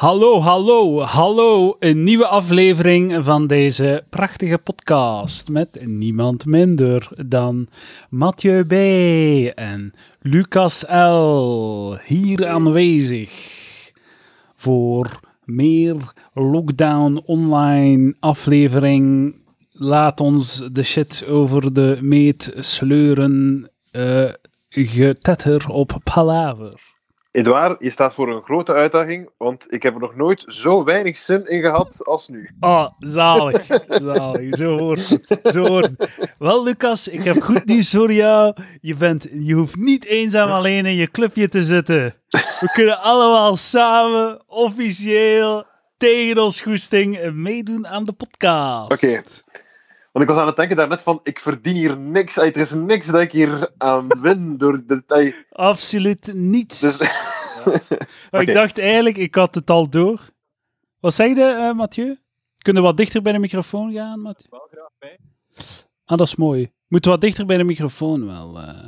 Hallo, 0.00 0.40
hallo, 0.40 1.00
hallo. 1.00 1.76
Een 1.78 2.02
nieuwe 2.02 2.26
aflevering 2.26 3.24
van 3.24 3.46
deze 3.46 4.04
prachtige 4.10 4.58
podcast 4.58 5.48
met 5.48 5.86
niemand 5.86 6.46
minder 6.46 7.08
dan 7.26 7.68
Mathieu 8.10 8.64
B. 8.64 8.72
en 9.54 9.92
Lucas 10.20 10.84
L. 10.88 11.96
Hier 12.04 12.46
aanwezig 12.48 13.30
voor 14.56 15.20
meer 15.44 15.96
lockdown 16.34 17.22
online 17.24 18.14
aflevering. 18.20 19.34
Laat 19.72 20.20
ons 20.20 20.68
de 20.72 20.82
shit 20.82 21.24
over 21.26 21.72
de 21.72 21.98
meet 22.00 22.52
sleuren. 22.58 23.70
Uh, 23.92 24.30
getetter 24.68 25.68
op 25.68 26.00
palaver. 26.04 26.89
Edouard, 27.32 27.82
je 27.82 27.90
staat 27.90 28.14
voor 28.14 28.28
een 28.28 28.42
grote 28.42 28.72
uitdaging, 28.72 29.30
want 29.38 29.72
ik 29.72 29.82
heb 29.82 29.94
er 29.94 30.00
nog 30.00 30.16
nooit 30.16 30.44
zo 30.46 30.84
weinig 30.84 31.16
zin 31.16 31.44
in 31.44 31.60
gehad 31.60 32.06
als 32.06 32.28
nu. 32.28 32.50
Oh, 32.60 32.86
zalig. 32.98 33.66
zalig. 33.88 34.56
Zo 34.56 34.78
hoort 34.78 35.08
het. 35.08 35.40
Zo 35.42 35.66
hoort 35.66 35.90
het. 35.96 36.34
Wel, 36.38 36.64
Lucas, 36.64 37.08
ik 37.08 37.24
heb 37.24 37.42
goed 37.42 37.64
nieuws 37.64 37.90
voor 37.90 38.12
jou. 38.12 38.54
Je, 38.80 38.94
bent, 38.94 39.28
je 39.32 39.54
hoeft 39.54 39.76
niet 39.76 40.04
eenzaam 40.04 40.50
alleen 40.50 40.86
in 40.86 40.94
je 40.94 41.10
clubje 41.10 41.48
te 41.48 41.62
zitten. 41.62 42.14
We 42.60 42.70
kunnen 42.74 43.00
allemaal 43.00 43.56
samen, 43.56 44.42
officieel, 44.46 45.64
tegen 45.96 46.42
ons 46.42 46.60
goesting, 46.60 47.32
meedoen 47.32 47.86
aan 47.86 48.04
de 48.04 48.12
podcast. 48.12 48.92
Oké. 48.92 49.22
Want 50.12 50.24
ik 50.24 50.30
was 50.30 50.40
aan 50.40 50.46
het 50.46 50.56
denken 50.56 50.76
daarnet 50.76 51.02
van, 51.02 51.20
ik 51.22 51.40
verdien 51.40 51.76
hier 51.76 51.98
niks. 51.98 52.36
Er 52.36 52.56
is 52.56 52.72
niks 52.72 53.06
dat 53.06 53.20
ik 53.20 53.32
hier 53.32 53.70
aan 53.78 54.08
win 54.22 54.56
door 54.56 54.82
de... 54.86 55.44
Absoluut 55.50 56.32
niets. 56.32 56.80
Dus... 56.80 56.98
Ja. 56.98 57.78
Ik 58.40 58.52
dacht 58.54 58.78
eigenlijk, 58.78 59.16
ik 59.16 59.34
had 59.34 59.54
het 59.54 59.70
al 59.70 59.90
door. 59.90 60.30
Wat 61.00 61.14
zei 61.14 61.34
je, 61.34 61.40
uh, 61.40 61.72
Mathieu? 61.72 62.18
Kunnen 62.58 62.82
we 62.82 62.88
wat 62.88 62.96
dichter 62.96 63.22
bij 63.22 63.32
de 63.32 63.38
microfoon 63.38 63.92
gaan, 63.92 64.20
Mathieu? 64.20 64.46
Wel 64.50 64.68
graag 64.70 64.90
bij. 64.98 65.18
Ah, 66.04 66.18
dat 66.18 66.26
is 66.26 66.36
mooi. 66.36 66.72
Moeten 66.88 67.10
wat 67.10 67.20
dichter 67.20 67.46
bij 67.46 67.56
de 67.56 67.64
microfoon 67.64 68.26
wel. 68.26 68.60
Uh... 68.60 68.86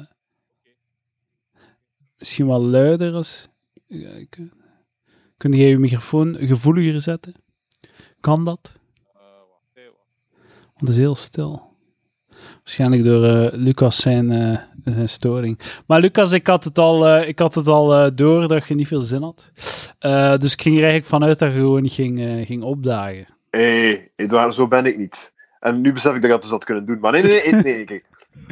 Misschien 2.18 2.46
wel 2.46 2.62
luider 2.62 3.14
als... 3.14 3.48
Kun 5.36 5.52
jij 5.52 5.68
je 5.68 5.78
microfoon 5.78 6.36
gevoeliger 6.36 7.00
zetten? 7.00 7.34
Kan 8.20 8.44
dat? 8.44 8.72
Het 10.82 10.90
is 10.90 10.96
heel 10.96 11.14
stil. 11.14 11.70
Waarschijnlijk 12.56 13.04
door 13.04 13.24
uh, 13.24 13.48
Lucas 13.52 13.96
zijn, 13.96 14.30
uh, 14.30 14.58
zijn 14.84 15.08
storing. 15.08 15.58
Maar 15.86 16.00
Lucas, 16.00 16.32
ik 16.32 16.46
had 16.46 16.64
het 16.64 16.78
al, 16.78 17.08
uh, 17.08 17.28
ik 17.28 17.38
had 17.38 17.54
het 17.54 17.66
al 17.66 18.14
door 18.14 18.48
dat 18.48 18.66
je 18.66 18.74
niet 18.74 18.88
veel 18.88 19.00
zin 19.00 19.22
had. 19.22 19.52
dus 20.40 20.52
ik 20.52 20.62
ging 20.62 20.76
er 20.76 20.82
eigenlijk 20.82 21.06
vanuit 21.06 21.38
dat 21.38 21.52
je 21.52 21.58
gewoon 21.58 21.88
ging, 21.88 22.46
ging 22.46 22.62
opdagen. 22.62 23.26
Hé, 23.50 23.60
hey, 23.60 24.10
Edouard, 24.16 24.54
zo 24.54 24.68
ben 24.68 24.86
ik 24.86 24.96
niet. 24.98 25.32
En 25.60 25.80
nu 25.80 25.92
besef 25.92 26.14
ik 26.14 26.20
dat 26.20 26.24
ik 26.24 26.30
dat 26.30 26.42
dus 26.42 26.50
had 26.50 26.64
kunnen 26.64 26.86
doen. 26.86 26.98
Maar 27.00 27.12
nee, 27.12 27.22
nee, 27.22 27.52
nee, 27.52 27.62
nee, 27.62 27.84
kijk. 27.84 28.04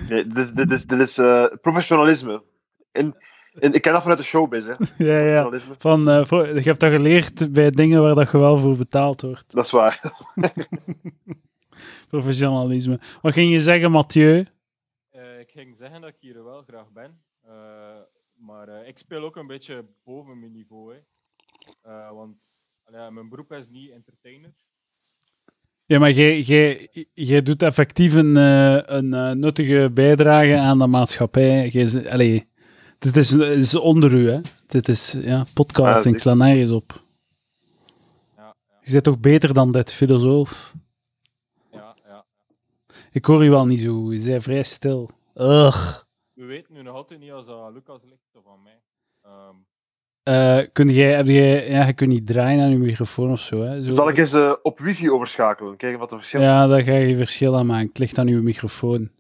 Nee, 0.09 0.27
dit 0.27 0.37
is, 0.37 0.51
dit 0.51 0.71
is, 0.71 0.87
dit 0.87 1.01
is 1.01 1.21
professionalisme. 1.61 2.43
En, 2.93 3.17
en, 3.55 3.73
ik 3.73 3.83
ken 3.83 3.93
dat 3.93 4.01
vanuit 4.01 4.21
de 4.21 4.25
showbiz, 4.25 4.65
hè. 4.65 4.75
ja, 5.13 5.51
ja. 5.51 5.59
Van, 5.79 6.27
voor, 6.27 6.47
je 6.47 6.61
hebt 6.61 6.81
dat 6.81 6.93
geleerd 6.93 7.53
bij 7.53 7.71
dingen 7.71 8.03
waar 8.03 8.15
dat 8.15 8.31
je 8.31 8.39
wel 8.39 8.59
voor 8.59 8.77
betaald 8.77 9.21
wordt. 9.21 9.53
Dat 9.53 9.65
is 9.65 9.71
waar. 9.71 10.01
professionalisme. 12.11 13.01
Wat 13.23 13.33
ging 13.33 13.53
je 13.53 13.61
zeggen, 13.61 13.91
Mathieu? 13.91 14.47
Uh, 15.13 15.41
ik 15.41 15.51
ging 15.51 15.77
zeggen 15.77 16.01
dat 16.01 16.11
ik 16.11 16.17
hier 16.21 16.45
wel 16.45 16.63
graag 16.63 16.91
ben. 16.93 17.23
Uh, 17.47 17.53
maar 18.35 18.69
uh, 18.69 18.89
ik 18.89 18.99
speel 18.99 19.23
ook 19.23 19.37
een 19.37 19.47
beetje 19.47 19.85
boven 20.05 20.41
mijn 20.41 20.53
niveau. 20.53 20.95
Hè. 20.95 21.01
want 22.15 22.43
mijn 23.11 23.29
beroep 23.29 23.53
is 23.53 23.71
niet 23.71 23.91
entertainer. 23.91 24.53
Ja, 25.85 25.99
maar 25.99 26.11
jij 27.15 27.43
doet 27.43 27.63
effectief 27.63 28.15
een, 28.15 28.37
een 28.37 29.39
nuttige 29.39 29.91
bijdrage 29.95 30.57
aan 30.57 30.79
de 30.79 30.87
maatschappij. 30.87 31.87
Allee, 32.11 32.49
dit 32.99 33.17
is, 33.17 33.33
is 33.33 33.75
onder 33.75 34.13
u, 34.13 34.31
hè? 34.31 34.41
Dit 34.67 34.89
is 34.89 35.17
ja, 35.21 35.47
podcasting, 35.55 36.15
ja, 36.15 36.21
sla 36.21 36.35
nergens 36.35 36.71
op. 36.71 37.05
Ja, 38.37 38.57
ja. 38.69 38.79
Je 38.83 38.93
bent 38.93 39.05
toch 39.05 39.21
beter 39.21 39.55
dan 39.55 39.73
dit 39.73 39.93
filosoof? 39.93 40.75
Ik 43.13 43.25
hoor 43.25 43.45
u 43.45 43.51
wel 43.51 43.67
niet 43.67 43.81
zo. 43.81 44.13
Je 44.13 44.25
bent 44.25 44.43
vrij 44.43 44.63
stil. 44.63 45.11
Ugh. 45.35 46.01
We 46.33 46.45
weten 46.45 46.75
nu 46.75 46.83
nog 46.83 46.95
altijd 46.95 47.21
niet 47.21 47.33
als 47.33 47.47
dat 47.47 47.73
Lucas 47.73 48.03
ligt 48.03 48.35
of 48.35 48.43
van 48.45 48.63
mij. 48.63 48.81
Um... 49.25 49.67
Uh, 50.25 50.67
kun 50.73 50.89
jij, 50.89 51.15
heb 51.15 51.27
jij, 51.27 51.71
ja, 51.71 51.87
je 51.87 51.93
kunt 51.93 52.11
niet 52.11 52.27
draaien 52.27 52.63
aan 52.63 52.71
je 52.71 52.79
microfoon 52.79 53.31
of 53.31 53.41
zo. 53.41 53.63
Hè? 53.63 53.83
zo. 53.83 53.93
Zal 53.93 54.09
ik 54.09 54.19
eens 54.19 54.35
uh, 54.35 54.55
op 54.63 54.79
wifi 54.79 55.11
overschakelen? 55.11 55.77
Kijken 55.77 55.99
wat 55.99 56.11
er 56.11 56.19
verschil. 56.19 56.41
Ja, 56.41 56.67
daar 56.67 56.83
ga 56.83 56.93
je 56.93 57.17
verschil 57.17 57.57
aan 57.57 57.67
maken. 57.67 57.89
Het 57.89 57.99
ligt 57.99 58.19
aan 58.19 58.29
uw 58.29 58.43
microfoon. 58.43 59.11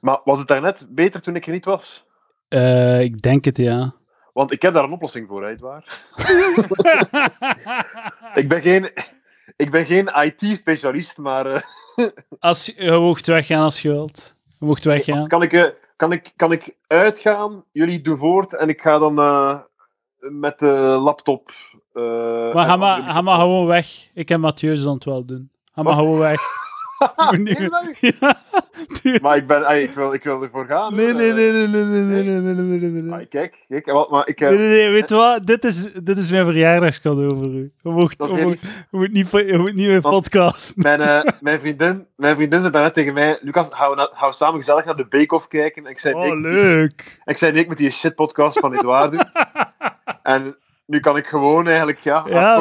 Maar 0.00 0.20
was 0.24 0.38
het 0.38 0.48
daarnet 0.48 0.86
beter 0.90 1.22
toen 1.22 1.36
ik 1.36 1.46
er 1.46 1.52
niet 1.52 1.64
was? 1.64 2.06
Uh, 2.48 3.00
ik 3.00 3.22
denk 3.22 3.44
het, 3.44 3.56
ja. 3.56 3.94
Want 4.32 4.52
ik 4.52 4.62
heb 4.62 4.74
daar 4.74 4.84
een 4.84 4.92
oplossing 4.92 5.28
voor, 5.28 5.46
hè, 5.46 5.56
waar. 5.56 5.84
ik 8.42 8.48
ben 8.48 8.60
geen, 8.60 8.90
ik 9.56 9.70
ben 9.70 9.86
geen 9.86 10.10
IT-specialist, 10.24 11.18
maar... 11.18 11.64
Als, 12.38 12.72
je 12.76 12.90
mocht 12.90 13.26
weggaan 13.26 13.62
als 13.62 13.82
je 13.82 13.88
wilt. 13.88 14.36
Je 14.58 14.66
mocht 14.66 14.84
weggaan. 14.84 15.26
Kan 15.26 15.42
ik, 15.42 15.52
eh, 15.52 15.64
kan, 15.96 16.12
ik, 16.12 16.32
kan 16.36 16.52
ik 16.52 16.76
uitgaan? 16.86 17.64
Jullie 17.72 18.00
doen 18.00 18.16
voort 18.16 18.56
en 18.56 18.68
ik 18.68 18.80
ga 18.80 18.98
dan 18.98 19.18
uh, 19.18 19.58
met 20.18 20.58
de 20.58 20.76
laptop. 21.02 21.50
Uh, 21.94 22.54
maar 22.54 22.66
ga 22.66 22.76
maar, 22.76 23.02
ga 23.02 23.20
maar 23.20 23.38
gewoon 23.38 23.66
weg. 23.66 24.10
Ik 24.14 24.30
en 24.30 24.40
Mathieu 24.40 24.76
zullen 24.76 24.94
het 24.94 25.04
wel 25.04 25.24
doen. 25.24 25.50
Ga 25.72 25.82
maar 25.82 25.94
gewoon 25.94 26.18
weg. 26.18 26.40
maar 29.22 29.36
ik, 29.36 29.46
ben, 29.46 29.82
ik, 29.82 29.90
wil, 29.90 30.12
ik 30.12 30.24
wil 30.24 30.42
ervoor 30.42 30.66
gaan. 30.66 30.94
Nee, 30.94 31.12
nee, 31.12 31.32
nee, 31.32 31.52
nee, 31.52 31.66
nee, 31.66 31.84
nee, 31.84 32.02
nee, 32.02 32.22
nee, 32.22 32.52
nee, 32.52 32.90
nee, 32.90 33.02
nee. 33.02 33.26
kijk, 33.26 33.64
kijk, 33.68 33.86
wat, 33.86 34.10
maar 34.10 34.28
ik... 34.28 34.40
Nee, 34.40 34.48
nee, 34.48 34.68
nee, 34.68 34.90
weet 34.90 35.08
je 35.08 35.14
wat? 35.14 35.46
Dit 35.46 35.64
is, 35.64 35.92
dit 36.02 36.16
is 36.16 36.30
mijn 36.30 36.44
verjaardagscadeau 36.44 37.36
voor 37.36 37.46
u. 37.46 37.72
Je 37.82 37.90
mocht, 37.90 38.16
je 38.18 38.42
moet, 38.42 38.60
je 38.60 38.68
moet 38.90 39.12
niet, 39.12 39.30
je 39.30 39.58
moet 39.58 39.74
niet 39.74 39.86
meer 39.86 40.00
podcasten. 40.00 40.82
Mijn, 40.82 41.00
uh, 41.00 41.22
mijn, 41.40 41.60
vriendin, 41.60 42.06
mijn 42.16 42.36
vriendin 42.36 42.60
zei 42.60 42.72
daarnet 42.72 42.94
tegen 42.94 43.14
mij, 43.14 43.38
Lucas, 43.40 43.68
gaan 43.70 43.90
we, 43.90 43.96
na, 43.96 44.10
gaan 44.12 44.28
we 44.28 44.34
samen 44.34 44.56
gezellig 44.56 44.84
naar 44.84 44.96
de 44.96 45.06
Bake-Off 45.06 45.48
kijken? 45.48 45.84
En 45.84 45.90
ik 45.90 45.98
zei, 45.98 46.14
oh, 46.14 46.20
nee, 46.20 46.36
leuk. 46.36 47.20
Ik 47.24 47.38
zei, 47.38 47.52
nee, 47.52 47.62
ik 47.62 47.68
met 47.68 47.78
die 47.78 47.90
shit-podcast 47.90 48.58
van 48.58 48.74
Edouard 48.74 49.12
doen. 49.12 49.28
en 50.22 50.56
nu 50.90 51.00
kan 51.00 51.16
ik 51.16 51.26
gewoon 51.26 51.66
eigenlijk, 51.66 51.98
ja, 51.98 52.24
ja 52.28 52.56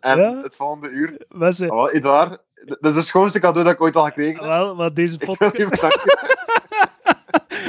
en 0.00 0.18
ja? 0.18 0.40
het 0.42 0.56
volgende 0.56 0.88
uur... 0.88 1.16
Mensen. 1.28 1.70
Oh, 1.70 1.92
Edouard, 1.92 2.38
dat 2.64 2.90
is 2.90 2.94
het 2.94 3.06
schoonste 3.06 3.40
cadeau 3.40 3.64
dat 3.64 3.74
ik 3.74 3.80
ooit 3.80 3.96
al 3.96 4.04
gekregen 4.04 4.34
heb. 4.34 4.44
Wel, 4.44 4.74
maar 4.74 4.94
deze 4.94 5.18
podcast... 5.18 5.54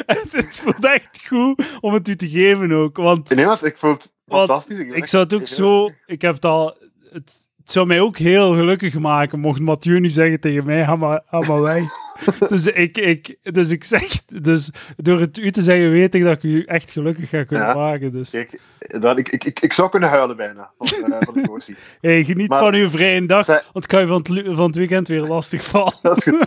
het 0.06 0.62
voelt 0.64 0.86
echt 0.86 1.28
goed 1.28 1.78
om 1.82 1.94
het 1.94 2.08
u 2.08 2.16
te 2.16 2.30
geven 2.30 2.72
ook, 2.72 2.98
want... 2.98 3.30
Nee, 3.30 3.46
want 3.46 3.66
ik 3.66 3.78
voel 3.78 3.92
het 3.92 4.14
fantastisch. 4.28 4.78
Ik, 4.78 4.96
ik 4.96 5.08
zou 5.08 5.24
het 5.24 5.34
ook 5.34 5.48
zo... 5.48 5.92
Ik 6.06 6.22
heb 6.22 6.34
het 6.34 6.46
al... 6.46 6.78
Het, 7.12 7.50
het 7.72 7.80
zou 7.80 7.90
mij 7.90 8.02
ook 8.02 8.18
heel 8.18 8.54
gelukkig 8.54 9.00
maken 9.00 9.40
mocht 9.40 9.60
Mathieu 9.60 10.00
nu 10.00 10.08
zeggen 10.08 10.40
tegen 10.40 10.66
mij, 10.66 10.86
ga 10.86 10.96
maar, 10.96 11.22
ga 11.30 11.40
maar 11.40 11.62
weg. 11.62 11.84
dus, 12.50 12.68
ik, 12.68 12.98
ik, 12.98 13.38
dus 13.42 13.70
ik 13.70 13.84
zeg, 13.84 14.26
dus 14.26 14.72
door 14.96 15.20
het 15.20 15.38
u 15.38 15.52
te 15.52 15.62
zeggen, 15.62 15.92
weet 15.92 16.16
ik 16.16 16.24
dat 16.24 16.36
ik 16.36 16.44
u 16.44 16.62
echt 16.62 16.92
gelukkig 16.92 17.30
ga 17.30 17.44
kunnen 17.44 17.76
maken. 17.76 18.12
Dus. 18.12 18.30
Kijk, 18.30 18.60
dat, 18.78 19.18
ik, 19.18 19.30
ik, 19.30 19.60
ik, 19.60 19.74
zou 19.74 19.90
kunnen 19.90 20.10
huilen 20.10 20.38
bijna 20.38 20.72
van, 20.78 21.10
uh, 21.10 21.18
van 21.20 21.34
de 21.34 21.42
emotie. 21.42 21.76
hey, 22.02 22.24
geniet 22.24 22.48
van 22.54 22.74
uw 22.74 22.90
vrije 22.90 23.26
dag, 23.26 23.46
zij... 23.46 23.62
want 23.74 23.88
kan 23.88 24.00
je 24.00 24.08
van 24.08 24.26
het, 24.28 24.56
van 24.56 24.66
het 24.66 24.76
weekend 24.76 25.08
weer 25.08 25.22
lastig 25.22 25.64
vallen. 25.64 25.94
dat 26.02 26.18
is 26.18 26.24
goed. 26.24 26.46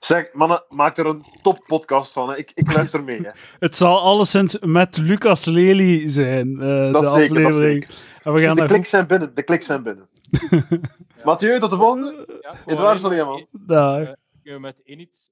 Zeg, 0.00 0.28
mannen, 0.32 0.64
maak 0.68 0.98
er 0.98 1.06
een 1.06 1.24
top 1.42 1.64
podcast 1.66 2.12
van. 2.12 2.28
Hè. 2.28 2.36
Ik, 2.36 2.50
ik 2.54 2.72
luister 2.72 3.04
mee. 3.04 3.20
Hè. 3.20 3.30
Het 3.58 3.76
zal 3.76 4.00
alleszins 4.00 4.58
met 4.60 4.96
Lucas 4.96 5.44
Lely 5.44 6.08
zijn, 6.08 6.48
uh, 6.48 6.92
dat 6.92 7.02
de 7.02 7.10
zeker, 7.20 7.46
aflevering. 7.46 7.86
En 8.22 8.32
we 8.32 8.42
gaan 8.42 8.56
de, 8.56 8.64
kliks 8.64 8.90
zijn 8.90 9.06
binnen, 9.06 9.34
de 9.34 9.42
kliks 9.42 9.66
zijn 9.66 9.82
binnen. 9.82 10.08
Mathieu, 11.24 11.60
tot 11.60 11.70
de 11.70 11.76
volgende. 11.76 12.38
Ja, 12.40 12.66
Edouard, 12.66 13.00
sorry, 13.00 13.20
man. 13.20 13.46
Daar. 13.66 14.16
Uh, 14.42 14.58
met 14.58 14.82
één 14.82 15.00
iets... 15.00 15.30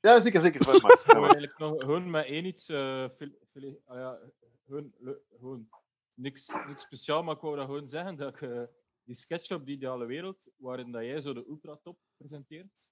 Ja, 0.00 0.20
zeker, 0.20 0.40
zeker. 0.40 0.68
eigenlijk 1.06 1.58
nog 1.58 1.80
gewoon 1.80 2.10
met 2.10 2.26
één 2.26 2.44
iets... 2.44 2.68
Uh, 2.68 3.08
uh, 3.54 3.72
ja, 3.86 4.18
gewoon, 4.66 4.92
gewoon 5.38 5.68
niks, 6.14 6.52
niks 6.66 6.82
speciaal, 6.82 7.22
maar 7.22 7.34
ik 7.34 7.40
wou 7.40 7.56
dat 7.56 7.64
gewoon 7.64 7.88
zeggen 7.88 8.16
dat 8.16 8.34
ik 8.34 8.40
uh, 8.40 8.62
die 9.04 9.14
sketch 9.14 9.50
op 9.50 9.66
de 9.66 9.72
ideale 9.72 10.06
wereld, 10.06 10.38
waarin 10.56 10.92
dat 10.92 11.02
jij 11.02 11.20
zo 11.20 11.32
de 11.32 11.46
ultratop 11.48 11.98
presenteert, 12.16 12.88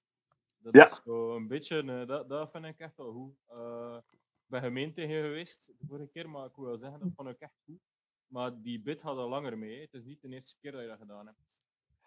dat 0.57 0.75
ja. 0.75 0.85
is 0.85 1.01
zo 1.03 1.35
een 1.35 1.47
beetje... 1.47 1.83
Uh, 1.83 2.07
dat, 2.07 2.29
dat 2.29 2.51
vind 2.51 2.65
ik 2.65 2.79
echt 2.79 2.97
wel 2.97 3.11
goed. 3.11 3.35
Uh, 3.49 3.97
ik 4.11 4.45
ben 4.45 4.61
gemeen 4.61 4.93
tegen 4.93 5.15
je 5.15 5.21
geweest 5.21 5.65
de 5.65 5.85
vorige 5.87 6.09
keer, 6.11 6.29
maar 6.29 6.45
ik 6.45 6.55
wil 6.55 6.65
wel 6.65 6.77
zeggen, 6.77 6.99
dat 6.99 7.09
vond 7.15 7.29
ik 7.29 7.39
echt 7.39 7.59
goed. 7.65 7.79
Maar 8.27 8.51
die 8.63 8.81
bit 8.81 9.01
had 9.01 9.17
al 9.17 9.29
langer 9.29 9.57
mee. 9.57 9.75
Hè. 9.75 9.81
Het 9.81 9.93
is 9.93 10.03
niet 10.03 10.21
de 10.21 10.29
eerste 10.29 10.55
keer 10.61 10.71
dat 10.71 10.81
je 10.81 10.87
dat 10.87 10.97
gedaan 10.99 11.25
hebt. 11.25 11.37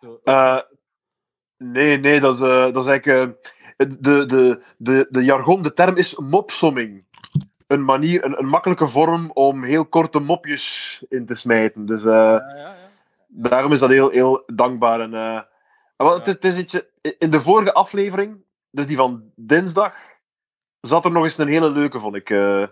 Zo, 0.00 0.20
uh, 0.24 0.60
nee, 1.56 1.98
nee, 1.98 2.20
dat 2.20 2.34
is, 2.34 2.40
uh, 2.40 2.72
dat 2.72 2.84
is 2.84 2.86
eigenlijk. 2.86 3.38
Uh, 3.76 3.88
de, 4.00 4.26
de, 4.26 4.62
de, 4.76 5.06
de 5.10 5.24
jargon, 5.24 5.62
de 5.62 5.72
term 5.72 5.96
is 5.96 6.18
mopsomming. 6.18 7.04
Een 7.66 7.84
manier, 7.84 8.24
een, 8.24 8.38
een 8.38 8.46
makkelijke 8.48 8.88
vorm 8.88 9.30
om 9.30 9.64
heel 9.64 9.86
korte 9.86 10.20
mopjes 10.20 11.04
in 11.08 11.26
te 11.26 11.34
smijten. 11.34 11.86
Dus, 11.86 12.02
ja, 12.02 12.32
ja, 12.32 12.56
ja. 12.56 12.76
Daarom 13.26 13.72
is 13.72 13.80
dat 13.80 13.90
heel, 13.90 14.10
heel 14.10 14.42
dankbaar. 14.46 15.00
En, 15.00 15.14
eh, 15.14 15.42
wel, 15.96 16.14
het, 16.14 16.26
het 16.26 16.44
is 16.44 16.56
ietsje, 16.58 16.90
in 17.18 17.30
de 17.30 17.40
vorige 17.40 17.72
aflevering, 17.72 18.42
dus 18.70 18.86
die 18.86 18.96
van 18.96 19.30
dinsdag, 19.34 19.96
zat 20.80 21.04
er 21.04 21.10
nog 21.10 21.24
eens 21.24 21.38
een 21.38 21.48
hele 21.48 21.70
leuke, 21.70 22.00
vond 22.00 22.14
ik. 22.14 22.30
eh. 22.30 22.66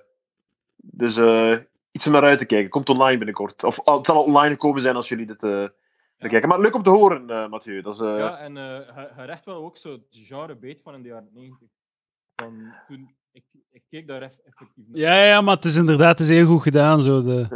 dus 0.77 1.17
eh, 1.17 1.57
iets 1.99 2.07
om 2.07 2.13
naar 2.13 2.23
uit 2.23 2.39
te 2.39 2.47
kijken. 2.47 2.71
Komt 2.71 2.89
online 2.89 3.17
binnenkort. 3.17 3.65
Of 3.65 3.79
oh, 3.79 3.97
het 3.97 4.07
zal 4.07 4.17
al 4.17 4.23
online 4.23 4.53
gekomen 4.53 4.83
zijn 4.83 4.97
als 4.97 5.09
jullie 5.09 5.27
dit 5.27 5.43
eh, 5.43 5.65
bekijken. 6.19 6.49
Maar 6.49 6.61
leuk 6.61 6.75
om 6.75 6.83
te 6.83 6.91
horen, 6.91 7.31
eh 7.31 7.49
Mathieu. 7.49 7.83
Dat 7.83 7.95
is, 7.95 8.01
eh, 8.01 8.19
Ja, 8.19 8.39
en 8.39 8.57
eh 8.57 8.97
hij, 9.17 9.27
recht 9.27 9.45
wel 9.45 9.65
ook 9.65 9.77
zo 9.77 9.93
het 9.93 10.03
genre 10.11 10.57
beet 10.57 10.83
van 10.83 10.95
in 10.95 11.03
de 11.03 11.09
jaren 11.09 11.29
90. 11.33 11.69
Van 12.37 12.75
toen, 12.89 13.17
ik, 13.33 13.45
ik 13.71 13.83
keek 13.89 14.07
daar 14.07 14.23
eff- 14.23 14.39
effectief 14.45 14.85
naar. 14.89 14.99
Ja, 15.01 15.25
ja, 15.25 15.41
maar 15.41 15.55
het 15.55 15.65
is 15.65 15.77
inderdaad 15.77 16.19
het 16.19 16.29
is 16.29 16.37
heel 16.37 16.47
goed 16.47 16.63
gedaan. 16.63 17.01
Zo 17.03 17.23
de... 17.23 17.47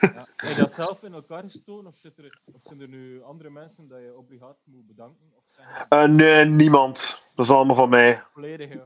Ja. 0.00 0.26
Heb 0.36 0.50
je 0.56 0.60
dat 0.60 0.72
zelf 0.72 1.02
in 1.02 1.12
elkaar 1.12 1.42
gestoken? 1.42 1.86
Of, 1.86 1.96
zit 1.98 2.18
er, 2.18 2.40
of 2.52 2.62
zijn 2.62 2.80
er 2.80 2.88
nu 2.88 3.22
andere 3.22 3.50
mensen 3.50 3.88
dat 3.88 3.98
je 3.98 4.16
obligaat 4.16 4.56
moet 4.64 4.86
bedanken? 4.86 5.32
Of 5.36 5.42
zijn 5.46 5.66
eh, 5.88 6.04
nee, 6.04 6.44
niemand. 6.44 7.21
Dat 7.34 7.44
is 7.44 7.50
allemaal 7.50 7.76
van 7.76 7.88
mij. 7.88 8.22
volledig... 8.32 8.68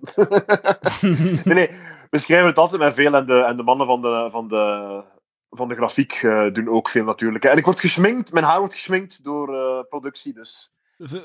nee, 1.44 1.54
nee, 1.54 1.70
we 2.10 2.18
schrijven 2.18 2.46
het 2.46 2.58
altijd 2.58 2.80
met 2.80 2.94
veel 2.94 3.14
en 3.14 3.26
de, 3.26 3.38
en 3.38 3.56
de 3.56 3.62
mannen 3.62 3.86
van 3.86 4.02
de, 4.02 4.28
van 4.32 4.48
de, 4.48 5.02
van 5.50 5.68
de 5.68 5.74
grafiek 5.74 6.12
eh, 6.12 6.52
doen 6.52 6.68
ook 6.68 6.88
veel 6.88 7.04
natuurlijk. 7.04 7.44
En 7.44 7.56
ik 7.56 7.64
word 7.64 7.80
gesminkt, 7.80 8.32
mijn 8.32 8.44
haar 8.44 8.58
wordt 8.58 8.74
gesminkt 8.74 9.24
door 9.24 9.54
eh, 9.54 9.84
productie, 9.88 10.32
dus... 10.32 10.70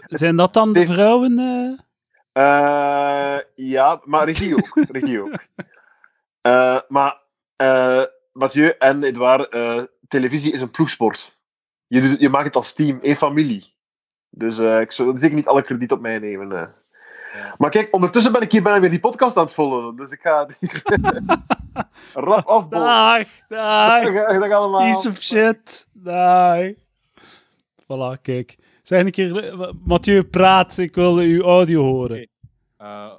Zijn 0.06 0.36
dat 0.36 0.54
dan 0.54 0.74
de 0.74 0.86
vrouwen? 0.86 1.40
eh? 1.40 1.80
Eh, 2.34 3.40
ja, 3.56 4.02
maar 4.04 4.26
regie 4.26 4.56
ook. 4.56 4.76
regie 5.00 5.22
ook. 5.22 5.34
Eh, 6.42 6.80
maar 6.88 7.22
eh, 7.56 8.04
Mathieu 8.32 8.74
en 8.80 9.04
Edouard, 9.04 9.50
eh, 9.50 9.84
televisie 10.08 10.52
is 10.52 10.62
een 10.62 10.72
ploegsport. 10.72 11.44
Je, 11.88 12.02
doet, 12.02 12.20
je 12.20 12.30
maakt 12.30 12.46
het 12.46 12.56
als 12.56 12.74
team, 12.74 13.00
één 13.02 13.16
familie. 13.16 13.74
Dus 14.30 14.58
eh, 14.58 14.80
ik 14.80 14.92
zou 14.92 15.18
zeker 15.18 15.36
niet 15.36 15.48
alle 15.48 15.62
krediet 15.62 15.92
op 15.92 16.02
mij 16.02 16.20
nemen. 16.20 16.76
Maar 17.58 17.70
kijk, 17.70 17.88
ondertussen 17.92 18.32
ben 18.32 18.42
ik 18.42 18.52
hier 18.52 18.64
bijna 18.64 18.80
weer 18.80 18.90
die 18.90 19.00
podcast 19.00 19.38
aan 19.38 19.44
het 19.44 19.54
volgen. 19.54 19.96
Dus 19.96 20.10
ik 20.12 20.20
ga 20.22 20.40
het 20.46 20.58
hier 20.60 20.82
rap 22.14 22.46
afbollen. 22.48 22.86
Dag, 22.86 23.28
dag. 23.48 24.40
Dag, 24.40 24.52
allemaal. 24.52 24.92
Piece 24.92 25.10
of 25.10 25.22
shit. 25.22 25.88
Dag. 25.94 26.72
Voilà, 27.84 28.22
kijk. 28.22 28.58
Zeg 28.84 29.02
een 29.06 29.12
keer, 29.12 29.38
eh, 29.62 29.70
Mathieu, 29.86 30.24
praat. 30.24 30.78
Ik 30.78 30.96
wil 30.96 31.16
uw 31.18 31.42
audio 31.42 31.82
horen. 31.84 32.28
eh, 32.78 33.12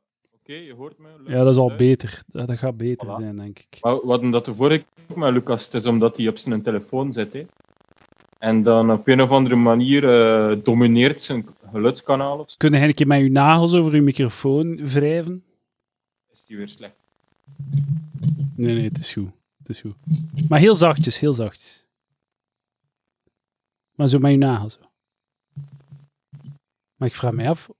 Oké, 0.43 0.53
je 0.55 0.75
hoort 0.75 0.99
me. 0.99 1.09
Ja, 1.27 1.39
dat 1.45 1.53
is 1.53 1.57
al 1.59 1.73
beter. 1.77 2.23
Dat 2.27 2.51
gaat 2.59 2.77
beter 2.77 3.07
Voilà. 3.09 3.21
zijn, 3.21 3.37
denk 3.37 3.59
ik. 3.59 3.79
Maar 3.81 3.95
we 3.95 4.07
hadden 4.07 4.31
dat 4.31 4.45
de 4.45 4.55
vorige 4.55 4.85
keer 5.07 5.19
met 5.19 5.33
Lucas. 5.33 5.65
Het 5.65 5.75
is 5.75 5.87
omdat 5.87 6.17
hij 6.17 6.29
op 6.29 6.39
zijn 6.39 6.63
telefoon 6.63 7.13
zit. 7.13 7.33
Hè. 7.33 7.47
En 8.39 8.63
dan 8.63 8.93
op 8.93 9.09
een 9.09 9.23
of 9.23 9.31
andere 9.31 9.57
manier 9.57 10.09
eh, 10.51 10.57
domineert 10.63 11.23
zijn 11.23 11.47
geluidskanaal 11.73 12.39
of 12.39 12.51
zo. 12.51 12.57
Kunnen 12.59 12.79
jij 12.79 12.89
een 12.89 12.95
keer 12.95 13.07
met 13.07 13.21
uw 13.21 13.31
nagels 13.31 13.75
over 13.75 13.93
uw 13.93 14.03
microfoon 14.03 14.87
wrijven? 14.89 15.45
Is 16.33 16.45
die 16.45 16.57
weer 16.57 16.69
slecht. 16.69 16.95
Nee, 18.55 18.75
nee, 18.75 18.85
het 18.85 18.99
is 18.99 19.13
goed. 19.13 19.31
Het 19.59 19.69
is 19.69 19.81
goed. 19.81 19.97
Maar 20.49 20.59
heel 20.59 20.75
zachtjes, 20.75 21.19
heel 21.19 21.33
zachtjes. 21.33 21.85
Maar 23.95 24.09
zo 24.09 24.19
met 24.19 24.33
uw 24.33 24.39
nagels. 24.39 24.79
Maar 26.97 27.09
ik 27.09 27.15
vraag 27.15 27.33
me 27.33 27.49
af... 27.49 27.71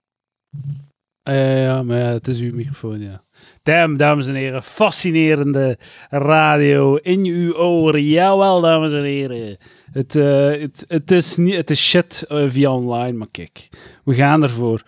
Eh, 1.23 1.63
ja, 1.63 1.83
maar 1.83 1.99
ja, 1.99 2.05
het 2.05 2.29
is 2.29 2.41
uw 2.41 2.55
microfoon, 2.55 3.01
ja. 3.01 3.25
Damn, 3.63 3.97
dames 3.97 4.27
en 4.27 4.35
heren. 4.35 4.63
Fascinerende 4.63 5.79
radio 6.11 6.97
in 6.97 7.25
uw 7.25 7.55
oren. 7.55 8.05
Jawel, 8.05 8.61
dames 8.61 8.93
en 8.93 9.03
heren. 9.03 9.59
Het, 9.93 10.17
eh, 10.17 10.51
het, 10.61 10.85
het, 10.89 11.11
is, 11.11 11.37
niet, 11.37 11.55
het 11.55 11.71
is 11.71 11.89
shit 11.89 12.25
eh, 12.29 12.51
via 12.51 12.73
online, 12.73 13.19
maar 13.19 13.31
kijk. 13.31 13.69
We 14.05 14.15
gaan 14.15 14.43
ervoor. 14.43 14.83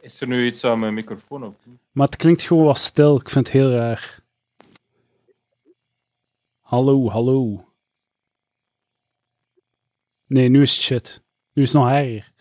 Is 0.00 0.20
er 0.20 0.26
nu 0.26 0.46
iets 0.46 0.64
aan 0.64 0.78
mijn 0.78 0.94
microfoon 0.94 1.44
of 1.44 1.54
niet? 1.64 1.78
Maar 1.92 2.06
het 2.06 2.16
klinkt 2.16 2.42
gewoon 2.42 2.64
wat 2.64 2.78
stil. 2.78 3.16
Ik 3.16 3.30
vind 3.30 3.46
het 3.46 3.54
heel 3.54 3.70
raar. 3.70 4.20
Hallo, 6.60 7.10
hallo. 7.10 7.64
Nee, 10.26 10.48
nu 10.48 10.62
is 10.62 10.74
het 10.74 10.82
shit. 10.82 11.22
Nu 11.52 11.62
is 11.62 11.72
het 11.72 11.82
nog 11.82 11.90
erger. 11.90 12.32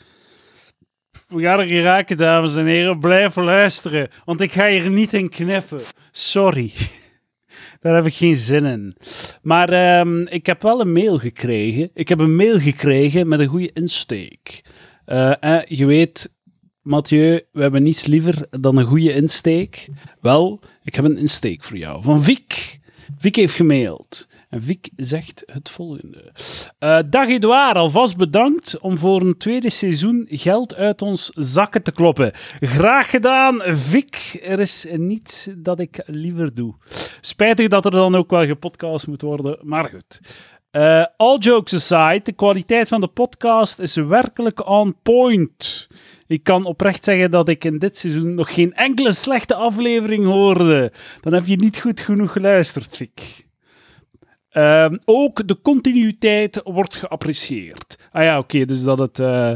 We 1.35 1.41
gaan 1.41 1.59
er 1.59 1.65
geraken, 1.65 2.17
dames 2.17 2.55
en 2.55 2.65
heren. 2.65 2.99
Blijf 2.99 3.35
luisteren, 3.35 4.09
want 4.25 4.41
ik 4.41 4.51
ga 4.51 4.67
hier 4.67 4.89
niet 4.89 5.13
in 5.13 5.29
knippen. 5.29 5.81
Sorry. 6.11 6.71
Daar 7.81 7.95
heb 7.95 8.05
ik 8.05 8.13
geen 8.13 8.35
zin 8.35 8.65
in. 8.65 8.95
Maar 9.41 9.69
ehm, 9.69 10.21
ik 10.21 10.45
heb 10.45 10.61
wel 10.61 10.81
een 10.81 10.91
mail 10.91 11.17
gekregen. 11.17 11.89
Ik 11.93 12.09
heb 12.09 12.19
een 12.19 12.35
mail 12.35 12.59
gekregen 12.59 13.27
met 13.27 13.39
een 13.39 13.47
goede 13.47 13.71
insteek. 13.73 14.63
Eh, 15.05 15.43
eh, 15.43 15.65
je 15.65 15.85
weet, 15.85 16.35
Mathieu, 16.81 17.41
we 17.51 17.61
hebben 17.61 17.83
niets 17.83 18.05
liever 18.05 18.47
dan 18.49 18.77
een 18.77 18.85
goede 18.85 19.13
insteek. 19.13 19.87
Wel, 20.21 20.59
ik 20.83 20.95
heb 20.95 21.05
een 21.05 21.17
insteek 21.17 21.63
voor 21.63 21.77
jou. 21.77 22.03
Van 22.03 22.23
Vic. 22.23 22.79
Vic 23.17 23.35
heeft 23.35 23.55
gemaild. 23.55 24.27
En 24.55 24.61
Vic 24.61 24.89
zegt 24.95 25.43
het 25.45 25.69
volgende. 25.69 26.31
Eh, 26.79 26.99
dag 27.09 27.27
Edouard, 27.27 27.75
alvast 27.75 28.17
bedankt 28.17 28.79
om 28.79 28.97
voor 28.97 29.21
een 29.21 29.37
tweede 29.37 29.69
seizoen 29.69 30.27
geld 30.29 30.75
uit 30.75 31.01
ons 31.01 31.31
zakken 31.33 31.83
te 31.83 31.91
kloppen. 31.91 32.31
Graag 32.59 33.09
gedaan, 33.09 33.61
Vic. 33.63 34.39
Er 34.43 34.59
is 34.59 34.87
niets 34.91 35.49
dat 35.57 35.79
ik 35.79 36.03
liever 36.05 36.53
doe. 36.53 36.73
Spijtig 37.21 37.67
dat 37.67 37.85
er 37.85 37.91
dan 37.91 38.15
ook 38.15 38.29
wel 38.29 38.45
gepodcast 38.45 39.07
moet 39.07 39.21
worden, 39.21 39.57
maar 39.61 39.89
goed. 39.89 40.19
Eh, 40.71 41.05
all 41.17 41.37
jokes 41.37 41.73
aside, 41.73 42.21
de 42.23 42.31
kwaliteit 42.31 42.87
van 42.87 43.01
de 43.01 43.07
podcast 43.07 43.79
is 43.79 43.95
werkelijk 43.95 44.67
on 44.69 44.95
point. 45.01 45.87
Ik 46.27 46.43
kan 46.43 46.65
oprecht 46.65 47.03
zeggen 47.03 47.31
dat 47.31 47.49
ik 47.49 47.63
in 47.63 47.79
dit 47.79 47.97
seizoen 47.97 48.33
nog 48.33 48.53
geen 48.53 48.73
enkele 48.73 49.13
slechte 49.13 49.55
aflevering 49.55 50.25
hoorde. 50.25 50.91
Dan 51.19 51.33
heb 51.33 51.45
je 51.45 51.55
niet 51.55 51.79
goed 51.79 51.99
genoeg 51.99 52.31
geluisterd, 52.31 52.95
Vic. 52.95 53.44
Ehm, 54.55 54.95
ook 55.05 55.47
de 55.47 55.61
continuïteit 55.61 56.61
wordt 56.63 56.95
geapprecieerd. 56.95 58.09
Ah 58.11 58.23
ja, 58.23 58.37
oké, 58.37 58.65
dus 58.65 58.83
dat 58.83 58.99
het 58.99 59.19
eh, 59.19 59.51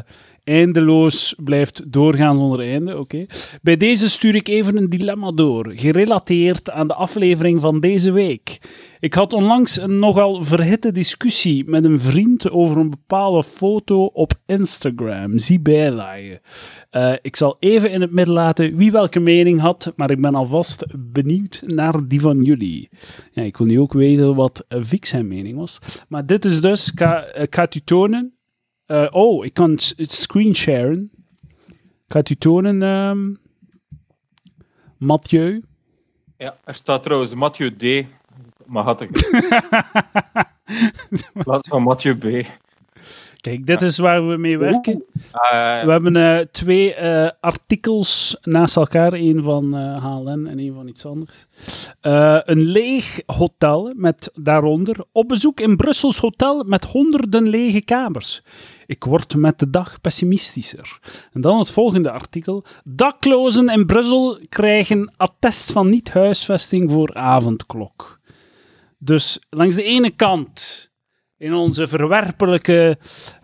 eindeloos 0.49 1.35
blijft 1.37 1.91
doorgaan 1.91 2.35
zonder 2.35 2.59
einde, 2.59 2.97
oké. 2.97 3.25
Bij 3.61 3.77
deze 3.77 4.09
stuur 4.09 4.35
ik 4.35 4.47
even 4.47 4.77
een 4.77 4.89
dilemma 4.89 5.31
door, 5.31 5.71
gerelateerd 5.75 6.71
aan 6.71 6.87
de 6.87 6.93
aflevering 6.93 7.61
van 7.61 7.79
deze 7.79 8.11
week. 8.11 8.59
Ik 8.99 9.13
had 9.13 9.33
onlangs 9.33 9.79
een 9.79 9.99
nogal 9.99 10.43
verhitte 10.43 10.91
discussie 10.91 11.69
met 11.69 11.83
een 11.83 11.99
vriend 11.99 12.51
over 12.51 12.77
een 12.77 12.89
bepaalde 12.89 13.43
foto 13.43 14.05
op 14.05 14.33
Instagram. 14.45 15.39
Zie 15.39 15.59
bijlagen. 15.59 16.39
Eh, 16.89 17.13
ik 17.21 17.35
zal 17.35 17.57
even 17.59 17.91
in 17.91 18.01
het 18.01 18.11
midden 18.11 18.33
laten 18.33 18.75
wie 18.75 18.91
welke 18.91 19.19
mening 19.19 19.59
had, 19.59 19.93
maar 19.95 20.11
ik 20.11 20.21
ben 20.21 20.35
alvast 20.35 20.85
benieuwd 20.97 21.63
naar 21.65 22.07
die 22.07 22.21
van 22.21 22.41
jullie. 22.41 22.89
Ja, 23.31 23.43
ik 23.43 23.57
wil 23.57 23.67
nu 23.67 23.79
ook 23.79 23.93
weten 23.93 24.35
wat 24.35 24.65
eh, 24.67 24.79
Vic 24.81 25.05
zijn 25.05 25.27
mening 25.27 25.57
was. 25.57 25.79
Maar 26.07 26.25
dit 26.25 26.45
is 26.45 26.61
dus, 26.61 26.91
ik 26.91 26.99
ik 27.41 27.55
ga 27.55 27.61
het 27.61 27.75
u 27.75 27.79
tonen. 27.79 28.38
Eh, 28.89 29.07
oh, 29.11 29.45
ik 29.45 29.53
kan 29.53 29.71
het 29.71 30.11
screensharen. 30.11 31.11
Ik 31.77 32.07
ga 32.07 32.19
het 32.19 32.29
u 32.29 32.35
tonen, 32.35 32.83
ehm 32.83 33.33
Mathieu. 34.97 35.63
Ja, 36.37 36.57
er 36.63 36.75
staat 36.75 37.03
trouwens 37.03 37.33
Mathieu 37.33 37.75
D. 37.75 38.05
Maar 38.65 38.83
had 38.83 39.01
ik. 39.01 39.09
In 41.09 41.43
plaats 41.43 41.67
van 41.67 41.83
Mathieu 41.83 42.15
B. 42.15 42.47
Kijk, 43.41 43.65
dit 43.65 43.81
is 43.81 43.97
waar 43.97 44.27
we 44.27 44.37
mee 44.37 44.57
werken. 44.57 45.03
Ah, 45.31 45.83
We 45.85 45.91
hebben 45.91 46.15
eh, 46.15 46.45
twee 46.51 46.93
eh, 46.93 47.29
artikels 47.39 48.37
naast 48.41 48.75
elkaar, 48.75 49.13
één 49.13 49.43
van 49.43 49.75
eh, 49.77 50.03
HLN 50.03 50.47
en 50.47 50.59
één 50.59 50.73
van 50.73 50.87
iets 50.87 51.05
anders. 51.05 51.47
Eh, 52.01 52.37
een 52.43 52.61
leeg 52.61 53.21
hotel 53.25 53.93
met 53.95 54.31
daaronder 54.33 55.05
op 55.11 55.27
bezoek 55.27 55.59
in 55.59 55.75
Brussels 55.75 56.17
hotel 56.17 56.63
met 56.63 56.85
honderden 56.85 57.47
lege 57.47 57.81
kamers. 57.81 58.41
Ik 58.85 59.03
word 59.03 59.35
met 59.35 59.59
de 59.59 59.69
dag 59.69 60.01
pessimistischer. 60.01 60.99
En 61.33 61.41
dan 61.41 61.59
het 61.59 61.71
volgende 61.71 62.11
artikel. 62.11 62.65
Daklozen 62.83 63.69
in 63.69 63.85
Brussel 63.85 64.39
krijgen 64.49 65.13
attest 65.17 65.71
van 65.71 65.89
niet-huisvesting 65.89 66.91
voor 66.91 67.13
avondklok. 67.13 68.19
Dus 68.97 69.39
langs 69.49 69.75
de 69.75 69.83
ene 69.83 70.09
kant, 70.09 70.88
in 71.39 71.53
onze 71.53 71.87
verwerpelijke 71.87 72.97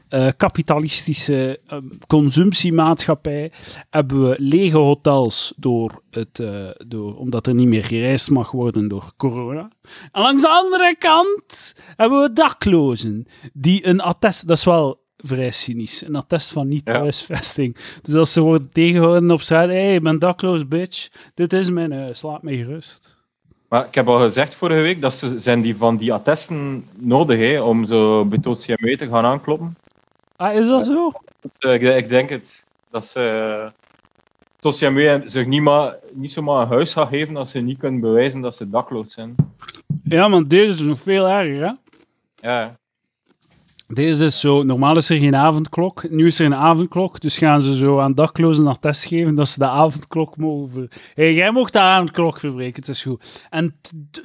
eh, 0.09 0.27
kapitalistische 0.37 1.59
eh, 1.67 1.77
consumptiemaatschappij 2.07 3.51
hebben 3.89 4.29
we 4.29 4.35
lege 4.39 4.77
hotels 4.77 5.53
door 5.57 6.01
het, 6.11 6.39
eh, 6.39 6.69
door, 6.87 7.15
omdat 7.15 7.47
er 7.47 7.53
niet 7.53 7.67
meer 7.67 7.83
gereisd 7.83 8.29
mag 8.29 8.51
worden 8.51 8.87
door 8.87 9.13
corona. 9.17 9.69
En 10.11 10.21
langs 10.21 10.41
de 10.41 10.49
andere 10.49 10.95
kant 10.99 11.75
hebben 11.95 12.21
we 12.21 12.33
daklozen 12.33 13.25
die 13.53 13.87
een 13.87 14.01
attest, 14.01 14.47
dat 14.47 14.57
is 14.57 14.63
wel 14.63 15.03
vrij 15.17 15.51
cynisch, 15.51 16.05
een 16.05 16.15
attest 16.15 16.51
van 16.51 16.67
niet-huisvesting. 16.67 17.77
Dus 18.01 18.15
als 18.15 18.33
ze 18.33 18.41
worden 18.41 18.69
tegengehouden 18.71 19.31
op 19.31 19.41
straat, 19.41 19.67
hé, 19.67 19.73
hey, 19.73 19.95
ik 19.95 20.01
ben 20.01 20.19
dakloos, 20.19 20.67
bitch, 20.67 21.07
dit 21.33 21.53
is 21.53 21.69
mijn 21.69 21.91
huis, 21.91 22.21
laat 22.21 22.43
mij 22.43 22.55
gerust. 22.55 23.14
Maar 23.67 23.85
ik 23.85 23.95
heb 23.95 24.07
al 24.07 24.19
gezegd 24.19 24.55
vorige 24.55 24.81
week 24.81 25.01
dat 25.01 25.13
ze 25.13 25.39
zijn 25.39 25.61
die 25.61 25.77
van 25.77 25.97
die 25.97 26.13
attesten 26.13 26.85
nodig 26.95 27.37
hè, 27.37 27.61
om 27.61 27.85
zo 27.85 28.27
het 28.29 28.65
CME 28.65 28.97
te 28.97 29.07
gaan 29.07 29.25
aankloppen. 29.25 29.77
Ah, 30.35 30.53
is 30.53 30.67
dat 30.67 30.85
zo? 30.85 31.11
Eh, 31.59 31.73
ik, 31.73 31.81
ik 31.81 32.09
denk 32.09 32.29
het. 32.29 32.63
Dat 32.89 33.05
ze... 33.05 33.61
Uh, 33.63 33.71
Tossiamé 34.59 35.21
zich 35.25 35.45
niet, 35.45 35.61
maar, 35.61 35.95
niet 36.11 36.31
zomaar 36.31 36.61
een 36.61 36.67
huis 36.67 36.93
gaan 36.93 37.07
geven 37.07 37.37
als 37.37 37.51
ze 37.51 37.59
niet 37.59 37.77
kunnen 37.77 37.99
bewijzen 37.99 38.41
dat 38.41 38.55
ze 38.55 38.69
dakloos 38.69 39.13
zijn. 39.13 39.35
Ja, 40.03 40.27
maar 40.27 40.47
deze 40.47 40.71
is 40.71 40.79
nog 40.79 40.99
veel 40.99 41.27
erger, 41.27 41.65
hè? 41.65 41.71
Ja. 42.35 42.75
Deze 43.87 44.25
is 44.25 44.39
zo, 44.39 44.63
normaal 44.63 44.97
is 44.97 45.09
er 45.09 45.17
geen 45.17 45.35
avondklok, 45.35 46.09
nu 46.09 46.27
is 46.27 46.39
er 46.39 46.45
een 46.45 46.55
avondklok, 46.55 47.21
dus 47.21 47.37
gaan 47.37 47.61
ze 47.61 47.75
zo 47.75 47.99
aan 47.99 48.13
daklozen 48.13 48.63
naar 48.63 48.79
test 48.79 49.05
geven 49.05 49.35
dat 49.35 49.47
ze 49.47 49.59
de 49.59 49.67
avondklok 49.67 50.37
mogen 50.37 50.89
hey, 51.13 51.33
jij 51.33 51.51
mocht 51.51 51.73
de 51.73 51.79
avondklok 51.79 52.39
verbreken, 52.39 52.81
het 52.81 52.89
is 52.89 53.03
goed. 53.03 53.41
En 53.49 53.79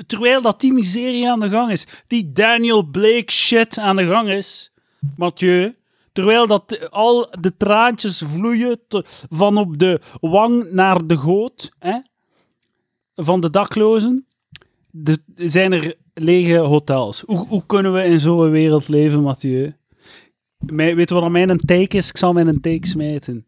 terwijl 0.07 0.43
dat 0.43 0.61
die 0.61 0.73
miserie 0.73 1.31
aan 1.31 1.41
de 1.41 1.49
gang 1.49 1.71
is, 1.71 1.87
die 2.07 2.33
Daniel 2.33 2.83
Blake 2.83 3.33
shit 3.33 3.79
aan 3.79 3.97
de 3.97 4.07
gang 4.07 4.29
is, 4.29 4.73
Mathieu, 5.17 5.77
terwijl 6.13 6.47
dat 6.47 6.91
al 6.91 7.35
de 7.41 7.57
traantjes 7.57 8.23
vloeien 8.35 8.81
van 9.31 9.57
op 9.57 9.79
de 9.79 10.01
wang 10.21 10.71
naar 10.71 11.07
de 11.07 11.17
goot, 11.17 11.71
hè, 11.79 11.99
van 13.15 13.41
de 13.41 13.51
daklozen, 13.51 14.27
zijn 15.35 15.73
er 15.73 15.95
lege 16.21 16.57
hotels. 16.57 17.23
Hoe, 17.27 17.47
hoe 17.47 17.67
kunnen 17.67 17.93
we 17.93 18.05
in 18.05 18.21
zo'n 18.21 18.51
wereld 18.51 18.89
leven, 18.89 19.23
Mathieu? 19.23 19.73
weet 20.59 21.09
je 21.09 21.15
wat 21.15 21.31
mijn 21.31 21.59
take 21.59 21.97
is? 21.97 22.09
Ik 22.09 22.17
zal 22.17 22.33
mijn 22.33 22.61
take 22.61 22.87
smijten. 22.87 23.47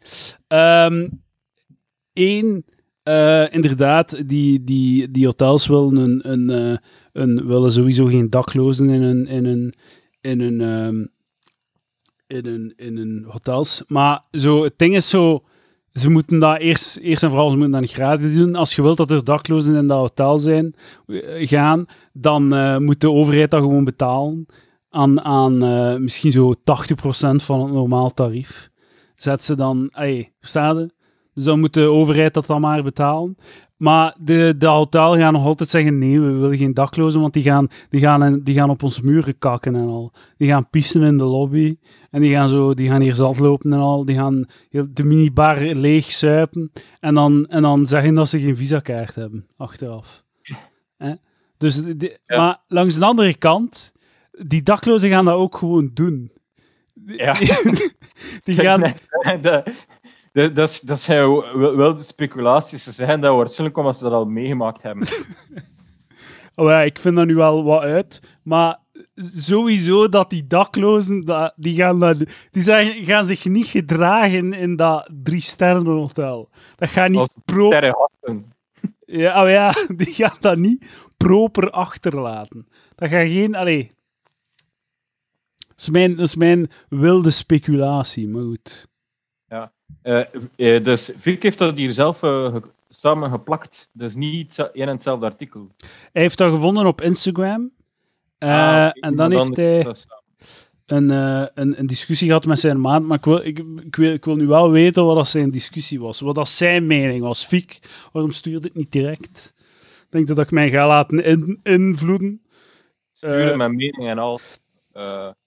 Eén, 2.13 2.47
um, 2.47 2.65
uh, 3.05 3.53
inderdaad, 3.53 4.29
die, 4.29 4.65
die, 4.65 5.11
die 5.11 5.25
hotels 5.25 5.67
willen, 5.67 5.97
een, 5.97 6.31
een, 6.31 6.51
uh, 6.51 6.77
een, 7.13 7.47
willen 7.47 7.73
sowieso 7.73 8.07
geen 8.07 8.31
daklozen 8.31 8.89
in 8.89 9.03
een, 9.03 9.27
in 9.27 9.45
een, 9.45 9.75
in 10.21 10.41
een, 10.41 10.61
um, 10.61 11.11
in 12.27 12.47
een, 12.47 12.73
in 12.77 12.97
een 12.97 13.25
hotels. 13.29 13.85
Maar 13.87 14.25
zo, 14.31 14.63
het 14.63 14.79
ding 14.79 14.95
is 14.97 15.09
zo 15.09 15.45
ze 15.93 16.11
moeten 16.11 16.39
dat 16.39 16.59
eerst, 16.59 16.97
eerst 16.97 17.23
en 17.23 17.29
vooral 17.29 17.51
ze 17.51 17.55
moeten 17.57 17.73
dat 17.73 17.81
niet 17.81 17.93
gratis 17.93 18.35
doen. 18.35 18.55
Als 18.55 18.75
je 18.75 18.83
wilt 18.83 18.97
dat 18.97 19.11
er 19.11 19.25
daklozen 19.25 19.75
in 19.75 19.87
dat 19.87 19.99
hotel 19.99 20.39
zijn, 20.39 20.75
eh, 21.07 21.49
gaan, 21.49 21.87
dan 22.13 22.55
uh, 22.55 22.77
moet 22.77 23.01
de 23.01 23.11
overheid 23.11 23.51
dat 23.51 23.61
gewoon 23.61 23.85
betalen 23.85 24.47
aan, 24.91 25.21
aan 25.21 25.65
uh, 25.65 25.97
misschien 25.97 26.33
zo 26.33 26.55
80% 26.55 26.59
van 27.37 27.61
het 27.63 27.73
normaal 27.73 28.11
tarief. 28.11 28.71
Zet 29.15 29.45
ze 29.45 29.55
dan, 29.55 29.89
hey, 29.91 30.33
verstaan 30.41 30.91
Dus 31.35 31.45
dan 31.45 31.61
moet 31.61 31.75
de 31.75 31.81
overheid 31.81 32.35
dat 32.35 32.47
dan 32.47 32.61
maar 32.61 32.83
betalen. 32.83 33.37
Maar 33.77 34.17
de, 34.21 34.55
de 34.59 34.67
hotel 34.67 35.17
gaan 35.17 35.33
nog 35.33 35.45
altijd 35.45 35.69
zeggen: 35.71 35.99
nee, 35.99 36.21
we 36.21 36.33
willen 36.33 36.57
geen 36.57 36.75
daklozen, 36.75 37.21
want 37.21 37.33
die 37.33 37.43
gaan, 37.43 37.69
die 37.91 38.01
gaan, 38.01 38.41
die 38.43 38.55
gaan 38.55 38.71
op 38.71 38.83
onze 38.83 39.05
muren 39.05 39.39
kakken 39.39 39.75
en 39.75 39.87
al. 39.87 40.13
Die 40.37 40.49
gaan 40.49 40.71
pissen 40.71 41.03
in 41.03 41.17
de 41.17 41.25
lobby. 41.25 41.77
En 42.11 42.21
die 42.21 42.31
gaan, 42.31 42.49
zo, 42.49 42.75
die 42.75 42.89
gaan 42.89 43.01
hier 43.01 43.15
zat 43.15 43.39
lopen 43.39 43.73
en 43.73 43.79
al. 43.79 44.05
Die 44.05 44.17
gaan 44.17 44.47
de 44.71 45.05
minibar 45.05 45.59
leeg 45.59 46.05
suipen. 46.05 46.73
En 47.01 47.15
dan, 47.15 47.47
en 47.49 47.63
dan 47.63 47.87
zeggen 47.87 48.15
dat 48.15 48.29
ze 48.29 48.41
geen 48.41 48.57
visakaart 48.57 49.15
hebben, 49.15 49.47
achteraf. 49.57 50.25
Dus, 51.59 51.83
Maar 52.27 52.63
langs 52.67 52.99
de 52.99 53.05
andere 53.05 53.37
kant, 53.37 53.93
die 54.31 54.63
daklozen 54.63 55.11
gaan 55.11 55.25
dat 55.25 55.35
ook 55.35 55.57
gewoon 55.57 55.91
doen. 55.95 56.33
Ja. 57.07 57.35
die 58.45 58.55
gaan... 58.55 58.81
de, 59.41 59.63
dat, 60.33 60.55
dat, 60.55 60.81
dat 60.85 61.01
zijn 61.01 61.31
wel 61.77 61.95
de 61.95 62.03
speculaties. 62.03 62.85
Ze 62.85 62.91
zeggen 62.91 63.21
dat 63.21 63.37
waarschijnlijk 63.37 63.79
omdat 63.79 63.97
ze 63.97 64.05
dat 64.05 64.13
al 64.13 64.25
meegemaakt 64.25 64.83
hebben. 64.83 65.09
oh 66.55 66.69
ja, 66.69 66.83
ik 66.83 66.99
vind 66.99 67.17
dat 67.17 67.27
nu 67.27 67.35
wel 67.35 67.65
wat 67.65 67.83
uit. 67.83 68.39
Maar 68.43 68.79
sowieso 69.15 70.09
dat 70.09 70.31
die 70.31 70.47
daklozen, 70.47 71.53
die, 71.57 71.75
gaan, 71.75 71.99
dat, 71.99 72.17
die 72.51 72.63
zijn, 72.63 73.05
gaan 73.05 73.27
zich 73.27 73.45
niet 73.45 73.67
gedragen 73.67 74.53
in 74.53 74.77
dat 74.77 75.11
drie 75.23 75.41
sterren 75.41 75.87
hotel. 75.87 76.51
Dat 76.77 76.89
gaat 76.89 77.09
niet 77.09 77.37
pro... 77.45 77.71
Ja, 79.05 79.43
oh 79.43 79.51
ja, 79.51 79.75
die 79.97 80.15
gaan 80.15 80.37
dat 80.41 80.59
niet 80.59 81.07
proper 81.17 81.71
achterlaten. 81.71 82.69
Dat 82.95 83.09
gaat 83.09 83.29
geen... 83.29 83.55
Allee. 83.55 83.91
Dat 85.57 85.81
is 85.81 85.89
mijn, 85.91 86.17
dat 86.17 86.27
is 86.27 86.37
mijn 86.37 86.71
wilde 86.89 87.31
speculatie, 87.31 88.29
maar 88.29 88.43
goed. 88.43 88.91
Uh, 90.03 90.83
dus 90.83 91.13
Vic 91.17 91.43
heeft 91.43 91.59
dat 91.59 91.77
hier 91.77 91.93
zelf 91.93 92.23
uh, 92.23 92.57
samen 92.89 93.31
geplakt. 93.31 93.91
Dus 93.93 94.15
niet 94.15 94.71
in 94.73 94.89
hetzelfde 94.89 95.27
artikel. 95.27 95.69
Hij 96.13 96.23
heeft 96.23 96.39
dat 96.39 96.53
gevonden 96.53 96.87
op 96.87 97.01
Instagram. 97.01 97.71
Ah, 98.39 98.91
en 98.93 99.17
dan 99.17 99.33
heeft 99.33 99.57
hij 99.57 99.95
een, 100.87 101.11
een, 101.11 101.79
een, 101.79 101.87
discussie 101.87 102.27
gehad 102.27 102.47
met 102.47 102.59
zijn 102.59 102.81
maat. 102.81 103.03
Maar 103.03 103.19
ik 103.19 103.25
wil, 103.25 103.45
ik, 103.45 103.59
ik, 103.85 103.97
wil, 103.97 104.13
ik 104.13 104.25
wil 104.25 104.37
nu 104.37 104.47
wel 104.47 104.71
weten 104.71 105.05
wat 105.05 105.17
dat 105.17 105.29
zijn 105.29 105.51
discussie 105.51 106.01
was. 106.01 106.21
Wat 106.21 106.35
dat 106.35 106.49
zijn 106.49 106.87
mening 106.87 107.23
was. 107.23 107.47
Vic, 107.47 107.79
waarom 108.13 108.31
stuurde 108.31 108.67
het 108.67 108.77
niet 108.77 108.93
direct? 108.93 109.55
Ik 110.01 110.07
denk 110.11 110.27
dat 110.27 110.39
ik 110.39 110.51
mij 110.51 110.71
ga 110.71 110.87
laten 110.87 111.25
in, 111.25 111.61
invloeden. 111.63 112.43
Sturen 113.13 113.59
mijn 113.59 113.77
mening 113.77 114.09
en 114.09 114.19
al. 114.19 114.41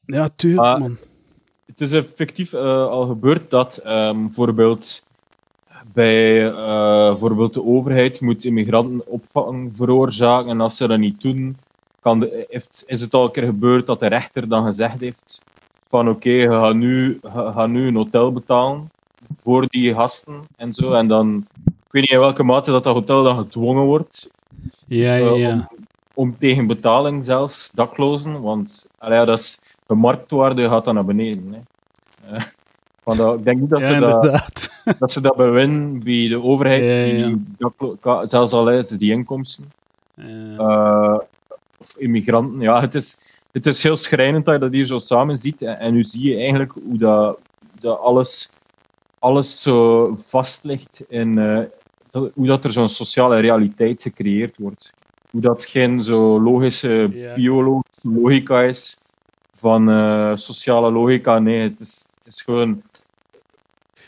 ja, 0.05 0.29
tuurlijk, 0.35 0.79
man 0.79 0.97
het 1.65 1.81
is 1.81 1.91
effectief 1.91 2.53
uh, 2.53 2.87
al 2.87 3.07
gebeurd 3.07 3.49
dat 3.49 3.81
um, 3.85 4.25
bijvoorbeeld 4.25 5.03
bij 5.93 6.45
uh, 6.45 7.09
bijvoorbeeld 7.09 7.53
de 7.53 7.65
overheid 7.65 8.19
moet 8.19 8.45
immigranten 8.45 9.07
opvang 9.07 9.75
veroorzaken 9.75 10.49
en 10.49 10.61
als 10.61 10.77
ze 10.77 10.87
dat 10.87 10.99
niet 10.99 11.21
doen, 11.21 11.57
kan 12.01 12.19
de, 12.19 12.45
heeft, 12.49 12.83
is 12.85 13.01
het 13.01 13.13
al 13.13 13.25
een 13.25 13.31
keer 13.31 13.43
gebeurd 13.43 13.85
dat 13.85 13.99
de 13.99 14.07
rechter 14.07 14.47
dan 14.47 14.65
gezegd 14.65 14.99
heeft 14.99 15.41
van 15.89 16.09
oké, 16.09 16.17
okay, 16.17 16.33
je 16.33 16.49
gaat 16.49 16.75
nu, 16.75 17.19
ga 17.23 17.65
nu 17.65 17.87
een 17.87 17.95
hotel 17.95 18.31
betalen 18.31 18.89
voor 19.41 19.67
die 19.67 19.93
gasten 19.93 20.41
en 20.55 20.73
zo. 20.73 20.91
En 20.91 21.07
dan, 21.07 21.47
ik 21.65 21.91
weet 21.91 22.01
niet 22.01 22.11
in 22.11 22.19
welke 22.19 22.43
mate 22.43 22.71
dat 22.71 22.83
dat 22.83 22.93
hotel 22.93 23.23
dan 23.23 23.37
gedwongen 23.37 23.83
wordt. 23.83 24.29
Ja, 24.87 25.15
ja, 25.15 25.33
ja. 25.33 25.51
om, 25.51 25.67
om, 26.13 26.37
tegen 26.37 26.67
betaling 26.67 27.25
zelfs 27.25 27.71
daklozen, 27.73 28.41
want 28.41 28.87
allee, 28.97 29.25
dat 29.25 29.39
is 29.39 29.59
de 29.85 29.95
marktwaarde 29.95 30.67
gaat 30.67 30.85
dan 30.85 30.93
naar 30.93 31.05
beneden. 31.05 31.53
Hè. 31.53 31.59
Uh, 32.35 32.43
want 33.03 33.17
dat, 33.17 33.37
ik 33.37 33.45
denk 33.45 33.59
niet 33.59 33.69
dat, 33.69 33.83
ze 33.83 33.99
dat, 33.99 34.69
dat 34.99 35.11
ze 35.11 35.21
dat 35.21 35.35
bewinnen 35.35 36.03
bij 36.03 36.27
de 36.27 36.41
overheid, 36.41 37.17
ja, 37.57 37.71
Die, 37.77 38.27
zelfs 38.27 38.51
al 38.51 38.71
is 38.71 38.89
die 38.89 39.11
inkomsten. 39.11 39.71
Uh, 40.15 41.19
of 41.77 41.95
immigranten. 41.97 42.59
Ja, 42.59 42.81
het 42.81 42.95
is, 42.95 43.17
het 43.51 43.65
is 43.65 43.83
heel 43.83 43.95
schrijnend 43.95 44.45
dat 44.45 44.53
je 44.53 44.59
dat 44.59 44.71
hier 44.71 44.85
zo 44.85 44.97
samen 44.97 45.37
ziet. 45.37 45.61
En, 45.61 45.79
en 45.79 45.93
nu 45.93 46.03
zie 46.03 46.29
je 46.29 46.37
eigenlijk 46.37 46.71
hoe 46.71 46.97
dat, 46.97 47.37
dat 47.79 47.99
alles, 47.99 48.49
alles 49.19 49.61
zo 49.61 50.15
vast 50.25 50.63
ligt 50.63 51.03
in 51.07 51.37
uh, 51.37 51.59
dat, 52.11 52.31
hoe 52.33 52.47
dat 52.47 52.63
er 52.63 52.71
zo'n 52.71 52.89
sociale 52.89 53.39
realiteit 53.39 54.01
gecreëerd 54.01 54.57
wordt. 54.57 54.93
Hoe 55.31 55.41
dat 55.41 55.65
geen 55.65 56.03
zo 56.03 56.41
logische 56.41 57.09
biologische 57.35 58.09
logica 58.09 58.61
is 58.61 58.97
van 59.65 59.89
uh, 59.89 60.31
sociale 60.35 60.91
logica. 60.91 61.39
Nee, 61.39 61.59
het 61.59 61.79
is, 61.79 62.07
het 62.17 62.25
is 62.25 62.41
gewoon. 62.41 62.81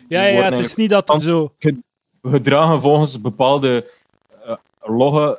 Ja, 0.07 0.23
ja, 0.23 0.51
het 0.51 0.59
is 0.59 0.75
niet 0.75 0.89
dat 0.89 1.21
zo. 1.21 1.53
Gedragen 2.21 2.81
volgens 2.81 3.21
bepaalde 3.21 3.91
uh, 4.45 4.55
loggen 4.81 5.37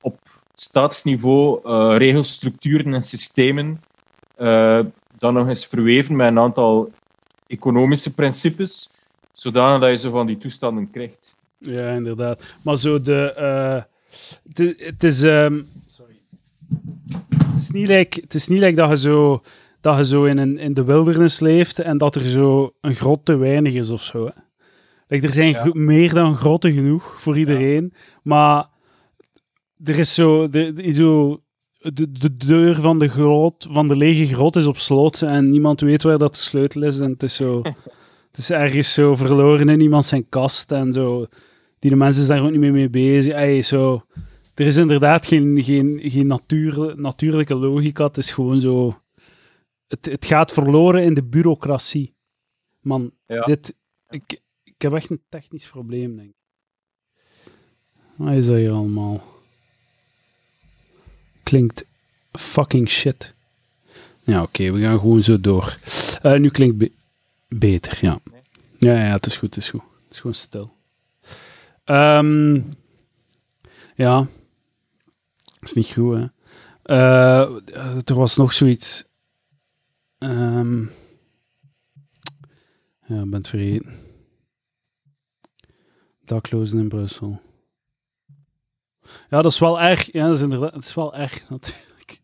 op 0.00 0.18
staatsniveau, 0.54 1.60
uh, 1.64 1.94
regelstructuren 1.96 2.94
en 2.94 3.02
systemen. 3.02 3.80
dan 5.18 5.34
nog 5.34 5.48
eens 5.48 5.66
verweven 5.66 6.16
met 6.16 6.28
een 6.28 6.38
aantal 6.38 6.90
economische 7.46 8.14
principes, 8.14 8.90
zodanig 9.32 9.80
dat 9.80 9.90
je 9.90 9.98
zo 9.98 10.10
van 10.10 10.26
die 10.26 10.38
toestanden 10.38 10.90
krijgt. 10.90 11.36
Ja, 11.58 11.90
inderdaad. 11.92 12.42
Maar 12.62 12.76
zo 12.76 13.00
de. 13.00 13.84
het 14.78 15.04
is. 15.04 15.22
Um 15.22 15.68
het 15.87 15.87
is 17.60 17.70
niet 17.70 17.88
like, 17.88 18.20
het 18.20 18.34
is 18.34 18.48
niet 18.48 18.60
like 18.60 18.74
dat 18.74 18.88
je 18.88 18.96
zo, 18.96 19.42
dat 19.80 19.96
je 19.96 20.04
zo 20.04 20.24
in, 20.24 20.38
een, 20.38 20.58
in 20.58 20.74
de 20.74 20.84
wildernis 20.84 21.40
leeft 21.40 21.78
en 21.78 21.98
dat 21.98 22.14
er 22.14 22.26
zo 22.26 22.74
een 22.80 22.94
grot 22.94 23.24
te 23.24 23.36
weinig 23.36 23.72
is 23.72 23.90
of 23.90 24.02
zo. 24.02 24.24
Hè. 24.24 24.32
Like, 25.08 25.26
er 25.26 25.32
zijn 25.32 25.70
meer 25.72 26.14
dan 26.14 26.36
grotten 26.36 26.72
genoeg 26.72 27.14
voor 27.20 27.38
iedereen, 27.38 27.92
maar 28.22 28.66
er 29.84 29.98
is 29.98 30.14
zo, 30.14 30.48
de, 30.48 30.92
zo 30.94 31.42
de, 31.78 32.12
de 32.12 32.36
deur 32.36 32.74
van 32.74 32.98
de, 32.98 33.08
grot, 33.08 33.66
van 33.70 33.86
de 33.86 33.96
lege 33.96 34.34
grot 34.34 34.56
is 34.56 34.66
op 34.66 34.78
slot 34.78 35.22
en 35.22 35.50
niemand 35.50 35.80
weet 35.80 36.02
waar 36.02 36.18
dat 36.18 36.34
de 36.34 36.40
sleutel 36.40 36.82
is. 36.82 36.98
En 36.98 37.10
het 37.10 37.22
is 37.22 37.34
zo, 37.34 37.62
het 38.30 38.38
is 38.38 38.50
ergens 38.50 38.92
zo 38.92 39.14
verloren 39.14 39.68
in 39.68 39.80
iemand 39.80 40.04
zijn 40.04 40.28
kast 40.28 40.72
en 40.72 40.92
zo. 40.92 41.26
Die 41.78 41.90
de 41.90 41.96
mensen 41.96 42.22
is 42.22 42.28
daar 42.28 42.42
ook 42.42 42.50
niet 42.50 42.60
meer 42.60 42.72
mee 42.72 42.90
bezig. 42.90 43.34
Ay, 43.34 43.62
zo 43.62 44.02
er 44.58 44.66
is 44.66 44.76
inderdaad 44.76 45.26
geen, 45.26 45.62
geen, 45.62 46.00
geen 46.02 46.26
natuur, 46.26 47.00
natuurlijke 47.00 47.54
logica. 47.54 48.04
Het 48.04 48.16
is 48.16 48.30
gewoon 48.30 48.60
zo. 48.60 49.00
Het, 49.86 50.06
het 50.06 50.24
gaat 50.24 50.52
verloren 50.52 51.02
in 51.02 51.14
de 51.14 51.22
bureaucratie. 51.22 52.14
Man, 52.80 53.12
dit. 53.26 53.74
Ik, 54.08 54.40
ik 54.62 54.74
heb 54.82 54.92
echt 54.92 55.10
een 55.10 55.22
technisch 55.28 55.68
probleem, 55.68 56.16
denk 56.16 56.28
ik. 56.28 56.36
Wat 58.16 58.34
is 58.34 58.46
dat 58.46 58.56
hier 58.56 58.72
allemaal? 58.72 59.24
Klinkt 61.42 61.84
fucking 62.32 62.88
shit. 62.88 63.34
Ja, 64.24 64.42
oké, 64.42 64.70
we 64.72 64.80
gaan 64.80 64.98
gewoon 64.98 65.22
zo 65.22 65.40
door. 65.40 65.78
Uh, 66.22 66.34
nu 66.34 66.50
klinkt 66.50 66.90
Beter, 67.48 67.98
ja. 68.00 68.20
Ja, 68.78 69.04
ja, 69.04 69.12
het 69.12 69.26
is 69.26 69.36
goed, 69.36 69.54
het 69.54 69.64
is 69.64 69.70
goed. 69.70 69.82
Het 70.04 70.12
is 70.12 70.20
gewoon 70.20 70.34
stil. 70.34 70.72
Ehm, 71.84 72.60
ja. 73.94 74.26
Is 75.62 75.72
niet 75.72 75.92
goed, 75.92 76.16
hè. 76.16 76.26
Eh, 76.82 78.08
er 78.08 78.14
was 78.14 78.36
nog 78.36 78.52
zoiets... 78.52 79.04
Ehm, 80.18 80.82
ja, 83.04 83.26
ben 83.26 83.32
het 83.32 83.48
vergeten. 83.48 83.92
Daklozen 86.24 86.78
in 86.78 86.88
Brussel. 86.88 87.40
Ja, 89.02 89.42
dat 89.42 89.52
is 89.52 89.58
wel 89.58 89.80
erg. 89.80 90.12
Ja, 90.12 90.26
dat 90.26 90.36
is 90.36 90.42
inderdaad... 90.42 90.74
Het 90.74 90.82
is 90.84 90.94
wel 90.94 91.14
erg, 91.14 91.48
natuurlijk. 91.50 92.20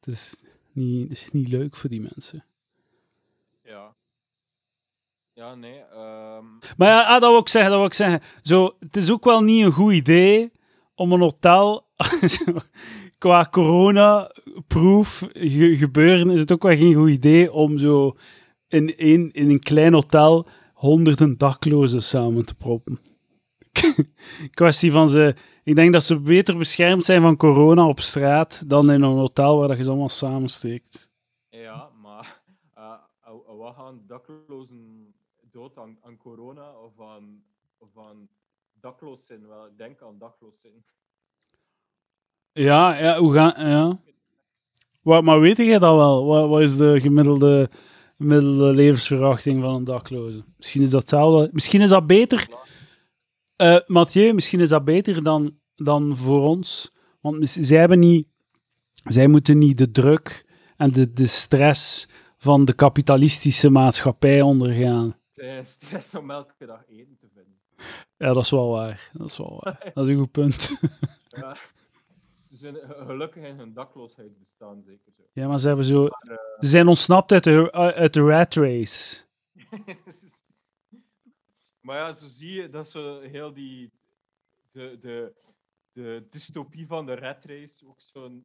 Het 0.00 0.14
is 0.14 0.36
niet, 0.72 1.08
het 1.08 1.18
is 1.18 1.30
niet 1.30 1.48
leuk 1.48 1.76
voor 1.76 1.90
die 1.90 2.00
mensen. 2.00 2.44
Ja. 3.62 3.94
Ja, 5.32 5.54
nee. 5.54 5.78
ehm, 5.78 6.44
Maar 6.76 6.88
ja, 6.88 7.04
ah, 7.04 7.20
dat 7.20 7.30
wil 7.30 7.40
ik 7.40 7.48
zeggen, 7.48 7.70
dat 7.70 7.80
wil 7.80 7.88
ik 7.88 7.94
zeggen. 7.94 8.20
Zo, 8.42 8.76
het 8.80 8.96
is 8.96 9.10
ook 9.10 9.24
wel 9.24 9.42
niet 9.42 9.64
een 9.64 9.72
goed 9.72 9.92
idee 9.92 10.52
om 10.94 11.12
een 11.12 11.20
hotel, 11.20 11.85
qua 13.18 13.48
corona-proof 13.50 15.28
ge- 15.32 15.76
gebeuren, 15.76 16.30
is 16.30 16.40
het 16.40 16.52
ook 16.52 16.62
wel 16.62 16.76
geen 16.76 16.94
goed 16.94 17.10
idee 17.10 17.52
om 17.52 17.78
zo 17.78 18.16
in, 18.68 18.92
een, 18.96 19.32
in 19.32 19.50
een 19.50 19.60
klein 19.60 19.92
hotel 19.92 20.48
honderden 20.74 21.38
daklozen 21.38 22.02
samen 22.02 22.44
te 22.44 22.54
proppen. 22.54 23.00
Kwestie 24.50 24.92
van 24.92 25.08
ze... 25.08 25.34
Ik 25.62 25.74
denk 25.74 25.92
dat 25.92 26.04
ze 26.04 26.20
beter 26.20 26.56
beschermd 26.56 27.04
zijn 27.04 27.20
van 27.20 27.36
corona 27.36 27.88
op 27.88 28.00
straat 28.00 28.68
dan 28.68 28.90
in 28.90 29.02
een 29.02 29.16
hotel 29.16 29.58
waar 29.58 29.68
dat 29.68 29.76
je 29.76 29.82
ze 29.82 29.88
allemaal 29.88 30.08
samensteekt. 30.08 31.10
ja, 31.48 31.90
maar 32.02 32.42
eh, 32.74 32.94
wat 33.46 33.74
gaan 33.74 34.02
daklozen 34.06 35.14
dood 35.50 35.78
aan, 35.78 35.98
aan 36.02 36.16
corona 36.16 36.72
of 36.78 37.00
aan, 37.00 37.44
of 37.78 37.98
aan 37.98 38.28
dakloos 38.72 39.26
zijn? 39.26 39.46
Wel, 39.46 39.76
denk 39.76 40.02
aan 40.02 40.18
dakloos 40.18 40.60
zijn. 40.60 40.84
Ja, 42.58 42.98
ja, 42.98 43.18
hoe 43.18 43.32
gaan... 43.32 43.68
Ja. 43.68 43.98
Wat, 45.02 45.24
maar 45.24 45.40
weet 45.40 45.56
jij 45.56 45.78
dat 45.78 45.96
wel? 45.96 46.24
Wat, 46.24 46.48
wat 46.48 46.62
is 46.62 46.76
de 46.76 47.00
gemiddelde, 47.00 47.70
gemiddelde 48.16 48.72
levensverwachting 48.72 49.62
van 49.62 49.74
een 49.74 49.84
dakloze? 49.84 50.44
Misschien 50.56 50.82
is 50.82 50.90
dat 50.90 51.00
hetzelfde. 51.00 51.48
Misschien 51.52 51.80
is 51.80 51.88
dat 51.88 52.06
beter... 52.06 52.46
eh 53.56 53.78
Mathieu, 53.86 54.32
misschien 54.32 54.60
is 54.60 54.68
dat 54.68 54.84
beter 54.84 55.22
dan, 55.22 55.58
dan 55.74 56.16
voor 56.16 56.42
ons. 56.42 56.92
Want 57.20 57.48
zij 57.48 57.78
hebben 57.78 57.98
niet... 57.98 58.26
Zij 59.04 59.26
moeten 59.26 59.58
niet 59.58 59.78
de 59.78 59.90
druk 59.90 60.46
en 60.76 60.90
de, 60.90 61.12
de 61.12 61.26
stress 61.26 62.08
van 62.38 62.64
de 62.64 62.72
kapitalistische 62.72 63.70
maatschappij 63.70 64.42
ondergaan. 64.42 65.16
Stress 65.62 66.14
om 66.14 66.30
elke 66.30 66.66
dag 66.66 66.82
eten 66.88 67.16
te 67.20 67.26
vinden. 67.34 67.60
Ja, 68.16 68.32
dat 68.32 68.42
is 68.42 68.50
wel 68.50 68.68
waar. 68.68 69.10
Dat 69.12 69.30
is 69.30 69.38
wel 69.38 69.60
waar. 69.60 69.90
Dat 69.94 70.08
is 70.08 70.14
een 70.14 70.20
goed 70.20 70.30
punt. 70.30 70.78
Ja. 71.26 71.56
Ze 72.56 72.62
zijn 72.62 72.74
ge- 72.74 73.04
gelukkig 73.06 73.44
in 73.44 73.56
hun 73.58 73.72
dakloosheid 73.72 74.38
bestaan, 74.38 74.82
zeker 74.82 75.12
zo. 75.12 75.22
Ja, 75.32 75.48
maar 75.48 75.58
ze 75.58 75.66
hebben 75.66 75.84
zo... 75.86 76.00
Maar, 76.02 76.36
eh, 76.36 76.60
Ze 76.60 76.68
zijn 76.68 76.86
ontsnapt 76.88 77.32
uit 77.32 77.44
de, 77.44 77.72
uit 77.72 78.12
de 78.14 78.20
rat 78.20 78.54
race. 78.54 79.24
maar 81.80 81.96
ja, 81.96 82.12
zo 82.12 82.26
zie 82.26 82.52
je 82.52 82.68
dat 82.68 82.88
zo 82.88 83.20
heel 83.20 83.52
die. 83.52 83.92
De, 84.72 84.96
de, 85.00 85.32
de 85.92 86.26
dystopie 86.30 86.86
van 86.86 87.06
de 87.06 87.12
red 87.12 87.44
race 87.44 87.86
ook 87.86 88.00
zo'n 88.00 88.44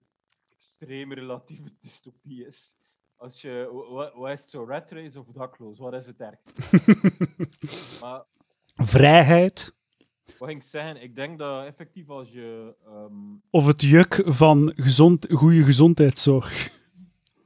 extreem 0.50 1.14
relatieve 1.14 1.70
dystopie 1.80 2.46
is. 2.46 2.76
Als 3.16 3.42
je. 3.42 3.70
wa- 3.72 3.90
wa- 3.94 4.18
Wat 4.20 4.32
is 4.32 4.50
zo, 4.50 4.64
red 4.64 4.92
race 4.92 5.20
of 5.20 5.26
dakloos? 5.28 5.80
Wat 5.80 5.94
is 5.94 6.06
het 6.06 6.20
ergste? 6.22 6.52
maar 8.02 8.24
Vrijheid. 8.76 9.74
Wat 10.42 10.50
ging 10.50 10.62
ik 10.62 10.70
zeggen? 10.70 11.02
Ik 11.02 11.16
denk 11.16 11.38
dat 11.38 11.66
effectief 11.66 12.10
als 12.10 12.32
je. 12.32 12.76
ehm, 12.86 13.36
Of 13.50 13.66
het 13.66 13.82
juk 13.82 14.22
van 14.26 14.72
gezond, 14.76 15.28
goede 15.32 15.64
gezondheidszorg. 15.64 16.80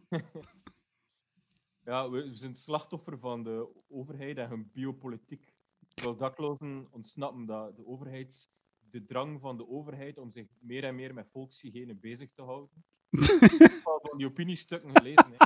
Ja, 1.83 2.09
we, 2.09 2.29
we 2.29 2.35
zijn 2.35 2.55
slachtoffer 2.55 3.19
van 3.19 3.43
de 3.43 3.67
overheid 3.89 4.37
en 4.37 4.49
hun 4.49 4.69
biopolitiek. 4.73 5.53
Terwijl 5.93 6.17
daklozen 6.17 6.87
ontsnappen 6.91 7.45
dat 7.45 7.75
de 7.75 7.85
overheids, 7.85 8.49
de 8.79 9.05
drang 9.05 9.39
van 9.41 9.57
de 9.57 9.67
overheid 9.67 10.17
om 10.17 10.31
zich 10.31 10.47
meer 10.59 10.83
en 10.83 10.95
meer 10.95 11.13
met 11.13 11.27
volkshygiëne 11.31 11.95
bezig 11.95 12.29
te 12.33 12.41
houden. 12.41 12.69
Ik 13.09 13.55
heb 13.57 13.81
al 13.83 13.99
van 14.03 14.17
die 14.17 14.27
opiniestukken 14.27 14.89
gelezen. 14.97 15.31
Hè. 15.37 15.45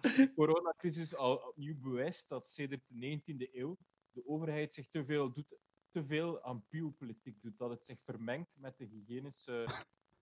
De 0.00 0.32
coronacrisis 0.34 1.16
al 1.16 1.36
opnieuw 1.36 1.76
bewijst 1.80 2.28
dat 2.28 2.48
sedert 2.48 2.82
de 2.88 3.20
19e 3.20 3.54
eeuw 3.54 3.76
de 4.12 4.26
overheid 4.26 4.74
zich 4.74 4.88
te 4.88 5.04
veel, 5.04 5.32
doet, 5.32 5.56
te 5.92 6.04
veel 6.04 6.42
aan 6.42 6.64
biopolitiek 6.70 7.42
doet. 7.42 7.58
Dat 7.58 7.70
het 7.70 7.84
zich 7.84 7.98
vermengt 8.04 8.50
met 8.54 8.78
de 8.78 8.84
hygiënische, 8.84 9.66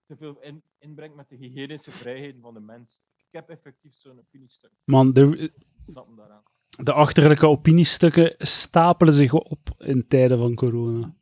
te 0.06 0.16
veel 0.16 0.40
in, 0.40 0.62
inbrengt 0.78 1.16
met 1.16 1.28
de 1.28 1.36
hygiënische 1.36 1.90
vrijheden 1.90 2.40
van 2.40 2.54
de 2.54 2.60
mens. 2.60 3.02
Ik 3.16 3.32
heb 3.32 3.48
effectief 3.48 3.94
zo'n 3.94 4.18
opiniestuk. 4.18 4.70
Man, 4.84 5.12
de, 5.12 5.52
de 6.70 6.92
achterlijke 6.92 7.46
opiniestukken 7.46 8.34
stapelen 8.38 9.14
zich 9.14 9.32
op 9.32 9.74
in 9.76 10.06
tijden 10.06 10.38
van 10.38 10.54
corona. 10.54 11.14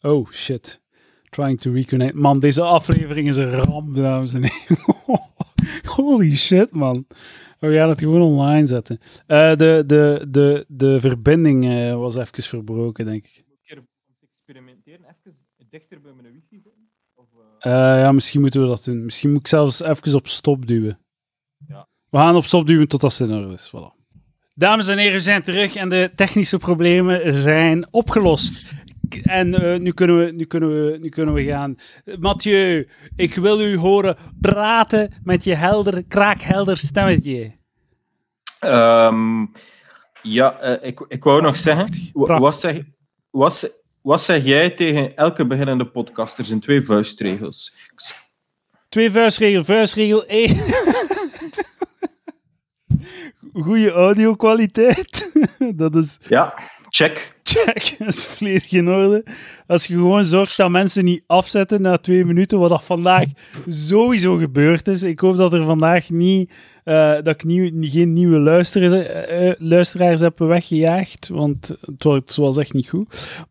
Oh, 0.00 0.30
shit. 0.30 0.82
Trying 1.30 1.60
to 1.60 1.72
reconnect. 1.72 2.14
Man, 2.14 2.40
deze 2.40 2.62
aflevering 2.62 3.28
is 3.28 3.36
een 3.36 3.50
ramp, 3.50 3.94
dames 3.94 4.34
en 4.34 4.42
heren. 4.42 5.20
Holy 5.96 6.36
shit, 6.36 6.72
man. 6.72 7.06
We 7.58 7.74
gaan 7.74 7.88
het 7.88 8.00
gewoon 8.00 8.22
online 8.22 8.66
zetten. 8.66 8.98
Eh, 9.26 9.56
de, 9.56 9.84
de, 9.86 10.26
de, 10.28 10.64
de 10.68 11.00
verbinding 11.00 11.64
eh, 11.64 11.96
was 11.96 12.16
even 12.16 12.42
verbroken, 12.42 13.04
denk 13.04 13.24
ik. 13.24 13.44
Moet 13.68 14.16
ik 14.20 14.28
experimenteren 14.28 15.00
even 15.00 15.38
dichter 15.70 16.00
bij 16.00 16.12
mijn 16.12 16.32
wifi 16.32 16.60
zitten? 16.60 16.90
Of, 17.14 17.26
eh, 17.58 17.72
ja, 17.72 18.12
misschien 18.12 18.40
moeten 18.40 18.60
we 18.60 18.66
dat 18.66 18.84
doen. 18.84 19.04
Misschien 19.04 19.30
moet 19.30 19.40
ik 19.40 19.46
zelfs 19.46 19.80
even 19.80 20.14
op 20.14 20.28
stop 20.28 20.66
duwen. 20.66 20.98
Ja. 21.68 21.88
We 22.10 22.18
gaan 22.18 22.36
op 22.36 22.44
stop 22.44 22.66
duwen 22.66 22.88
totdat 22.88 23.18
het 23.18 23.28
in 23.28 23.36
orde 23.36 23.52
is. 23.52 23.72
Voilà. 23.76 23.96
Dames 24.54 24.88
en 24.88 24.98
heren, 24.98 25.12
we 25.12 25.20
zijn 25.20 25.42
terug 25.42 25.74
en 25.74 25.88
de 25.88 26.10
technische 26.14 26.58
problemen 26.58 27.34
zijn 27.34 27.92
opgelost. 27.92 28.72
En 29.22 29.54
eh, 29.72 29.80
nu, 29.80 29.92
kunnen 29.92 30.18
we, 30.24 30.32
nu, 30.32 30.44
kunnen 30.44 30.68
we, 30.68 30.98
nu 30.98 31.08
kunnen 31.08 31.34
we 31.34 31.44
gaan. 31.44 31.76
Mathieu, 32.18 32.88
ik 33.16 33.34
wil 33.34 33.60
u 33.60 33.76
horen 33.76 34.16
praten 34.40 35.12
met 35.22 35.44
je 35.44 35.54
helder, 35.54 36.04
kraakhelder 36.04 36.76
stemmetje. 36.76 37.52
Ehm, 38.58 39.46
ja, 40.22 40.58
eh, 40.58 40.88
ik, 40.88 41.04
ik 41.08 41.24
wou 41.24 41.42
nog 41.42 41.56
zeggen, 41.56 41.88
wat 42.12 42.60
zeg, 42.60 42.78
wat, 43.30 43.54
zeg- 43.54 43.70
wat 44.02 44.22
zeg 44.22 44.44
jij 44.44 44.70
tegen 44.70 45.16
elke 45.16 45.46
beginnende 45.46 45.86
podcaster 45.86 46.44
zijn 46.44 46.60
twee 46.60 46.82
vuistregels? 46.84 47.74
Twee 48.88 49.10
vuistregel, 49.10 49.64
vuistregel 49.64 50.26
1. 50.26 50.56
Goede 53.52 53.90
audio-kwaliteit. 53.90 55.32
Dat 55.74 55.94
is 55.96 56.18
Ja, 56.28 56.54
check. 56.96 57.34
check. 57.42 57.94
Dat 57.98 58.08
is 58.08 58.24
volledig 58.24 58.72
in 58.72 58.88
orde. 58.88 59.24
Als 59.66 59.86
je 59.86 59.94
gewoon 59.94 60.24
zorgt 60.24 60.56
dat 60.56 60.70
mensen 60.70 61.04
niet 61.04 61.22
afzetten 61.26 61.82
na 61.82 61.98
twee 61.98 62.24
minuten, 62.24 62.58
wat 62.58 62.68
dat 62.68 62.84
vandaag 62.84 63.24
sowieso 63.66 64.36
gebeurd 64.36 64.88
is. 64.88 65.02
Ik 65.02 65.20
hoop 65.20 65.36
dat 65.36 65.52
er 65.52 65.64
vandaag 65.64 66.10
niet, 66.10 66.52
eh, 66.84 67.12
dat 67.12 67.28
ik 67.28 67.44
nieuw, 67.44 67.70
geen 67.80 68.12
nieuwe 68.12 68.38
luisteraars, 68.38 68.92
eh, 68.92 69.48
eh, 69.48 69.56
luisteraars 69.58 70.20
heb 70.20 70.38
weggejaagd, 70.38 71.28
want 71.28 71.68
het 71.80 72.02
het 72.02 72.36
was 72.36 72.56
echt 72.56 72.72
niet 72.72 72.88
goed. 72.88 73.44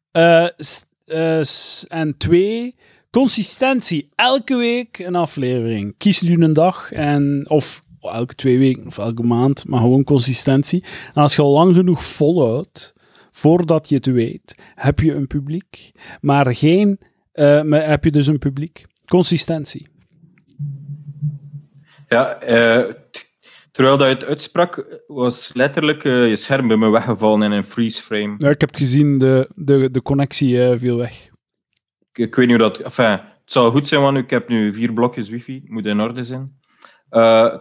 En 1.87 2.15
twee, 2.17 2.75
consistentie. 3.11 4.09
Elke 4.15 4.55
week 4.55 4.99
een 4.99 5.15
aflevering. 5.15 5.95
Kies 5.97 6.21
nu 6.21 6.43
een 6.43 6.53
dag 6.53 6.91
en, 6.91 7.45
of 7.47 7.81
elke 8.01 8.35
twee 8.35 8.59
weken 8.59 8.85
of 8.85 8.97
elke 8.97 9.23
maand, 9.23 9.67
maar 9.67 9.79
gewoon 9.79 10.03
consistentie. 10.03 10.83
En 11.13 11.21
als 11.21 11.35
je 11.35 11.41
al 11.41 11.51
lang 11.51 11.75
genoeg 11.75 12.03
volhoudt, 12.03 12.93
voordat 13.35 13.89
je 13.89 13.95
het 13.95 14.05
weet, 14.05 14.55
heb 14.75 14.99
je 14.99 15.13
een 15.13 15.27
publiek. 15.27 15.91
Maar 16.21 16.55
geen, 16.55 16.99
eh, 17.31 17.61
maar 17.61 17.87
heb 17.87 18.03
je 18.03 18.11
dus 18.11 18.27
een 18.27 18.37
publiek. 18.37 18.85
Consistentie. 19.05 19.87
Ja, 22.07 22.39
eh, 22.39 22.93
terwijl 23.71 23.97
dat 23.97 24.07
je 24.07 24.13
het 24.13 24.25
uitsprak, 24.25 25.01
was 25.07 25.51
letterlijk 25.53 26.03
eh, 26.03 26.27
je 26.27 26.35
scherm 26.35 26.67
bij 26.67 26.77
me 26.77 26.89
weggevallen 26.89 27.41
in 27.41 27.51
een 27.51 27.63
freeze 27.63 28.01
frame. 28.01 28.35
Ja, 28.37 28.49
ik 28.49 28.61
heb 28.61 28.75
gezien, 28.75 29.17
de, 29.17 29.49
de, 29.55 29.91
de 29.91 30.01
connectie 30.01 30.77
viel 30.77 30.97
weg. 30.97 31.29
Ik, 32.11 32.17
ik 32.17 32.35
weet 32.35 32.47
niet 32.47 32.59
hoe 32.59 32.69
dat... 32.69 32.77
Enfin, 32.77 33.11
het 33.11 33.53
zal 33.53 33.71
goed 33.71 33.87
zijn, 33.87 34.01
want 34.01 34.17
ik 34.17 34.29
heb 34.29 34.49
nu 34.49 34.73
vier 34.73 34.93
blokjes 34.93 35.29
wifi. 35.29 35.61
Moet 35.65 35.85
in 35.85 36.01
orde 36.01 36.23
zijn. 36.23 36.59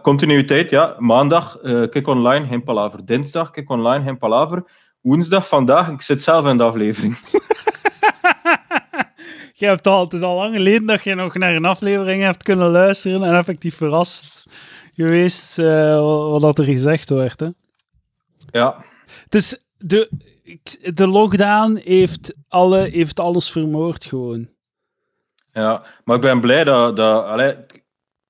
Continuïteit, 0.01 0.69
ja. 0.69 0.95
Maandag, 0.99 1.57
eh 1.57 1.89
kijk 1.89 2.07
online, 2.07 2.47
geen 2.47 2.63
palaver. 2.63 3.05
Dinsdag, 3.05 3.51
kijk 3.51 3.69
online, 3.69 4.03
geen 4.03 4.17
palaver. 4.17 4.63
Woensdag, 5.05 5.47
vandaag, 5.47 5.89
ik 5.89 6.01
zit 6.01 6.21
zelf 6.21 6.45
in 6.45 6.57
de 6.57 6.63
aflevering. 6.63 7.17
je 9.59 9.65
hebt 9.65 9.87
al, 9.87 10.03
het 10.03 10.13
is 10.13 10.21
al 10.21 10.35
lang 10.35 10.55
geleden 10.55 10.85
dat 10.85 11.03
je 11.03 11.15
nog 11.15 11.35
naar 11.35 11.55
een 11.55 11.65
aflevering 11.65 12.23
hebt 12.23 12.43
kunnen 12.43 12.69
luisteren 12.69 13.23
en 13.23 13.35
effectief 13.35 13.75
verrast 13.75 14.49
geweest 14.95 15.59
uh, 15.59 15.93
wat, 15.93 16.41
wat 16.41 16.57
er 16.57 16.63
gezegd 16.63 17.09
werd. 17.09 17.39
Hè? 17.39 17.49
Ja. 18.51 18.85
Het 19.23 19.35
is 19.35 19.63
de, 19.77 20.09
de 20.93 21.07
lockdown 21.07 21.81
heeft, 21.83 22.37
alle, 22.47 22.79
heeft 22.79 23.19
alles 23.19 23.51
vermoord 23.51 24.05
gewoon. 24.05 24.49
Ja, 25.51 25.83
maar 26.03 26.15
ik 26.15 26.21
ben 26.21 26.41
blij 26.41 26.63
dat, 26.63 26.95
dat, 26.95 27.25
allee, 27.25 27.55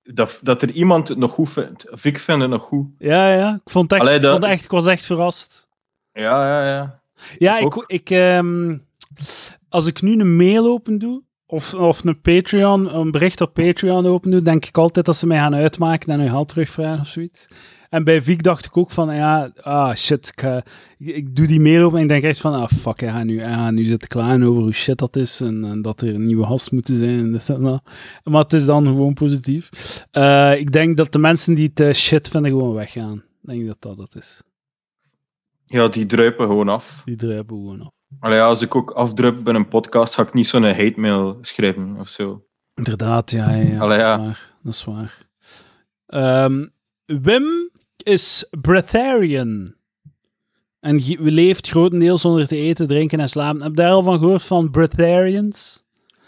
dat, 0.03 0.39
dat 0.41 0.61
er 0.61 0.71
iemand 0.71 1.07
het 1.07 1.17
nog 1.17 1.31
goed 1.31 1.49
vindt. 1.49 1.91
Of 1.91 2.05
ik 2.05 2.19
vind 2.19 2.41
het 2.41 2.49
nog 2.49 2.61
goed. 2.63 2.87
Ja, 2.97 3.33
ja. 3.33 3.53
Ik, 3.63 3.71
vond 3.71 3.91
echt, 3.91 4.01
allee, 4.01 4.19
dat... 4.19 4.33
ik, 4.35 4.39
vond 4.39 4.51
echt, 4.53 4.63
ik 4.63 4.71
was 4.71 4.85
echt 4.85 5.05
verrast. 5.05 5.64
Ja, 6.15 6.47
ja, 6.47 6.67
ja. 6.67 6.99
Ja, 7.37 7.57
ik, 7.57 7.83
ik, 7.87 8.09
um, 8.09 8.85
als 9.69 9.85
ik 9.85 10.01
nu 10.01 10.19
een 10.19 10.35
mail 10.35 10.65
open 10.65 10.99
doe, 10.99 11.23
of, 11.45 11.73
of 11.73 12.03
een 12.03 12.21
Patreon, 12.21 12.95
een 12.95 13.11
bericht 13.11 13.41
op 13.41 13.53
Patreon 13.53 14.05
open 14.05 14.31
doe, 14.31 14.41
denk 14.41 14.65
ik 14.65 14.77
altijd 14.77 15.05
dat 15.05 15.15
ze 15.15 15.27
mij 15.27 15.37
gaan 15.37 15.55
uitmaken 15.55 16.13
en 16.13 16.19
hun 16.19 16.29
geld 16.29 16.47
terugvragen 16.47 16.99
of 16.99 17.07
zoiets. 17.07 17.47
En 17.89 18.03
bij 18.03 18.21
Vic 18.21 18.43
dacht 18.43 18.65
ik 18.65 18.77
ook 18.77 18.91
van, 18.91 19.15
ja, 19.15 19.51
ah 19.61 19.95
shit, 19.95 20.33
ik, 20.35 20.63
ik, 20.97 21.35
doe 21.35 21.47
die 21.47 21.59
mail 21.59 21.87
op 21.87 21.95
en 21.95 22.01
ik 22.01 22.07
denk 22.07 22.23
echt 22.23 22.39
van, 22.39 22.53
ah 22.53 22.67
fuck, 22.67 22.99
hij 22.99 23.09
gaat 23.09 23.25
nu, 23.25 23.41
hij 23.41 23.71
nu 23.71 23.83
zitten 23.83 24.07
klaar 24.07 24.43
over 24.43 24.61
hoe 24.61 24.73
shit 24.73 24.97
dat 24.97 25.15
is 25.15 25.41
en, 25.41 25.65
en, 25.65 25.81
dat 25.81 26.01
er 26.01 26.15
een 26.15 26.23
nieuwe 26.23 26.45
gast 26.45 26.71
moeten 26.71 26.95
zijn 26.95 27.19
en 27.19 27.31
dit 27.31 27.49
en 27.49 27.61
dat. 27.61 27.83
Maar 28.23 28.41
het 28.41 28.53
is 28.53 28.65
dan 28.65 28.85
gewoon 28.85 29.13
positief. 29.13 29.69
Uh, 30.11 30.59
ik 30.59 30.71
denk 30.71 30.97
dat 30.97 31.11
de 31.11 31.19
mensen 31.19 31.53
die 31.53 31.69
het 31.73 31.79
uh, 31.79 31.93
shit 31.93 32.27
vinden 32.27 32.51
gewoon 32.51 32.73
weggaan. 32.73 33.23
Ik 33.41 33.49
denk 33.49 33.65
dat 33.67 33.77
dat 33.79 33.97
het 33.97 34.15
is. 34.15 34.41
Ja, 35.65 35.87
die 35.87 36.05
druipen 36.05 36.47
gewoon 36.47 36.69
af. 36.69 37.01
Die 37.05 37.15
druipen 37.15 37.55
gewoon 37.55 37.81
af. 37.81 37.91
Allee, 38.19 38.41
als 38.41 38.61
ik 38.61 38.75
ook 38.75 38.91
afdruip 38.91 39.43
bij 39.43 39.53
een 39.53 39.67
podcast, 39.67 40.13
ga 40.13 40.21
ik 40.21 40.33
niet 40.33 40.47
zo'n 40.47 40.63
hate 40.63 40.93
mail 40.95 41.37
schrijven 41.41 41.97
of 41.99 42.09
zo. 42.09 42.45
Inderdaad, 42.73 43.31
ja, 43.31 43.49
ja, 43.49 43.61
ja, 43.61 43.79
Allee, 43.79 43.97
dat, 43.97 44.19
is 44.19 44.25
Waar, 44.25 44.53
dat 44.63 44.73
is 44.73 44.83
waar. 44.83 45.17
Um, 46.45 46.73
Wim 47.05 47.71
is 48.03 48.47
breatharian. 48.61 49.75
En 50.79 51.01
leeft 51.17 51.69
grotendeels 51.69 52.21
zonder 52.21 52.47
te 52.47 52.55
eten, 52.55 52.87
drinken 52.87 53.19
en 53.19 53.29
slapen. 53.29 53.61
Heb 53.61 53.69
je 53.69 53.75
daar 53.75 53.91
al 53.91 54.03
van 54.03 54.19
gehoord 54.19 54.43
van 54.43 54.71
breatharians? 54.71 55.83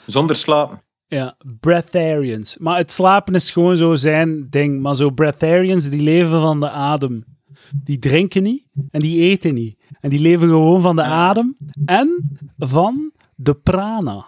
Zonder 0.05 0.35
slapen. 0.35 0.81
Ja, 1.07 1.37
breatharians. 1.59 2.57
Maar 2.57 2.77
het 2.77 2.91
slapen 2.91 3.35
is 3.35 3.51
gewoon 3.51 3.77
zo 3.77 3.95
zijn 3.95 4.49
ding. 4.49 4.81
Maar 4.81 4.95
zo 4.95 5.09
breatharians, 5.09 5.89
die 5.89 6.01
leven 6.01 6.41
van 6.41 6.59
de 6.59 6.69
adem. 6.69 7.36
Die 7.75 7.99
drinken 7.99 8.43
niet 8.43 8.65
en 8.91 8.99
die 8.99 9.21
eten 9.21 9.53
niet. 9.53 9.77
En 9.99 10.09
die 10.09 10.19
leven 10.19 10.47
gewoon 10.47 10.81
van 10.81 10.95
de 10.95 11.03
adem 11.03 11.57
en 11.85 12.37
van 12.57 13.11
de 13.35 13.55
prana. 13.55 14.27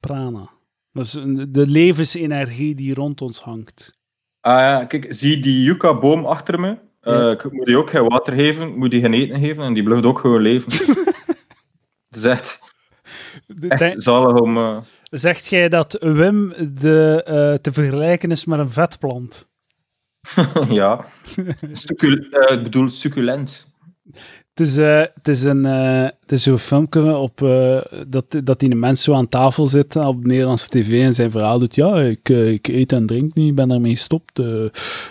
Prana. 0.00 0.50
Dat 0.92 1.04
is 1.04 1.12
de 1.48 1.66
levensenergie 1.66 2.74
die 2.74 2.94
rond 2.94 3.20
ons 3.20 3.40
hangt. 3.40 3.98
Ah 4.40 4.58
ja, 4.58 4.84
kijk, 4.84 5.06
zie 5.08 5.40
die 5.40 5.62
yucca-boom 5.62 6.24
achter 6.26 6.60
me? 6.60 6.78
Uh, 7.02 7.30
Ik 7.30 7.52
moet 7.52 7.66
die 7.66 7.76
ook 7.76 7.90
geen 7.90 8.08
water 8.08 8.34
geven, 8.34 8.78
moet 8.78 8.90
die 8.90 9.00
geen 9.00 9.14
eten 9.14 9.40
geven 9.40 9.64
en 9.64 9.74
die 9.74 9.82
blijft 9.82 10.04
ook 10.04 10.18
gewoon 10.18 10.42
leven. 10.42 10.72
Het 12.08 12.16
is 12.16 12.24
echt, 12.24 12.60
echt 13.68 14.02
zalig 14.02 14.40
om... 14.40 14.56
Uh... 14.56 14.80
Zegt 15.02 15.46
jij 15.46 15.68
dat 15.68 15.96
Wim 16.00 16.52
de, 16.74 17.26
uh, 17.28 17.54
te 17.60 17.72
vergelijken 17.72 18.30
is 18.30 18.44
met 18.44 18.58
een 18.58 18.70
vetplant? 18.70 19.48
ja. 20.70 21.04
Succul 21.72 22.12
ik 22.52 22.62
bedoel 22.62 22.90
succulent. 22.90 23.70
Het 24.62 24.70
is, 24.70 24.76
uh, 24.76 25.00
het 25.14 25.28
is, 25.28 25.42
een, 25.42 25.66
uh, 25.66 26.02
het 26.02 26.32
is 26.32 26.42
zo'n 26.42 26.58
filmpje 26.58 27.16
op, 27.16 27.40
uh, 27.40 27.80
dat, 28.08 28.24
dat 28.44 28.60
die 28.60 28.74
mens 28.74 29.02
zo 29.02 29.14
aan 29.14 29.28
tafel 29.28 29.66
zit 29.66 29.96
op 29.96 30.24
Nederlandse 30.24 30.68
tv 30.68 31.02
en 31.02 31.14
zijn 31.14 31.30
verhaal 31.30 31.58
doet. 31.58 31.74
Ja, 31.74 32.00
ik, 32.00 32.28
ik 32.28 32.68
eet 32.68 32.92
en 32.92 33.06
drink 33.06 33.34
niet, 33.34 33.48
ik 33.48 33.54
ben 33.54 33.68
daarmee 33.68 33.90
gestopt. 33.92 34.40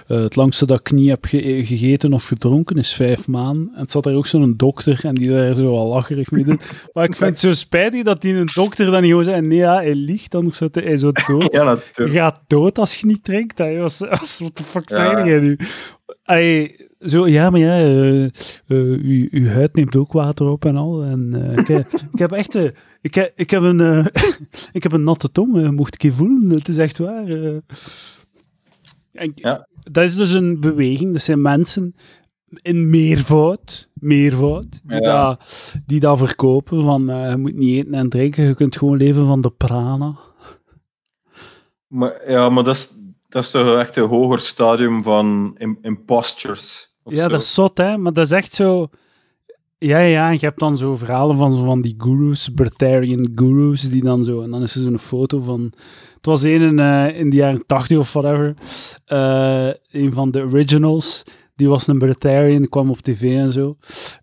het 0.07 0.35
langste 0.35 0.65
dat 0.65 0.79
ik 0.79 0.91
niet 0.91 1.09
heb 1.09 1.25
ge 1.25 1.65
gegeten 1.65 2.13
of 2.13 2.27
gedronken 2.27 2.75
is 2.75 2.93
vijf 2.93 3.27
maanden. 3.27 3.71
En 3.73 3.81
het 3.81 3.91
zat 3.91 4.03
daar 4.03 4.13
ook 4.13 4.27
zo'n 4.27 4.53
dokter 4.57 5.05
en 5.05 5.15
die 5.15 5.29
daar 5.29 5.55
zo 5.55 5.63
wel 5.63 5.87
lacherig 5.87 6.31
mee 6.31 6.43
doet. 6.43 6.61
Maar 6.93 7.03
ik 7.03 7.15
vind 7.15 7.29
het 7.29 7.39
zo 7.39 7.53
spijtig 7.53 8.03
dat 8.03 8.21
die 8.21 8.33
een 8.33 8.49
dokter 8.53 8.91
dan 8.91 9.01
niet 9.01 9.09
gewoon 9.09 9.25
zei, 9.25 9.41
nee 9.41 9.57
ja, 9.57 9.75
hij 9.75 9.95
liegt, 9.95 10.35
anders 10.35 10.57
zou 10.57 10.69
hij 10.73 10.97
zo 10.97 11.11
dood. 11.27 11.53
ja, 11.53 11.77
je 11.95 12.09
gaat 12.09 12.39
dood 12.47 12.77
als 12.77 12.95
je 12.95 13.05
niet 13.05 13.23
drinkt. 13.23 13.57
Hè. 13.57 13.77
Was, 13.77 13.97
was, 13.97 14.39
wat 14.39 14.57
de 14.57 14.63
fuck 14.63 14.89
ja. 14.89 15.25
jij 15.25 15.39
nu? 15.39 15.57
Zo, 17.05 17.27
ja, 17.27 17.49
maar 17.49 17.59
ja, 17.59 17.83
uh, 17.83 18.23
uh, 18.67 19.29
uw, 19.31 19.47
huid 19.47 19.75
neemt 19.75 19.95
ook 19.95 20.11
water 20.11 20.47
op 20.47 20.65
en 20.65 20.75
al. 20.75 21.03
En 21.03 21.33
uh, 21.35 21.57
ik, 21.57 21.69
ik, 22.13 22.19
heb 22.19 22.31
echt, 22.31 22.55
ik, 23.01 23.13
heb, 23.13 23.31
ik, 23.35 23.49
heb 23.49 23.61
een, 23.61 24.05
ik 24.77 24.83
heb 24.83 24.91
een 24.91 25.03
natte 25.03 25.31
tong, 25.31 25.71
mocht 25.71 25.93
ik 25.93 26.01
je 26.01 26.11
voelen. 26.11 26.49
Het 26.49 26.67
is 26.67 26.77
echt 26.77 26.97
waar. 26.97 27.27
En, 29.11 29.31
ja. 29.35 29.67
Dat 29.91 30.03
is 30.03 30.15
dus 30.15 30.31
een 30.31 30.59
beweging. 30.59 31.11
Dat 31.11 31.21
zijn 31.21 31.41
mensen 31.41 31.95
in 32.61 32.89
meervoud, 32.89 33.89
meervoud 33.93 34.81
die, 34.83 35.01
ja. 35.01 35.27
dat, 35.27 35.75
die 35.85 35.99
dat 35.99 36.17
verkopen. 36.17 36.81
Van 36.81 37.05
je 37.05 37.37
moet 37.37 37.55
niet 37.55 37.77
eten 37.77 37.93
en 37.93 38.09
drinken, 38.09 38.43
je 38.43 38.55
kunt 38.55 38.77
gewoon 38.77 38.97
leven 38.97 39.25
van 39.25 39.41
de 39.41 39.49
prana. 39.49 40.15
Maar, 41.87 42.29
ja, 42.31 42.49
maar 42.49 42.63
dat 42.63 42.75
is, 42.75 42.91
dat 43.29 43.43
is 43.43 43.51
toch 43.51 43.77
echt 43.77 43.95
een 43.95 44.07
hoger 44.07 44.39
stadium 44.39 45.03
van 45.03 45.55
impostures 45.81 46.90
ja, 47.03 47.27
dat 47.27 47.41
is 47.41 47.53
zot, 47.53 47.77
hè? 47.77 47.97
Maar 47.97 48.13
dat 48.13 48.25
is 48.25 48.31
echt 48.31 48.53
zo. 48.53 48.89
Ja, 49.77 49.99
ja, 49.99 50.27
en 50.27 50.33
je 50.33 50.39
hebt 50.45 50.59
dan 50.59 50.77
zo 50.77 50.97
verhalen 50.97 51.37
van, 51.37 51.65
van 51.65 51.81
die 51.81 51.95
gurus, 51.97 52.49
Breatharian 52.49 53.31
gurus, 53.35 53.89
die 53.89 54.03
dan 54.03 54.23
zo... 54.23 54.41
En 54.41 54.51
dan 54.51 54.61
is 54.61 54.75
er 54.75 54.81
zo'n 54.81 54.99
foto 54.99 55.39
van... 55.39 55.61
Het 56.15 56.25
was 56.25 56.43
een 56.43 56.61
in, 56.61 56.77
uh, 56.77 57.19
in 57.19 57.29
de 57.29 57.35
jaren 57.35 57.65
80 57.65 57.97
of 57.97 58.13
whatever. 58.13 58.55
Uh, 59.07 59.73
een 59.91 60.13
van 60.13 60.31
de 60.31 60.41
originals. 60.41 61.23
Die 61.55 61.69
was 61.69 61.87
een 61.87 61.97
Breatharian, 61.97 62.69
kwam 62.69 62.89
op 62.89 63.01
tv 63.01 63.37
en 63.37 63.51
zo. 63.51 63.77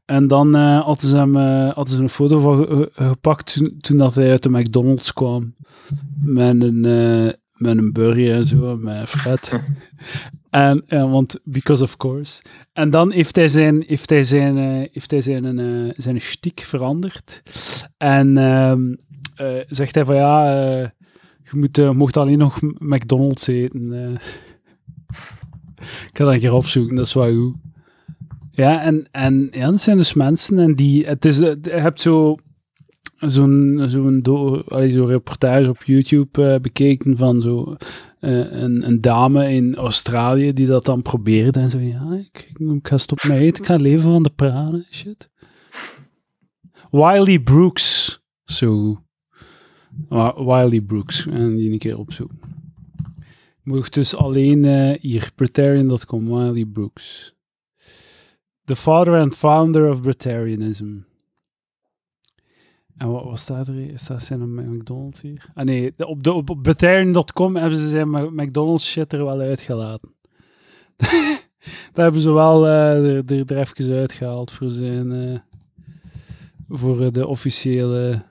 En 0.04 0.26
dan 0.26 0.56
uh, 0.56 0.84
hadden, 0.84 1.08
ze 1.08 1.16
hem, 1.16 1.36
hadden 1.72 1.94
ze 1.94 2.02
een 2.02 2.08
foto 2.08 2.40
van 2.40 2.88
gepakt 2.92 3.52
toen, 3.52 3.76
toen 3.80 3.98
dat 3.98 4.14
hij 4.14 4.30
uit 4.30 4.42
de 4.42 4.50
McDonald's 4.50 5.12
kwam. 5.12 5.54
Met 6.22 6.62
een, 6.62 6.80
met 7.52 7.78
een 7.78 7.92
burger 7.92 8.34
en 8.34 8.46
zo, 8.46 8.76
met 8.76 9.08
Fred. 9.08 9.52
En, 10.50 10.84
uh, 10.88 11.10
want, 11.10 11.38
because 11.44 11.82
of 11.82 11.96
course. 11.96 12.42
En 12.72 12.90
dan 12.90 13.12
heeft 13.12 13.36
hij 13.36 13.48
zijn, 13.48 13.84
heeft 13.86 14.10
hij 14.10 14.24
zijn, 14.24 14.56
uh, 14.56 14.88
heeft 14.92 15.10
hij 15.10 15.20
zijn, 15.20 15.58
uh, 15.58 15.92
zijn 15.96 16.20
stiek 16.20 16.60
veranderd. 16.60 17.42
En 17.96 18.36
ehm, 18.36 18.94
zegt 19.68 19.94
hij 19.94 20.04
van 20.04 20.14
ja, 20.14 20.50
je 21.42 21.50
moet, 21.56 21.92
mocht 21.92 22.16
alleen 22.16 22.38
nog 22.38 22.60
McDonald's 22.78 23.46
eten. 23.46 23.92
ik 26.08 26.16
ga 26.16 26.24
dat 26.24 26.32
een 26.32 26.40
keer 26.40 26.52
opzoeken, 26.52 26.96
dat 26.96 27.06
is 27.06 27.14
wel 27.14 27.34
goed. 27.34 27.56
Ja, 28.50 28.82
en, 28.82 29.08
en 29.10 29.48
ja, 29.50 29.76
zijn 29.76 29.96
dus 29.96 30.14
mensen 30.14 30.58
en 30.58 30.74
die, 30.74 31.06
het 31.06 31.24
is, 31.24 31.38
je 31.38 31.58
hebt 31.62 32.00
zo 32.00 32.36
zo'n 33.18 33.84
zo'n 33.86 34.20
zo 34.90 35.04
reportage 35.04 35.68
op 35.68 35.82
YouTube 35.82 36.52
uh, 36.52 36.60
bekeken 36.60 37.16
van 37.16 37.40
zo 37.40 37.76
uh, 38.20 38.52
een, 38.52 38.86
een, 38.86 39.00
dame 39.00 39.52
in 39.52 39.74
Australië 39.76 40.52
die 40.52 40.66
dat 40.66 40.84
dan 40.84 41.02
probeerde 41.02 41.60
en 41.60 41.70
zo, 41.70 41.78
ja, 41.78 42.12
ik, 42.12 42.52
ik 42.58 42.88
ga 42.88 42.98
stoppen 42.98 43.28
met 43.28 43.38
eten, 43.38 43.62
ik 43.62 43.68
ga 43.68 43.76
leven 43.76 44.10
van 44.10 44.22
de 44.22 44.30
praten, 44.30 44.86
shit. 44.90 45.30
Wiley 46.90 47.40
Brooks, 47.40 48.20
zo. 48.44 49.02
Wiley 50.36 50.80
Brooks, 50.80 51.26
en 51.26 51.56
die 51.56 51.72
een 51.72 51.78
keer 51.78 51.98
opzoeken. 51.98 52.38
Mocht 53.62 53.94
dus 53.94 54.16
alleen 54.16 54.64
uh, 54.64 54.94
hier, 55.00 55.30
Britarian.com, 55.34 56.24
Wiley 56.24 56.64
Brooks. 56.64 57.34
The 58.64 58.76
father 58.76 59.20
and 59.20 59.34
founder 59.34 59.90
of 59.90 60.02
Britarianism. 60.02 61.07
En 62.98 63.10
wat, 63.10 63.38
staat 63.38 63.68
er? 63.68 63.90
Staat 63.94 64.22
zijn 64.22 64.54
McDonald's 64.54 65.20
hier? 65.20 65.50
Ah 65.54 65.64
nee, 65.64 66.06
op, 66.06 66.22
de, 66.22 66.32
op, 66.32 66.48
hebben 67.54 67.78
ze 67.78 67.88
zijn 67.88 68.08
McDonald's 68.34 68.90
shit 68.90 69.12
er 69.12 69.24
wel 69.24 69.40
uitgelaten. 69.40 70.14
Daar 71.92 72.04
hebben 72.04 72.20
ze 72.20 72.30
wel 72.30 72.66
uh, 72.66 73.16
er, 73.30 73.46
er, 73.46 73.58
even 73.58 73.94
uitgehaald 73.94 74.52
voor 74.52 74.70
zijn... 74.70 75.10
Uh, 75.10 75.38
voor 76.68 77.12
de 77.12 77.26
officiële 77.26 78.24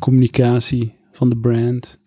communicatie 0.00 0.94
van 1.12 1.28
de 1.28 1.36
brand. 1.36 1.98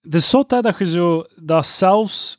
Het 0.00 0.14
is 0.14 0.32
hè, 0.50 0.60
dat 0.60 0.78
je 0.78 0.86
zo... 0.86 1.24
Dat 1.42 1.66
zelfs... 1.66 2.38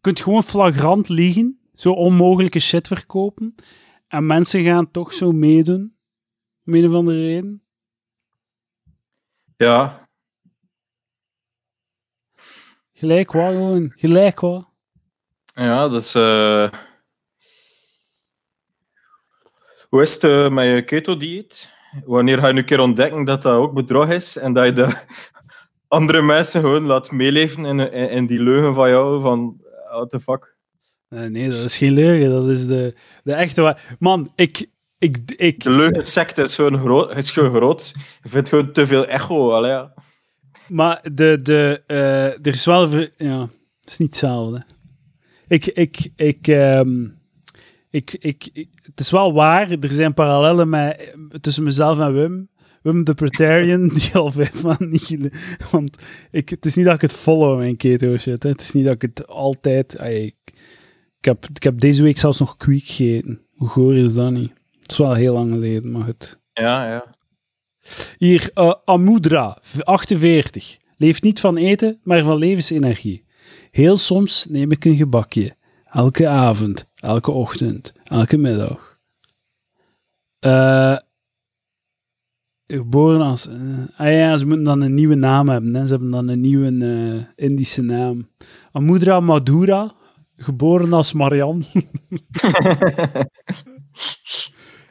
Kunt 0.00 0.20
gewoon 0.20 0.42
flagrant 0.42 1.08
liegen. 1.08 1.58
Zo 1.74 1.92
onmogelijke 1.92 2.58
shit 2.58 2.86
verkopen. 2.88 3.54
En 4.12 4.26
mensen 4.26 4.64
gaan 4.64 4.90
toch 4.90 5.12
zo 5.12 5.32
meedoen. 5.32 5.96
Om 6.64 6.74
een 6.74 6.86
of 6.86 6.94
andere 6.94 7.18
reden. 7.18 7.62
Ja. 9.56 10.08
Gelijk 12.92 13.32
wat 13.32 13.52
gewoon. 13.52 13.92
Gelijk. 13.96 14.40
Ja, 15.44 15.88
dat 15.88 16.02
is... 16.02 16.14
Uh... 16.14 16.72
Hoe 19.88 20.02
is 20.02 20.14
het 20.14 20.24
uh, 20.24 20.48
met 20.48 20.64
je 20.64 20.84
keto-dieet? 20.84 21.70
Wanneer 22.04 22.38
ga 22.38 22.48
je 22.48 22.54
een 22.54 22.64
keer 22.64 22.80
ontdekken 22.80 23.24
dat 23.24 23.42
dat 23.42 23.54
ook 23.54 23.72
bedrog 23.72 24.08
is 24.08 24.36
en 24.36 24.52
dat 24.52 24.64
je 24.64 24.72
de 24.72 25.06
andere 25.88 26.22
mensen 26.22 26.60
gewoon 26.60 26.84
laat 26.84 27.10
meeleven 27.10 27.64
in, 27.64 27.80
in, 27.80 28.10
in 28.10 28.26
die 28.26 28.42
leugen 28.42 28.74
van 28.74 28.88
jou 28.88 29.20
van 29.20 29.60
what 29.90 30.10
the 30.10 30.20
fuck. 30.20 30.51
Nee, 31.12 31.28
nee, 31.28 31.48
dat 31.48 31.64
is 31.64 31.76
geen 31.76 31.92
leugen. 31.92 32.30
Dat 32.30 32.48
is 32.48 32.66
de, 32.66 32.94
de 33.24 33.32
echte 33.32 33.62
waar. 33.62 33.96
Man, 33.98 34.32
ik... 34.34 34.66
ik, 34.98 35.18
ik 35.36 35.62
De 35.62 35.70
leugensecte 35.70 36.42
is 36.42 36.54
gewoon 36.54 36.78
groot. 36.78 37.16
Is 37.16 37.30
gewoon 37.30 37.54
groot. 37.54 37.92
Je 38.22 38.28
vindt 38.28 38.48
gewoon 38.48 38.72
te 38.72 38.86
veel 38.86 39.06
echo. 39.06 39.52
Allee, 39.52 39.70
ja. 39.70 39.94
maar 40.68 41.00
de, 41.12 41.38
de, 41.42 41.82
eh, 41.86 42.24
er 42.24 42.46
is 42.46 42.64
wel... 42.64 42.88
Ja, 43.16 43.40
het 43.80 43.90
is 43.90 43.98
niet 43.98 44.08
hetzelfde. 44.08 44.64
Ik... 45.46 45.66
ik, 45.66 46.08
ik, 46.16 46.48
ehm, 46.48 47.04
ik, 47.90 48.12
ik, 48.20 48.48
ik- 48.52 48.68
het 48.82 49.00
is 49.00 49.10
wel 49.10 49.32
waar, 49.32 49.70
er 49.70 49.92
zijn 49.92 50.14
parallellen 50.14 50.68
met, 50.68 51.14
tussen 51.40 51.64
mezelf 51.64 51.98
en 51.98 52.12
Wim. 52.14 52.48
Wim 52.82 53.04
de 53.04 53.14
Pretarian, 53.14 53.88
die 53.94 54.14
al 54.14 54.30
vijf 54.30 54.62
maanden 54.62 54.90
niet... 54.90 55.18
Want 55.70 55.96
ik, 56.30 56.48
het 56.48 56.64
is 56.66 56.74
niet 56.74 56.84
dat 56.84 56.94
ik 56.94 57.00
het 57.00 57.12
follow, 57.12 57.58
mijn 57.58 57.76
keto 57.76 58.16
shit. 58.16 58.42
Hè. 58.42 58.48
Het 58.48 58.60
is 58.60 58.72
niet 58.72 58.84
dat 58.84 58.94
ik 58.94 59.02
het 59.02 59.26
altijd... 59.26 59.96
ik, 60.00 60.34
ik, 61.22 61.28
heb, 61.28 61.46
ik 61.54 61.62
heb 61.62 61.80
deze 61.80 62.02
week 62.02 62.18
zelfs 62.18 62.38
nog 62.38 62.56
kweek 62.56 62.84
gegeten. 62.84 63.40
Hoe 63.54 63.68
goor 63.68 63.94
is 63.96 64.14
dat 64.14 64.30
niet? 64.30 64.52
Het 64.80 64.90
is 64.90 64.96
wel 64.98 65.14
heel 65.14 65.32
lang 65.34 65.50
geleden, 65.52 65.90
maar 65.90 66.04
goed. 66.04 66.40
ja, 66.52 66.90
ja. 66.90 67.14
Hier, 68.18 68.50
eh, 68.54 68.74
Amudra, 68.84 69.58
v- 69.60 69.80
48. 69.80 70.76
Leeft 70.96 71.22
niet 71.22 71.40
van 71.40 71.56
eten, 71.56 72.00
maar 72.02 72.22
van 72.24 72.36
levensenergie. 72.38 73.24
Heel 73.70 73.96
soms 73.96 74.46
neem 74.48 74.70
ik 74.70 74.84
een 74.84 74.96
gebakje. 74.96 75.56
Elke 75.84 76.28
avond, 76.28 76.88
elke 76.94 77.30
ochtend, 77.30 77.92
elke 78.04 78.36
middag. 78.36 78.98
Eh, 80.38 80.96
geboren 82.66 83.20
als... 83.20 83.46
eh, 83.48 83.54
ah 83.96 84.12
ja, 84.12 84.36
ze 84.36 84.46
moeten 84.46 84.64
dan 84.64 84.80
een 84.80 84.94
nieuwe 84.94 85.14
naam 85.14 85.48
hebben. 85.48 85.74
Hè. 85.74 85.86
Ze 85.86 85.92
hebben 85.92 86.10
dan 86.10 86.28
een 86.28 86.40
nieuwe 86.40 87.32
Indische 87.36 87.82
naam. 87.82 88.28
Amudra 88.72 89.20
Madura, 89.20 89.94
geboren 90.42 90.92
als 90.92 91.12
Marian. 91.12 91.64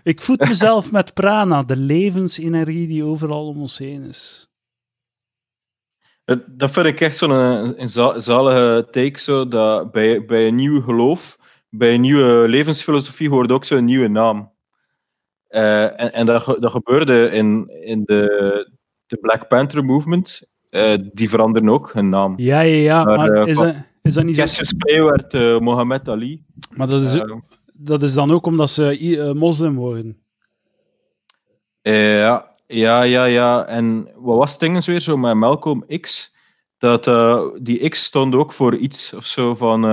ik 0.04 0.22
voed 0.22 0.40
mezelf 0.40 0.92
met 0.92 1.14
prana, 1.14 1.64
de 1.64 1.76
levensenergie 1.78 2.88
die 2.88 3.04
overal 3.04 3.48
om 3.48 3.58
ons 3.62 3.78
heen 3.78 4.04
is. 4.04 4.50
Dat, 6.24 6.40
dat 6.48 6.72
vind 6.72 6.86
ik 6.86 7.00
echt 7.02 7.18
zo'n 7.18 7.30
een, 7.30 7.82
een 7.82 7.90
za- 7.90 8.20
zalige 8.20 8.88
take. 8.92 9.20
Zo, 9.20 9.48
dat 9.48 9.92
bij, 9.92 10.26
bij 10.26 10.48
een 10.48 10.56
nieuw 10.56 10.82
geloof, 10.82 11.38
bij 11.70 11.94
een 11.94 12.02
nieuwe 12.02 12.48
levensfilosofie 12.48 13.30
hoort 13.30 13.52
ook 13.52 13.66
zo'n 13.66 13.86
nieuwe 13.86 14.08
naam. 14.08 14.52
Eh, 15.48 15.84
en 15.84 16.14
en 16.14 16.26
dat, 16.26 16.44
ge- 16.44 16.60
dat 16.60 16.72
gebeurde 16.72 17.30
in, 17.30 17.70
in 17.86 18.04
de, 18.04 18.26
de 19.06 19.18
Black 19.18 19.48
Panther 19.48 19.86
movement. 19.86 20.50
Eh, 20.70 20.98
die 21.14 21.30
veranderen 21.30 21.70
ook 21.70 21.94
hun 21.94 22.10
naam. 22.10 22.34
Ja, 22.38 22.60
ja, 22.60 22.76
ja, 22.76 23.04
Maar, 23.04 23.18
maar, 23.18 23.32
eh, 23.34 23.48
is, 23.48 23.56
van- 23.56 23.86
is 24.02 24.14
dat 24.14 24.24
niet 24.24 24.36
zo? 24.36 25.10
Eh, 25.10 25.60
Mohammed 25.60 26.10
Ali. 26.10 26.44
Maar 26.76 26.88
dat 26.88 27.02
is, 27.02 27.14
Eh, 27.16 27.36
dat 27.74 28.04
is 28.04 28.14
dan 28.14 28.32
ook 28.32 28.46
omdat 28.46 28.70
ze 28.70 28.98
eh, 28.98 29.32
moslim 29.32 29.76
worden. 29.76 30.18
Ja, 31.82 32.56
ja, 32.68 33.02
ja, 33.04 33.26
ja. 33.26 33.66
En 33.66 34.10
wat 34.16 34.38
was 34.38 34.52
het 34.52 34.60
ding 34.60 34.86
weer 34.86 35.00
zo 35.00 35.18
met 35.18 35.36
Malcolm 35.36 35.86
X? 36.00 36.36
Dat 36.78 37.10
die 37.62 37.90
X 37.90 38.04
stond 38.04 38.36
ook 38.36 38.54
voor 38.54 38.76
iets 38.76 39.14
of 39.14 39.26
zo 39.26 39.56
van. 39.56 39.86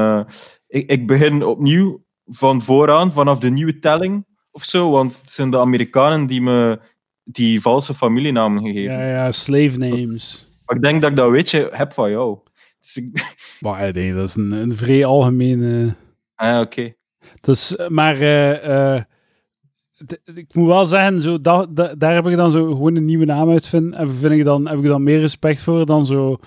ik, 0.67 0.91
ik 0.91 1.07
begin 1.07 1.45
opnieuw 1.45 2.05
van 2.27 2.63
vooraan, 2.63 3.13
vanaf 3.13 3.39
de 3.39 3.51
nieuwe 3.51 3.79
telling 3.79 4.27
of 4.51 4.65
zo. 4.65 4.91
Want 4.91 5.17
het 5.21 5.31
zijn 5.31 5.51
de 5.51 5.59
Amerikanen 5.59 6.27
die 6.27 6.43
me 6.43 6.81
die 7.25 7.61
valse 7.61 7.95
familienamen 7.95 8.63
gegeven. 8.63 8.93
Ja, 8.93 9.07
ja, 9.07 9.33
slave 9.33 9.79
names. 9.79 10.49
Maar 10.65 10.77
ik 10.77 10.83
denk 10.83 11.01
dat 11.03 11.11
ik 11.11 11.17
dat 11.17 11.31
weetje 11.31 11.69
heb 11.73 11.93
van 11.93 12.11
jou. 12.11 12.39
Dus 12.81 12.97
ik, 12.97 13.35
Maar 13.61 13.93
dat 13.93 14.29
is 14.29 14.35
een, 14.35 14.53
een 14.53 14.77
vrij 14.77 15.05
algemene... 15.05 15.95
ah, 16.35 16.61
oké. 16.61 16.93
Dus, 17.41 17.77
maar 17.89 18.15
eh, 18.21 18.95
eh, 18.97 19.03
ik 20.35 20.55
moet 20.55 20.67
wel 20.67 20.85
zeggen, 20.85 21.23
zo, 21.23 21.41
dat, 21.41 21.77
dat- 21.77 22.01
daar 22.01 22.15
heb 22.15 22.27
ik 22.27 22.37
dan 22.37 22.51
zo 22.51 22.67
gewoon 22.67 22.97
een 22.97 23.05
nieuwe 23.05 23.25
naam 23.25 23.51
uit 23.51 23.67
vinden. 23.69 23.95
En 23.99 24.15
vind 24.17 24.33
ik 24.33 24.45
dan, 24.45 24.69
heb 24.69 24.79
ik 24.79 24.85
dan 24.85 25.03
meer 25.03 25.21
respect 25.21 25.63
voor 25.63 25.87
dan 25.87 26.07
zo, 26.07 26.39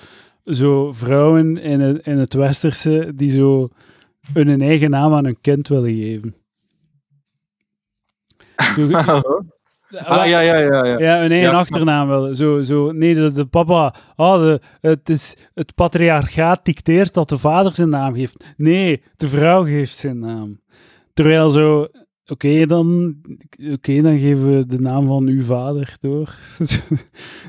zo 0.46 0.92
vrouwen 0.92 1.58
in 1.58 1.80
het, 1.80 2.06
in 2.06 2.18
het 2.18 2.34
westerse 2.34 3.12
die 3.16 3.30
zo 3.30 3.70
hun 4.34 4.62
eigen 4.62 4.90
naam 4.90 5.14
aan 5.14 5.26
hun 5.26 5.42
kind 5.42 5.68
willen 5.68 5.94
geven. 5.96 6.36
Zo- 9.06 9.46
ah, 9.98 10.28
ja, 10.28 10.40
ja, 10.40 10.58
ja. 10.58 10.86
ja. 10.86 11.00
Ja, 11.00 11.20
hun 11.20 11.32
eigen 11.32 11.52
Ja, 11.52 11.58
achternaam 11.58 12.08
wel. 12.08 12.36
Zo, 12.36 12.62
zo, 12.62 12.92
nee, 12.92 13.16
de, 13.16 13.32
de 13.32 13.46
papa, 13.46 13.96
oh, 14.16 14.40
de, 14.40 14.62
het, 14.82 15.10
is, 15.10 15.36
het 15.54 15.76
patriarchaat 15.76 16.66
dicteert 16.66 17.14
dat 17.14 17.30
de 17.30 17.38
vader 17.38 17.76
zijn 17.76 17.90
naam 17.90 18.16
geeft. 18.16 18.46
Nee, 18.58 19.04
de 19.16 19.28
vrouw 19.28 19.64
geeft 19.64 19.98
zijn 19.98 20.20
naam. 20.20 20.62
Terwijl 21.14 21.50
zo, 21.50 21.88
oké, 22.26 22.66
dan, 22.66 23.16
oké, 23.72 24.02
dan 24.02 24.20
geven 24.20 24.58
we 24.58 24.66
de 24.66 24.80
naam 24.80 25.06
van 25.06 25.28
uw 25.28 25.44
vader 25.44 25.96
door. 26.00 26.36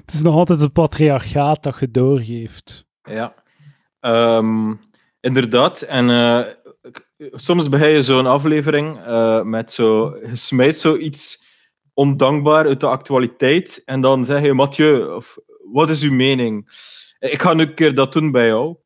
het 0.05 0.13
is 0.13 0.23
nog 0.23 0.35
altijd 0.35 0.61
het 0.61 0.73
patriarchaat 0.73 1.63
dat 1.63 1.79
je 1.81 1.91
doorgeeft. 1.91 2.87
Ja, 3.03 3.35
Ehm, 4.03 4.75
inderdaad. 5.21 5.83
En 5.83 6.11
eh, 6.11 6.41
soms 7.31 7.69
begin 7.69 7.89
je 7.89 8.03
zo'n 8.03 8.27
aflevering 8.27 8.99
eh, 8.99 9.43
met 9.43 9.73
zo, 9.73 10.17
je 10.27 10.37
smijt 10.37 10.79
zoiets 10.79 11.42
ondankbaar 11.95 12.67
uit 12.67 12.81
de 12.81 12.87
actualiteit 12.87 13.83
en 13.85 14.01
dan 14.01 14.25
zeg 14.25 14.45
je, 14.45 14.53
Mathieu, 14.55 15.15
of, 15.15 15.39
wat 15.73 15.91
is 15.91 16.03
uw 16.03 16.13
mening? 16.13 16.67
Ik 17.19 17.43
ga 17.43 17.53
nu 17.53 17.63
een 17.63 17.75
keer 17.75 17.95
dat 17.95 18.13
doen 18.13 18.31
bij 18.31 18.47
jou. 18.47 18.77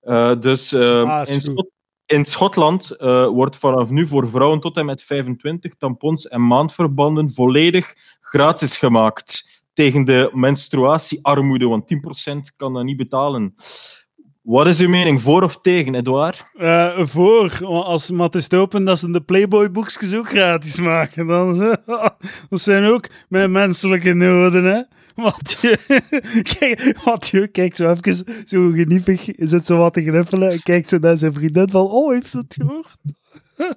Eh, 0.00 0.40
dus 0.40 0.72
eh, 0.72 1.02
Ah, 1.02 1.28
in. 1.28 1.40
Schot- 1.40 1.70
in 2.06 2.24
Schotland 2.24 2.90
eh, 2.90 3.26
wordt 3.26 3.56
vanaf 3.56 3.90
nu 3.90 4.06
voor 4.06 4.28
vrouwen 4.28 4.60
tot 4.60 4.76
en 4.76 4.86
met 4.86 5.02
25 5.02 5.74
tampons 5.78 6.28
en 6.28 6.46
maandverbanden 6.46 7.30
volledig 7.30 7.94
gratis 8.20 8.76
gemaakt 8.78 9.62
tegen 9.72 10.04
de 10.04 10.30
menstruatiearmoede, 10.32 11.66
want 11.66 11.86
10% 11.86 12.56
kan 12.56 12.72
dat 12.72 12.84
niet 12.84 12.96
betalen. 12.96 13.54
Wat 14.46 14.66
is 14.66 14.80
uw 14.80 14.88
mening, 14.88 15.22
voor 15.22 15.42
of 15.42 15.58
tegen, 15.60 15.94
Edouard? 15.94 16.50
Eh, 16.56 16.98
voor, 16.98 17.56
want 17.60 17.84
als 17.84 18.48
te 18.48 18.56
open 18.56 18.84
dat 18.84 18.98
ze 18.98 19.10
de 19.10 19.20
Playboy-boekjes 19.20 20.14
ook 20.14 20.28
gratis 20.28 20.80
maken. 20.80 21.26
Dan, 21.26 21.58
dat 22.50 22.60
zijn 22.60 22.84
ook 22.84 23.08
mijn 23.28 23.50
menselijke 23.50 24.12
noden, 24.12 24.64
hè. 24.64 24.82
Mathieu, 25.22 25.76
kijk, 26.58 26.94
Mathieu 27.04 27.46
kijkt 27.46 27.76
zo 27.76 27.90
even 27.90 28.24
zo 28.44 28.70
geniepig, 28.70 29.28
zit 29.36 29.66
zo 29.66 29.76
wat 29.76 29.94
te 29.94 30.02
gniffelen 30.02 30.50
en 30.50 30.62
kijkt 30.62 30.88
zo 30.88 30.98
naar 30.98 31.18
zijn 31.18 31.32
vriendin 31.34 31.68
van, 31.70 31.86
oh, 31.86 32.12
heeft 32.12 32.30
ze 32.30 32.38
het 32.38 32.54
gehoord? 32.58 32.96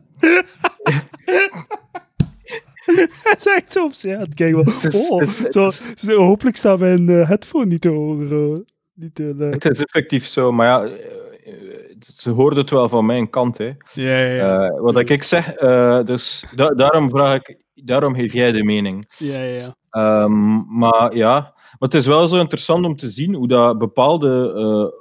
Hij 3.24 3.36
zegt 3.38 3.74
zo 3.74 3.86
op 3.86 3.94
zijn 3.94 4.34
kijk 4.34 4.52
wel, 4.54 4.64
is- 4.64 5.10
oh, 5.10 5.20
het 5.20 5.30
is- 5.30 5.40
het 5.40 5.54
zo, 5.54 5.68
is- 5.68 5.84
zo, 5.96 6.22
hopelijk 6.24 6.56
staat 6.56 6.80
mijn 6.80 7.10
eh, 7.10 7.28
headphone 7.28 7.66
niet 7.66 7.82
te 7.82 7.90
horen. 7.90 8.66
Hoor. 9.00 9.04
Niet 9.06 9.16
te 9.16 9.34
luid. 9.38 9.54
Het 9.54 9.66
is 9.66 9.82
effectief 9.82 10.28
zo, 10.28 10.52
maar 10.52 10.66
ja, 10.68 10.84
eh, 10.84 11.54
eh, 11.54 11.96
ze 12.00 12.30
hoorden 12.30 12.60
het 12.60 12.70
wel 12.70 12.90
van 12.90 13.06
mijn 13.06 13.30
kant. 13.30 13.58
Hè. 13.58 13.72
Ja, 13.94 14.18
ja, 14.20 14.66
Eh, 14.68 14.80
wat 14.82 15.00
ik 15.10 15.24
zeg, 15.24 15.52
eh, 15.54 16.04
dus 16.04 16.46
da- 16.56 16.70
daarom 16.74 17.10
vraag 17.10 17.36
ik, 17.36 17.64
daarom 17.74 18.16
geef 18.16 18.34
jij 18.34 18.52
de 18.52 18.64
mening. 18.64 19.06
ja, 19.18 19.42
ja. 19.42 19.78
Ehm, 19.90 20.78
maar 20.78 21.16
ja, 21.16 21.40
maar 21.56 21.76
het 21.80 21.94
is 21.94 22.06
wel 22.06 22.28
zo 22.28 22.40
interessant 22.40 22.86
om 22.86 22.96
te 22.96 23.08
zien 23.10 23.34
hoe 23.34 23.48
dat 23.48 23.78
bepaalde 23.78 24.54
eh, 24.56 25.00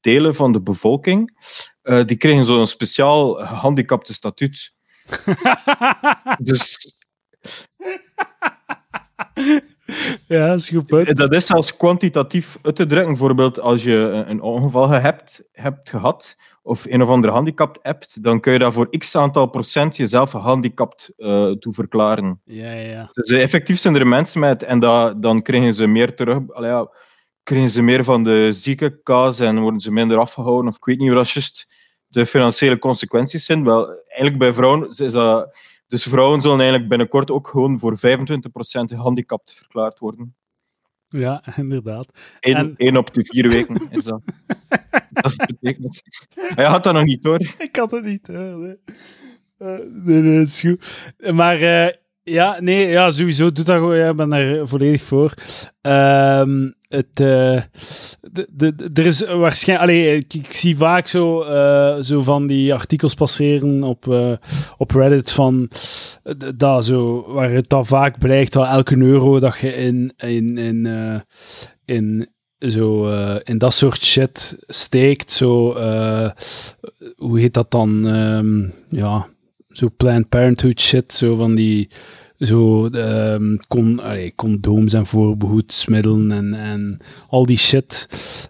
delen 0.00 0.34
van 0.34 0.52
de 0.52 0.60
bevolking, 0.60 1.38
eh, 1.82 2.04
die 2.04 2.16
kregen 2.16 2.44
zo'n 2.44 2.66
speciaal 2.66 3.34
gehandicapte 3.34 4.14
statuut. 4.14 4.70
Dus 6.38 6.92
ja, 10.26 10.52
is 10.52 10.68
goed 10.68 10.86
punt. 10.86 11.16
dat 11.16 11.34
is 11.34 11.46
zelfs 11.46 11.76
kwantitatief 11.76 12.58
uit 12.62 12.76
te 12.76 12.86
drukken. 12.86 13.08
Bijvoorbeeld 13.08 13.60
als 13.60 13.82
je 13.82 14.24
een 14.26 14.40
ongeval 14.40 14.88
hebt, 14.88 15.42
hebt 15.52 15.90
gehad, 15.90 16.36
of 16.62 16.84
een 16.88 17.02
of 17.02 17.08
andere 17.08 17.32
handicap 17.32 17.78
hebt, 17.82 18.22
dan 18.22 18.40
kun 18.40 18.52
je 18.52 18.58
daar 18.58 18.72
voor 18.72 18.98
x 18.98 19.16
aantal 19.16 19.46
procent 19.46 19.96
jezelf 19.96 20.30
gehandicapt 20.30 21.12
eh 21.16 21.50
toe 21.50 21.72
verklaren. 21.72 22.40
Ja, 22.44 22.72
ja. 22.72 23.08
Dus 23.12 23.30
eh, 23.30 23.42
effectief 23.42 23.78
zijn 23.78 23.94
er 23.94 24.06
mensen 24.06 24.40
met, 24.40 24.62
en 24.62 24.78
dat, 24.78 25.22
dan 25.22 25.42
krijgen 25.42 25.74
ze 25.74 25.86
meer 25.86 26.14
terug, 26.14 26.38
allee, 26.48 26.70
ja, 26.70 26.90
krijgen 27.42 27.70
ze 27.70 27.82
meer 27.82 28.04
van 28.04 28.24
de 28.24 28.52
ziekenkaas 28.52 29.40
en 29.40 29.58
worden 29.58 29.80
ze 29.80 29.92
minder 29.92 30.18
afgehouden, 30.18 30.70
of 30.70 30.76
ik 30.76 30.84
weet 30.84 30.98
niet 30.98 31.08
wat 31.08 31.18
dat 31.18 31.30
juist 31.30 31.66
de 32.06 32.26
financiële 32.26 32.78
consequenties 32.78 33.44
zijn. 33.44 33.64
Wel, 33.64 33.86
eigenlijk 33.86 34.38
bij 34.38 34.52
vrouwen 34.52 34.88
is 34.88 35.12
dat... 35.12 35.56
Dus 35.88 36.02
vrouwen 36.02 36.40
zullen 36.40 36.58
eigenlijk 36.58 36.88
binnenkort 36.88 37.30
ook 37.30 37.48
gewoon 37.48 37.78
voor 37.78 37.96
25% 37.96 38.00
gehandicapt 38.84 39.52
verklaard 39.54 39.98
worden. 39.98 40.34
Ja, 41.08 41.42
inderdaad. 41.56 42.18
Eén, 42.40 42.54
En- 42.54 42.74
één 42.76 42.96
op 42.96 43.14
de 43.14 43.24
vier 43.24 43.48
weken 43.50 43.90
is 43.90 44.04
dat. 44.04 44.22
dat 45.12 45.24
is 45.24 45.34
het 45.36 45.56
betekent. 45.60 46.02
Hij 46.34 46.64
had 46.66 46.82
dat 46.84 46.94
nog 46.94 47.04
niet 47.04 47.24
hoor. 47.24 47.40
Ik 47.58 47.76
had 47.76 47.90
het 47.90 48.04
niet. 48.04 48.28
Nee. 48.28 48.76
Eh, 49.58 49.68
nee, 49.88 50.20
nee, 50.20 50.38
dat 50.38 50.46
is 50.48 50.60
goed. 50.60 51.12
Maar 51.32 51.60
eh, 51.60 51.94
Ja, 52.22 52.60
nee, 52.60 52.86
ja, 52.86 53.10
sowieso 53.10 53.52
doet 53.52 53.66
dat 53.66 53.76
gewoon. 53.76 53.96
Ja, 53.96 54.08
ik 54.10 54.16
ben 54.16 54.28
daar 54.28 54.68
volledig 54.68 55.02
voor. 55.02 55.34
Ehm, 55.80 56.70
het, 56.88 57.20
eh, 57.20 57.54
er 58.94 59.06
is 59.06 59.20
waarschijnlijk. 59.20 59.90
Allee, 59.90 60.16
ik, 60.16 60.52
zie 60.52 60.76
vaak 60.76 61.06
zo, 61.06 61.42
eh, 61.42 62.02
zo 62.02 62.22
van 62.22 62.46
die 62.46 62.74
artikels 62.74 63.14
passeren 63.14 63.82
op, 63.82 64.08
eh, 64.08 64.32
op 64.76 64.90
Reddit 64.90 65.30
van. 65.30 65.70
dat 66.56 66.84
zo, 66.84 67.32
waar 67.32 67.50
het 67.50 67.68
dan 67.68 67.86
vaak 67.86 68.18
blijkt 68.18 68.52
dat 68.52 68.66
elke 68.66 68.96
euro 68.96 69.40
dat 69.40 69.58
je 69.58 69.74
in. 69.74 70.12
in, 70.16 70.58
in, 70.58 70.88
in 71.84 72.28
zo 72.58 73.06
in 73.44 73.58
dat 73.58 73.74
soort 73.74 74.02
shit 74.02 74.56
steekt, 74.66 75.32
zo, 75.32 75.72
hoe 77.16 77.40
heet 77.40 77.54
dat 77.54 77.70
dan? 77.70 78.06
Ehm, 78.06 78.68
ja, 78.88 79.28
zo 79.68 79.88
Planned 79.96 80.28
Parenthood 80.28 80.80
shit, 80.80 81.12
zo 81.12 81.36
van 81.36 81.54
die, 81.54 81.90
zo 82.38 82.86
ehm, 82.88 83.56
con, 83.68 84.00
allee, 84.00 84.32
condooms 84.36 84.92
en 84.92 85.06
voorbehoedsmiddelen 85.06 86.32
en, 86.32 86.54
en 86.54 86.98
al 87.28 87.46
die 87.46 87.58
shit. 87.58 88.08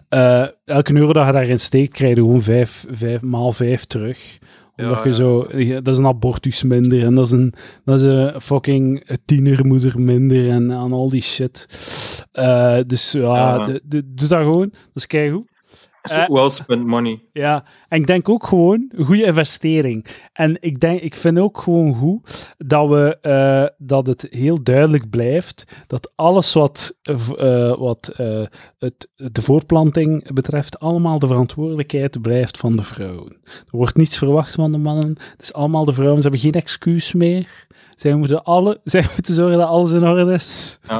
Eh, 0.09 0.45
elke 0.65 0.93
euro 0.95 1.13
dat 1.13 1.25
je 1.25 1.31
daarin 1.31 1.59
steekt, 1.59 1.93
krijg 1.93 2.15
je 2.15 2.21
gewoon 2.21 2.41
vijf, 2.41 2.85
vijf 2.91 3.21
maal 3.21 3.51
vijf 3.51 3.85
terug. 3.85 4.37
Omdat 4.77 4.97
Ja, 4.97 5.03
je 5.03 5.13
zo, 5.13 5.47
dat 5.81 5.87
is 5.87 5.97
een 5.97 6.05
abortus 6.05 6.63
minder 6.63 7.03
en 7.03 7.15
dat 7.15 7.25
is 7.25 7.31
een, 7.31 7.53
dat 7.85 8.01
is 8.01 8.07
een 8.07 8.41
fucking 8.41 9.09
tienermoeder 9.25 9.99
minder 10.01 10.49
en 10.49 10.71
aan 10.71 10.93
al 10.93 11.09
die 11.09 11.21
shit. 11.21 11.67
Eh, 12.31 12.77
dus 12.87 13.11
ja, 13.11 13.65
doe 13.85 14.03
dat 14.15 14.29
gewoon. 14.29 14.69
Dat 14.69 14.89
is 14.93 15.07
keigoed. 15.07 15.47
So 16.03 16.15
Eh. 16.15 16.27
well 16.29 16.49
spent 16.49 16.85
money. 16.85 17.21
Ja, 17.33 17.63
en 17.89 17.99
ik 17.99 18.07
denk 18.07 18.29
ook 18.29 18.45
gewoon 18.47 18.91
een 18.95 19.05
goede 19.05 19.23
investering. 19.23 20.05
En 20.33 20.57
ik, 20.59 20.79
denk, 20.79 21.01
ik 21.01 21.15
vind 21.15 21.39
ook 21.39 21.57
gewoon 21.61 21.95
goed 21.95 22.55
dat, 22.57 22.89
we, 22.89 23.17
eh, 23.21 23.65
dat 23.77 24.07
het 24.07 24.27
heel 24.29 24.63
duidelijk 24.63 25.09
blijft 25.09 25.65
dat 25.87 26.11
alles 26.15 26.53
wat, 26.53 26.97
eh, 27.01 27.77
wat 27.77 28.11
het, 28.77 29.07
de 29.15 29.41
voorplanting 29.41 30.33
betreft, 30.33 30.79
allemaal 30.79 31.19
de 31.19 31.27
verantwoordelijkheid 31.27 32.21
blijft 32.21 32.57
van 32.57 32.75
de 32.75 32.83
vrouwen. 32.83 33.37
Er 33.43 33.63
wordt 33.77 33.95
niets 33.97 34.17
verwacht 34.17 34.53
van 34.55 34.71
de 34.71 34.77
mannen. 34.77 35.07
Het 35.07 35.41
is 35.41 35.53
allemaal 35.53 35.85
de 35.85 35.93
vrouwen. 35.93 36.15
Ze 36.21 36.27
hebben 36.27 36.39
geen 36.41 36.61
excuus 36.61 37.13
meer. 37.13 37.67
Zij 37.95 38.15
moeten, 38.15 38.43
alle, 38.43 38.79
zij 38.83 39.05
moeten 39.15 39.33
zorgen 39.33 39.57
dat 39.57 39.67
alles 39.67 39.91
in 39.91 40.07
orde 40.07 40.33
is. 40.33 40.79
Ze, 40.87 40.99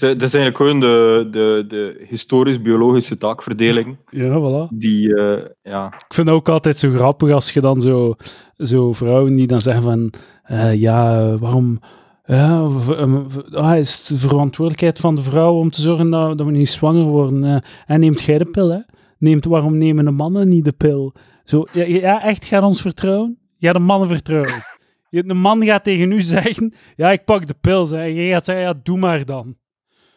dat 0.00 0.22
is 0.22 0.34
eigenlijk 0.34 0.56
gewoon 0.56 0.80
de, 0.80 1.28
de, 1.30 1.64
de 1.68 2.04
historisch-biologische 2.08 3.16
taakverdeling. 3.18 3.96
Ja, 4.10 4.38
voilà. 4.40 4.68
Die, 4.74 5.16
eh, 5.16 5.44
ja, 5.62 5.86
Ik 5.86 6.14
vind 6.14 6.26
het 6.26 6.36
ook 6.36 6.48
altijd 6.48 6.78
zo 6.78 6.90
grappig 6.90 7.30
als 7.30 7.52
je 7.52 7.60
dan 7.60 7.80
zo, 7.80 8.14
zo 8.56 8.92
vrouwen 8.92 9.36
die 9.36 9.46
dan 9.46 9.60
zeggen 9.60 9.82
van 9.82 10.12
eh, 10.42 10.74
ja, 10.74 11.36
waarom 11.38 11.80
ja, 12.24 12.68
eh, 12.88 13.14
ah, 13.50 13.76
is 13.78 13.98
het 13.98 14.06
de 14.08 14.16
verantwoordelijkheid 14.28 14.98
van 14.98 15.14
de 15.14 15.22
vrouw 15.22 15.54
om 15.54 15.70
te 15.70 15.80
zorgen 15.80 16.10
dat, 16.10 16.38
dat 16.38 16.46
we 16.46 16.52
niet 16.52 16.68
zwanger 16.68 17.04
worden. 17.04 17.44
eh. 17.44 17.56
en 17.86 18.00
neemt 18.00 18.22
jij 18.22 18.38
de 18.38 18.44
pil, 18.50 18.68
hè? 18.70 18.78
Neemt, 19.18 19.44
waarom 19.44 19.78
nemen 19.78 20.04
de 20.04 20.10
mannen 20.10 20.48
niet 20.48 20.64
de 20.64 20.72
pil? 20.72 21.14
Zo, 21.44 21.64
ja, 21.72 21.84
ja, 21.84 22.22
echt, 22.22 22.44
gaat 22.44 22.62
ons 22.62 22.80
vertrouwen? 22.80 23.38
Ja, 23.58 23.72
de 23.72 23.78
mannen 23.78 24.08
vertrouwen. 24.08 24.52
De 25.10 25.34
man 25.34 25.64
gaat 25.64 25.84
tegen 25.84 26.12
u 26.12 26.20
zeggen, 26.20 26.74
ja, 26.96 27.10
ik 27.10 27.24
pak 27.24 27.46
de 27.46 27.54
pil. 27.60 27.92
En 27.92 28.14
jij 28.14 28.30
gaat 28.30 28.44
zeggen, 28.44 28.64
ja, 28.64 28.74
doe 28.82 28.98
maar 28.98 29.24
dan. 29.24 29.56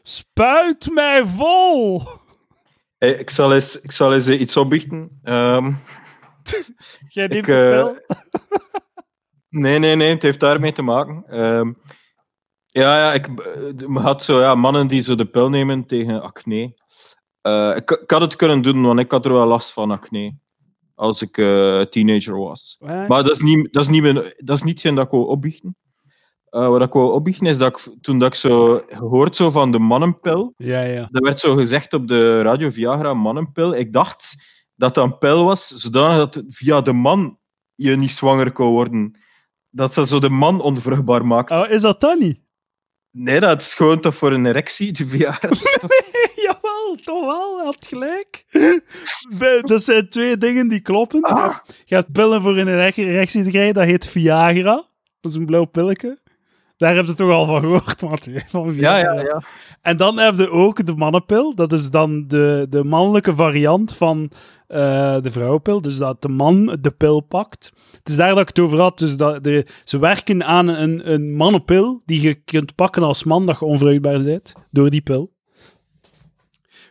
Spuit 0.04 0.90
mij 0.94 1.26
vol! 1.26 2.04
Hey, 2.98 3.12
ik, 3.12 3.30
zal 3.30 3.54
eens, 3.54 3.82
ik 3.82 3.92
zal 3.92 4.14
eens 4.14 4.28
eh, 4.28 4.40
iets 4.40 4.58
opbiechten. 4.58 5.20
Ehm, 5.24 5.74
Jij 7.08 7.28
neemt 7.28 7.34
Ik, 7.34 7.46
de 7.46 8.02
pil. 8.06 8.18
nee, 9.62 9.80
nee, 9.80 9.96
nee, 9.96 10.10
het 10.10 10.22
heeft 10.22 10.40
daarmee 10.40 10.72
te 10.72 10.82
maken. 10.82 11.24
Ehm, 11.28 11.74
ja, 12.66 12.98
ja, 12.98 13.14
ik 13.14 13.28
eh, 13.28 14.04
had 14.04 14.24
zo, 14.24 14.40
ja, 14.40 14.56
mannen 14.56 14.88
die 14.88 15.02
zo 15.02 15.16
de 15.16 15.26
pil 15.26 15.50
nemen 15.50 15.86
tegen 15.86 16.22
acne. 16.22 16.78
Ik, 17.76 17.92
ik 17.92 18.12
had 18.12 18.22
het 18.22 18.36
kunnen 18.36 18.62
doen, 18.62 18.82
want 18.82 19.00
ik 19.00 19.12
had 19.12 19.26
er 19.26 19.34
wel 19.34 19.48
last 19.48 19.74
van 19.74 19.92
acne. 19.92 20.38
Als 20.96 21.22
ik 21.22 21.38
eh, 21.38 21.82
teenager 21.82 22.40
was. 22.40 22.76
Maar 22.80 23.08
dat 23.08 23.30
is 23.30 23.42
niet, 23.42 23.74
dat 23.74 23.84
is 23.84 23.90
niet, 23.90 24.02
mijn, 24.02 24.34
dat 24.38 24.58
is 24.58 24.64
niet 24.64 24.84
dat 24.84 25.06
ik 25.06 25.12
wou 25.12 25.28
opbiechten. 25.28 25.78
Eh, 26.50 26.68
wat 26.68 26.82
ik 26.82 26.94
wou 26.94 27.12
opbiechten 27.14 27.46
is 27.48 27.58
dat 27.58 27.78
ik, 27.78 27.94
toen 28.02 28.20
dat 28.20 28.28
ik 28.28 28.36
zo 28.36 28.82
gehoord 28.88 29.36
zo 29.36 29.50
van 29.50 29.72
de 29.72 29.80
mannenpil, 29.80 30.54
Ja, 30.58 30.82
ja. 30.82 31.08
dat 31.12 31.24
werd 31.24 31.40
zo 31.40 31.56
gezegd 31.56 31.94
op 31.94 32.08
de 32.08 32.42
radio 32.42 32.70
Viagra 32.70 33.14
mannenpil. 33.14 33.76
Ik 33.76 33.94
dacht 33.94 34.36
dat 34.76 34.96
dat 34.96 35.04
een 35.04 35.18
pil 35.18 35.44
was, 35.44 35.68
zodanig 35.68 36.18
dat 36.30 36.44
via 36.50 36.82
de 36.82 36.94
man 36.94 37.38
je 37.76 37.96
niet 37.96 38.12
zwanger 38.12 38.52
kon 38.52 38.68
worden. 38.68 39.20
Dat 39.70 39.94
ze 39.94 40.06
zo 40.08 40.20
de 40.20 40.30
man 40.30 40.62
onvruchtbaar 40.62 41.26
maakt. 41.26 41.52
Oh, 41.52 41.70
is 41.70 41.82
dat 41.82 42.00
dan 42.02 42.20
niet? 42.20 42.40
Nee, 43.12 43.40
dat 43.40 43.62
is 43.62 43.74
gewoon 43.74 44.00
toch 44.00 44.16
voor 44.16 44.32
een 44.32 44.46
erectie, 44.46 44.92
de 44.92 45.08
Viagra. 45.08 45.50
Jawel, 46.46 46.96
toch 47.04 47.26
wel, 47.26 47.60
had 47.64 47.86
gelijk. 47.90 48.46
Dat 49.62 49.84
zijn 49.84 50.10
twee 50.10 50.38
dingen 50.38 50.68
die 50.68 50.80
kloppen. 50.80 51.22
Ah. 51.22 51.58
Je 51.84 51.96
hebt 51.96 52.12
pillen 52.12 52.42
voor 52.42 52.58
een 52.58 52.68
erec- 52.68 52.98
erectie 52.98 53.44
te 53.44 53.50
krijgen, 53.50 53.74
dat 53.74 53.84
heet 53.86 54.08
Viagra. 54.10 54.86
Dat 55.22 55.32
is 55.32 55.38
een 55.38 55.46
blauw 55.46 55.66
pilletje. 55.66 56.20
Daar 56.80 56.96
heb 56.96 57.06
je 57.06 57.14
toch 57.14 57.32
al 57.32 57.46
van 57.46 57.62
gehoord, 57.62 58.02
Mathieu, 58.02 58.42
Ja, 58.74 58.98
ja, 58.98 59.14
ja. 59.22 59.42
En 59.82 59.98
dan 59.98 60.20
heb 60.20 60.38
je 60.38 60.50
ook 60.50 60.86
de 60.86 60.96
mannenpil. 60.96 61.56
Dat 61.56 61.74
is 61.74 61.90
dan 61.90 62.28
de, 62.28 62.68
de 62.70 62.84
mannelijke 62.84 63.36
variant 63.36 63.96
van 63.96 64.32
eh, 64.68 65.22
de 65.22 65.32
vrouwenpil. 65.32 65.82
Dus 65.82 65.98
dat 65.98 66.22
de 66.22 66.30
man 66.30 66.78
de 66.82 66.92
pil 66.92 67.20
pakt. 67.20 67.74
Het 67.92 68.10
is 68.10 68.16
daar 68.16 68.30
dat 68.30 68.40
ik 68.40 68.48
het 68.48 68.60
over 68.60 68.80
had. 68.80 68.98
Dus 68.98 69.18
dat 69.18 69.44
de, 69.44 69.66
ze 69.84 70.00
werken 70.00 70.44
aan 70.44 70.68
een, 70.68 71.12
een 71.12 71.36
mannenpil 71.36 72.02
die 72.06 72.22
je 72.22 72.34
kunt 72.34 72.76
pakken 72.76 73.04
als 73.04 73.24
man 73.24 73.46
dat 73.46 73.60
je 73.60 73.66
onvruchtbaar 73.66 74.22
bent. 74.22 74.54
Door 74.72 74.90
die 74.90 75.02
pil. 75.02 75.32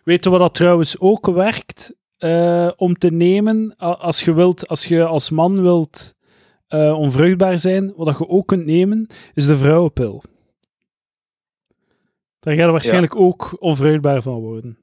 Je 0.05 0.31
wat 0.31 0.41
dat 0.41 0.55
trouwens 0.55 0.99
ook 0.99 1.27
werkt 1.27 1.95
eh, 2.19 2.71
om 2.77 2.95
te 2.95 3.11
nemen? 3.11 3.77
Als 3.77 4.23
je, 4.23 4.35
wilt, 4.35 4.69
als, 4.69 4.85
je 4.85 5.05
als 5.05 5.31
man 5.31 5.63
wilt 5.63 6.17
eh, 6.69 6.99
onvruchtbaar 6.99 7.59
zijn, 7.59 7.93
wat 7.97 8.07
dat 8.07 8.19
je 8.19 8.29
ook 8.29 8.47
kunt 8.47 8.65
nemen, 8.65 9.07
is 9.35 9.47
de 9.47 9.57
vrouwenpil. 9.57 10.23
Daar 12.41 12.55
ga 12.55 12.65
je 12.65 12.71
waarschijnlijk 12.71 13.17
ook 13.17 13.57
onvruchtbaar 13.61 14.23
van 14.23 14.35
worden. 14.41 14.79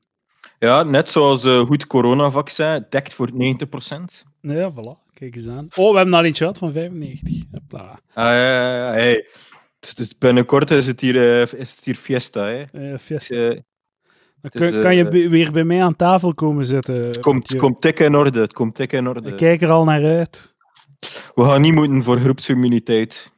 ja, 0.59 0.83
net 0.83 1.09
zoals 1.09 1.43
een 1.43 1.65
goed 1.65 1.87
coronavaccin 1.87 2.85
dekt 2.89 3.13
voor 3.13 3.29
90%. 3.33 4.23
Ja, 4.41 4.71
voilà. 4.71 5.03
Kijk 5.13 5.35
eens 5.35 5.47
aan. 5.47 5.67
Oh, 5.75 5.91
we 5.91 5.97
hebben 5.97 6.13
al 6.13 6.23
eentje 6.23 6.43
gehad 6.43 6.57
van 6.57 6.71
95. 6.71 7.43
Hopla. 7.51 7.99
Ah, 8.13 8.25
ja, 8.25 8.35
ja, 8.35 8.75
ja, 8.87 8.91
hey. 8.91 9.27
Dus, 9.79 9.95
dus 9.95 10.17
binnenkort 10.17 10.71
is 10.71 10.87
het 10.87 10.99
hier, 11.01 11.15
eh, 11.15 11.59
is 11.59 11.75
het 11.75 11.85
hier 11.85 11.95
fiesta. 11.95 12.47
Hè. 12.71 12.99
Fiesta. 12.99 13.35
Eh, 13.35 13.59
Dan 14.41 14.51
kun- 14.51 14.81
kan 14.81 14.95
je 14.95 15.29
weer 15.29 15.51
bij 15.51 15.63
mij 15.63 15.83
aan 15.83 15.95
tafel 15.95 16.33
komen 16.33 16.65
zitten. 16.65 16.95
het, 16.95 17.19
komt, 17.19 17.49
het 17.49 17.57
komt 17.59 17.85
in 17.85 18.15
orde. 18.15 18.39
Het 18.39 18.53
komt 18.53 18.75
dik 18.75 18.91
in 18.93 19.07
orde. 19.07 19.29
Ik 19.29 19.35
kijk 19.35 19.61
er 19.61 19.69
al 19.69 19.83
naar 19.83 20.03
uit. 20.05 20.54
We 21.35 21.43
gaan 21.43 21.61
niet 21.61 21.73
moeten 21.73 22.03
voor 22.03 22.17
groepsimmuniteit. 22.19 23.31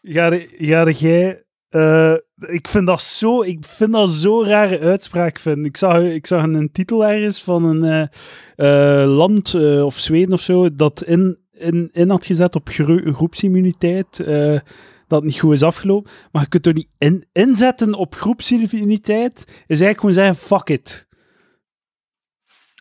De 0.00 0.92
jij... 0.98 1.44
eh, 1.68 2.14
ik 2.36 2.68
vind 2.68 2.86
dat 2.86 3.02
zo... 3.02 3.42
Ik 3.42 3.64
vind 3.64 3.92
dat 3.92 4.10
zo'n 4.10 4.44
rare 4.44 4.78
uitspraak. 4.80 5.38
Vind. 5.38 5.66
Ik, 5.66 5.76
zag, 5.76 6.02
ik 6.02 6.26
zag 6.26 6.42
een 6.42 6.72
titel 6.72 7.04
ergens 7.06 7.42
van 7.42 7.64
een 7.64 8.08
eh, 8.56 9.02
eh, 9.02 9.08
land 9.16 9.54
of 9.82 9.98
Zweden 9.98 10.32
of 10.32 10.40
zo 10.40 10.74
dat 10.76 11.02
in, 11.02 11.38
in, 11.52 11.88
in 11.92 12.10
had 12.10 12.26
gezet 12.26 12.54
op 12.54 12.68
gro- 12.68 13.12
groepsimmuniteit. 13.12 14.24
dat 15.08 15.22
niet 15.24 15.38
goed 15.38 15.52
is 15.52 15.62
afgelopen. 15.62 16.10
Maar 16.32 16.42
je 16.42 16.48
kunt 16.48 16.66
er 16.66 16.72
niet 16.72 16.88
in, 16.98 17.24
inzetten 17.32 17.94
op 17.94 18.14
groepsimmuniteit. 18.14 19.44
Is 19.66 19.80
eigenlijk 19.80 20.00
gewoon 20.00 20.14
zeggen, 20.14 20.36
fuck 20.36 20.68
it. 20.68 21.06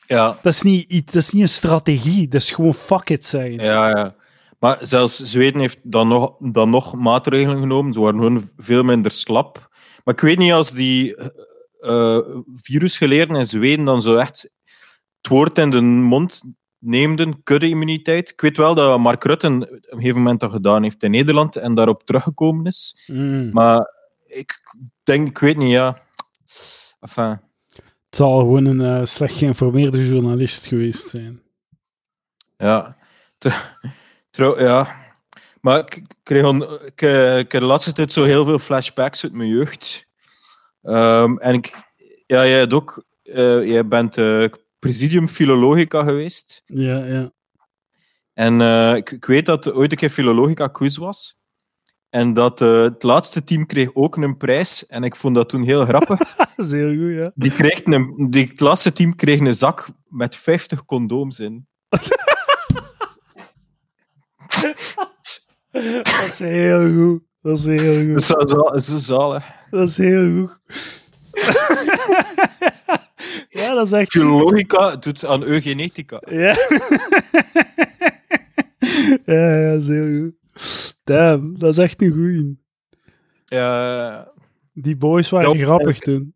Ja, 0.08 0.38
Dat 0.42 0.54
is 0.54 0.62
niet, 0.62 0.92
iets, 0.92 1.14
dat 1.14 1.22
is 1.22 1.30
niet 1.32 1.42
een 1.42 1.48
strategie. 1.48 2.28
Dat 2.28 2.42
is 2.42 2.52
gewoon 2.52 2.74
fuck 2.74 3.10
it 3.10 3.26
zeggen. 3.26 3.54
ja, 3.54 3.90
ja. 3.90 4.16
Maar 4.64 4.78
zelfs 4.82 5.18
Zweden 5.18 5.60
heeft 5.60 5.80
dan 5.84 6.08
nog, 6.08 6.36
dan 6.40 6.70
nog 6.70 6.96
maatregelen 6.96 7.58
genomen. 7.58 7.94
Ze 7.94 8.00
waren 8.00 8.20
gewoon 8.20 8.50
veel 8.58 8.84
minder 8.84 9.12
slap. 9.12 9.70
Maar 10.04 10.14
ik 10.14 10.20
weet 10.20 10.38
niet 10.38 10.52
als 10.52 10.72
die 10.72 11.16
eh 11.80 12.20
virusgeleerden 12.54 13.36
in 13.36 13.46
Zweden 13.46 13.86
dan 13.86 14.02
zo 14.02 14.16
echt 14.16 14.42
het 15.22 15.28
woord 15.28 15.58
in 15.58 15.70
de 15.70 15.82
mond 15.82 16.42
neemden, 16.78 17.44
kudde-immuniteit. 17.44 18.30
Ik 18.30 18.42
weet 18.42 18.58
wel 18.58 18.76
dat 18.76 19.00
Mark 19.00 19.24
Rutte 19.24 19.48
op 19.48 19.62
een 19.62 19.84
gegeven 19.90 20.18
moment 20.18 20.40
dat 20.40 20.52
gedaan 20.52 20.84
heeft 20.84 21.04
in 21.04 21.12
Nederland 21.12 21.56
en 21.56 21.76
daarop 21.76 22.04
teruggekomen 22.04 22.66
is. 22.66 23.04
Mm. 23.08 23.50
Maar 23.52 23.94
ik 24.26 24.60
denk, 25.04 25.28
ik 25.28 25.38
weet 25.38 25.58
niet, 25.58 25.72
ja. 25.72 26.02
Enfin, 27.00 27.40
Het 27.76 28.16
zal 28.16 28.40
gewoon 28.40 28.66
een 28.66 28.82
eh, 28.82 29.06
slecht 29.06 29.38
geïnformeerde 29.38 30.08
journalist 30.08 30.66
geweest 30.66 31.10
zijn. 31.10 31.42
Ja. 32.58 32.98
Tr- 34.34 34.42
trouw- 34.42 34.60
ja. 34.60 34.96
Maar 35.62 35.80
ik, 35.80 36.02
kreeg 36.24 36.46
on- 36.46 36.86
ik, 36.86 37.02
eh, 37.02 37.38
ik 37.38 37.50
de 37.50 37.64
laatste 37.66 37.92
tijd 37.92 38.14
zo 38.14 38.24
heel 38.24 38.46
veel 38.46 38.60
flashbacks 38.60 39.24
uit 39.24 39.34
mijn 39.34 39.50
jeugd. 39.50 40.08
Ehm, 40.82 41.38
en 41.38 41.54
ik, 41.54 41.76
ja, 42.26 42.48
jij, 42.48 42.72
ook, 42.72 43.04
eh, 43.24 43.66
jij 43.66 43.88
bent 43.88 44.18
eh, 44.18 44.46
presidium 44.80 45.28
Philologica 45.28 46.04
geweest. 46.04 46.62
Ja, 46.66 47.06
ja. 47.06 47.32
En 48.34 48.62
ik, 48.96 49.12
ik 49.12 49.26
weet 49.26 49.46
dat 49.46 49.72
ooit 49.72 49.92
een 49.92 49.98
keer 49.98 50.10
Philologica 50.10 50.68
quiz 50.68 50.98
was. 50.98 51.42
En 52.10 52.34
dat 52.34 52.60
het 52.60 53.04
laatste 53.04 53.44
team 53.44 53.66
kreeg 53.66 53.94
ook 53.96 54.16
een 54.16 54.38
prijs. 54.38 54.86
En 54.86 55.04
ik 55.04 55.16
vond 55.16 55.36
dat 55.36 55.50
toen 55.50 55.64
heel 55.64 55.86
grappig. 55.86 56.20
Dat 56.56 56.66
is 56.66 56.72
heel 56.72 56.96
goed, 56.96 57.14
ja. 57.14 57.32
Die, 57.36 57.52
kreeg 57.52 57.86
een, 57.86 58.28
die 58.30 58.48
het 58.48 58.60
laatste 58.60 58.94
team 58.94 59.16
kreeg 59.16 59.40
een 59.40 59.54
zak 59.54 59.88
met 60.08 60.36
50 60.36 60.86
condooms 60.86 61.40
in. 61.40 61.68
Dat 65.72 66.28
is 66.28 66.40
heel 66.40 66.94
goed. 66.94 67.22
Dat 67.42 67.58
is 67.58 67.66
heel 67.66 68.06
goed. 68.12 68.24
Zo, 68.24 68.36
zo, 68.46 68.78
zo 68.80 68.98
zalig. 68.98 69.46
Dat 69.70 69.90
is 69.90 69.98
heel 69.98 70.32
goed. 70.48 70.60
ja, 73.50 73.74
dat 73.74 73.86
is 73.86 73.92
echt... 73.92 74.12
Doet 75.02 75.26
aan 75.26 75.44
eugenetica. 75.44 76.22
Ja. 76.30 76.56
ja, 79.26 79.58
ja, 79.60 79.72
dat 79.72 79.82
is 79.82 79.88
heel 79.88 80.20
goed. 80.20 80.34
Damn, 81.04 81.60
dat 81.60 81.70
is 81.70 81.78
echt 81.78 82.02
een 82.02 82.12
goeie. 82.12 82.62
Eh, 83.48 84.20
Die 84.74 84.96
boys 84.96 85.30
waren 85.30 85.58
Ja, 85.58 85.66
grappig 85.66 85.98
toen. 86.00 86.36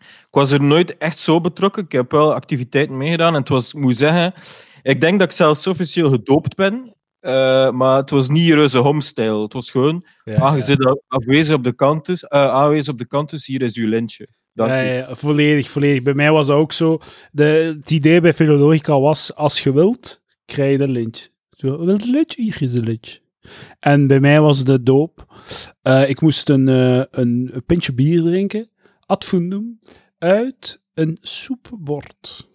ik 0.00 0.28
was 0.30 0.52
er 0.52 0.62
nooit 0.62 0.96
echt 0.98 1.18
zo 1.18 1.40
betrokken. 1.40 1.84
Ik 1.84 1.92
heb 1.92 2.10
wel 2.10 2.34
activiteiten 2.34 2.96
meegedaan. 2.96 3.34
En 3.34 3.40
het 3.40 3.48
was, 3.48 3.72
ik 3.74 3.80
moet 3.80 3.96
zeggen, 3.96 4.34
ik 4.82 5.00
denk 5.00 5.18
dat 5.18 5.28
ik 5.28 5.34
zelfs 5.36 5.66
officieel 5.66 6.10
gedoopt 6.10 6.54
ben. 6.54 6.95
Eh, 7.26 7.70
maar 7.70 7.96
het 7.96 8.10
was 8.10 8.28
niet 8.28 8.52
reuze 8.52 8.78
homestyle. 8.78 9.42
Het 9.42 9.52
was 9.52 9.70
gewoon, 9.70 10.06
Ja, 10.24 10.60
zit 10.60 10.78
afwezig 11.08 11.54
op 11.56 11.64
de 11.64 11.74
campus, 11.74 12.24
eh, 12.24 12.48
aanwezig 12.48 12.92
op 12.92 12.98
de 12.98 13.06
campus, 13.06 13.46
hier 13.46 13.62
is 13.62 13.76
uw 13.76 13.88
lintje. 13.88 14.28
Ja, 14.52 14.80
ja, 14.80 15.14
volledig, 15.14 15.70
volledig. 15.70 16.02
Bij 16.02 16.14
mij 16.14 16.30
was 16.30 16.46
dat 16.46 16.56
ook 16.56 16.72
zo. 16.72 16.98
De, 17.32 17.74
het 17.80 17.90
idee 17.90 18.20
bij 18.20 18.34
Filologica 18.34 19.00
was, 19.00 19.34
als 19.34 19.62
je 19.62 19.72
wilt, 19.72 20.22
krijg 20.44 20.76
je 20.78 20.82
een 20.84 20.90
lintje. 20.90 21.28
Zo, 21.50 21.84
wilt 21.84 22.02
een 22.02 22.10
lintje? 22.10 22.42
Hier 22.42 22.62
is 22.62 22.74
een 22.74 22.84
lintje. 22.84 23.20
En 23.78 24.06
bij 24.06 24.20
mij 24.20 24.40
was 24.40 24.64
de 24.64 24.82
doop. 24.82 25.26
eh, 25.82 26.08
ik 26.08 26.20
moest 26.20 26.48
een, 26.48 26.66
een, 26.66 27.50
een 27.52 27.64
pintje 27.66 27.92
bier 27.94 28.22
drinken, 28.22 28.70
adfundum, 29.06 29.80
uit 30.18 30.80
een 30.94 31.18
soepbord. 31.20 32.48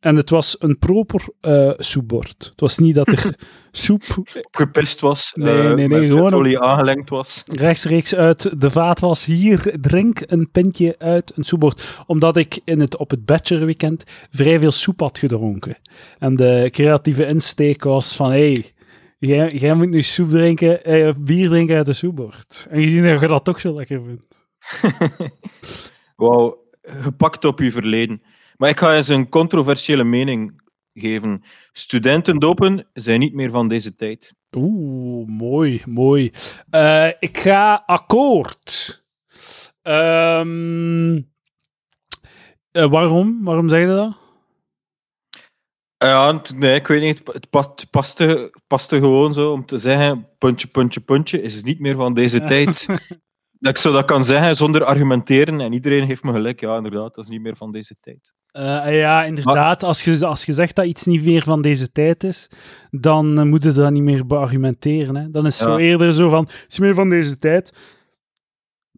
En 0.00 0.16
het 0.16 0.30
was 0.30 0.56
een 0.58 0.78
proper 0.78 1.28
eh, 1.40 1.72
soepbord. 1.76 2.46
Het 2.50 2.60
was 2.60 2.78
niet 2.78 2.94
dat 2.94 3.06
er 3.06 3.34
soep 3.70 4.02
Gepest 4.50 5.00
was, 5.00 5.32
Nee, 5.34 5.58
eh, 5.58 5.64
nee, 5.64 5.74
nee, 5.74 5.88
met, 5.88 6.00
met 6.00 6.08
gewoon 6.08 6.32
olie 6.32 6.60
aangelengd 6.60 7.10
was. 7.10 7.44
rechtstreeks 7.46 8.14
uit 8.14 8.60
de 8.60 8.70
vaat 8.70 9.00
was. 9.00 9.24
Hier, 9.24 9.76
drink 9.80 10.22
een 10.26 10.50
pintje 10.50 10.94
uit 10.98 11.32
een 11.36 11.44
soepbord. 11.44 12.02
Omdat 12.06 12.36
ik 12.36 12.60
in 12.64 12.80
het, 12.80 12.96
op 12.96 13.10
het 13.10 13.24
bachelorweekend 13.24 14.04
vrij 14.30 14.58
veel 14.58 14.70
soep 14.70 15.00
had 15.00 15.18
gedronken. 15.18 15.76
En 16.18 16.34
de 16.34 16.68
creatieve 16.70 17.26
insteek 17.26 17.84
was 17.84 18.16
van, 18.16 18.30
hé, 18.30 18.52
hey, 18.52 18.72
jij, 19.18 19.50
jij 19.50 19.74
moet 19.74 19.90
nu 19.90 20.02
soep 20.02 20.30
drinken, 20.30 20.84
eh, 20.84 21.12
bier 21.20 21.48
drinken 21.48 21.76
uit 21.76 21.88
een 21.88 21.94
soepbord. 21.94 22.66
En 22.70 22.82
gezien 22.82 23.04
dat 23.04 23.20
je 23.20 23.26
dat 23.26 23.44
toch 23.44 23.60
zo 23.60 23.74
lekker 23.74 24.02
vindt. 24.04 24.46
Wauw, 26.16 26.58
gepakt 26.82 27.44
op 27.44 27.58
uw 27.58 27.70
verleden. 27.70 28.22
Maar 28.58 28.68
ik 28.68 28.78
ga 28.78 28.96
eens 28.96 29.08
een 29.08 29.28
controversiële 29.28 30.04
mening 30.04 30.62
geven. 30.94 31.42
Studenten 31.72 32.38
dopen 32.38 32.88
zijn 32.92 33.20
niet 33.20 33.34
meer 33.34 33.50
van 33.50 33.68
deze 33.68 33.94
tijd. 33.94 34.34
Oeh, 34.56 35.28
mooi, 35.28 35.82
mooi. 35.86 36.32
Eh, 36.70 37.08
ik 37.18 37.38
ga 37.38 37.82
akkoord. 37.86 39.04
Ehm, 39.82 41.16
eh, 42.70 42.90
waarom? 42.90 43.44
Waarom 43.44 43.68
zeg 43.68 43.80
je 43.80 43.86
dat? 43.86 44.16
Ja, 45.98 46.42
nee, 46.54 46.74
ik 46.74 46.86
weet 46.86 47.00
niet. 47.00 47.22
Het 47.32 47.50
paste, 47.90 48.52
paste 48.66 48.96
gewoon 48.96 49.32
zo 49.32 49.52
om 49.52 49.66
te 49.66 49.78
zeggen: 49.78 50.28
puntje, 50.38 50.68
puntje, 50.68 51.00
puntje 51.00 51.42
is 51.42 51.62
niet 51.62 51.80
meer 51.80 51.96
van 51.96 52.14
deze 52.14 52.44
tijd. 52.54 52.86
Dat 53.60 53.70
ik 53.70 53.78
zo 53.78 53.92
dat 53.92 54.04
kan 54.04 54.24
zeggen 54.24 54.56
zonder 54.56 54.84
argumenteren 54.84 55.60
en 55.60 55.72
iedereen 55.72 56.04
heeft 56.04 56.22
me 56.22 56.32
gelijk. 56.32 56.60
Ja, 56.60 56.76
inderdaad, 56.76 57.14
dat 57.14 57.24
is 57.24 57.30
niet 57.30 57.40
meer 57.40 57.56
van 57.56 57.72
deze 57.72 57.96
tijd. 58.00 58.34
Eh, 58.50 58.98
ja, 58.98 59.24
inderdaad. 59.24 59.82
Als 59.82 60.04
je, 60.04 60.26
als 60.26 60.44
je 60.44 60.52
zegt 60.52 60.76
dat 60.76 60.86
iets 60.86 61.04
niet 61.04 61.24
meer 61.24 61.42
van 61.42 61.62
deze 61.62 61.92
tijd 61.92 62.24
is, 62.24 62.50
dan 62.90 63.38
eh, 63.38 63.44
moet 63.44 63.62
je 63.62 63.72
dat 63.72 63.90
niet 63.90 64.02
meer 64.02 64.26
beargumenteren. 64.26 65.16
Hè. 65.16 65.30
Dan 65.30 65.46
is 65.46 65.58
het 65.58 65.68
zo 65.68 65.76
eerder 65.76 66.12
zo 66.12 66.28
van, 66.28 66.44
het 66.44 66.66
is 66.68 66.78
meer 66.78 66.94
van 66.94 67.08
deze 67.08 67.38
tijd. 67.38 67.72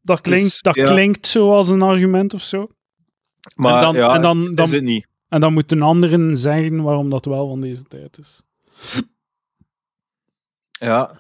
Dat 0.03 0.21
klinkt, 0.21 0.45
Dus, 0.45 0.61
dat 0.61 0.75
ja. 0.75 0.85
klinkt 0.85 1.27
zo 1.27 1.53
als 1.55 1.69
een 1.69 1.83
argument 1.83 2.35
of 2.35 2.41
zo. 2.41 2.69
Maar 3.55 3.75
en 3.75 3.81
dan, 3.81 3.95
ja, 3.95 4.15
en 4.15 4.23
dan, 4.23 4.45
dat 4.45 4.57
dan, 4.57 4.67
is 4.67 4.73
het 4.73 4.83
niet. 4.83 5.07
en 5.29 5.41
dan 5.41 5.53
moeten 5.53 5.83
anderen 5.83 6.39
zeggen 6.39 6.83
waarom 6.83 7.11
dat 7.11 7.25
wel 7.25 7.49
van 7.49 7.61
deze 7.61 7.83
tijd 7.83 8.19
is. 8.19 8.43
Ja. 10.71 11.20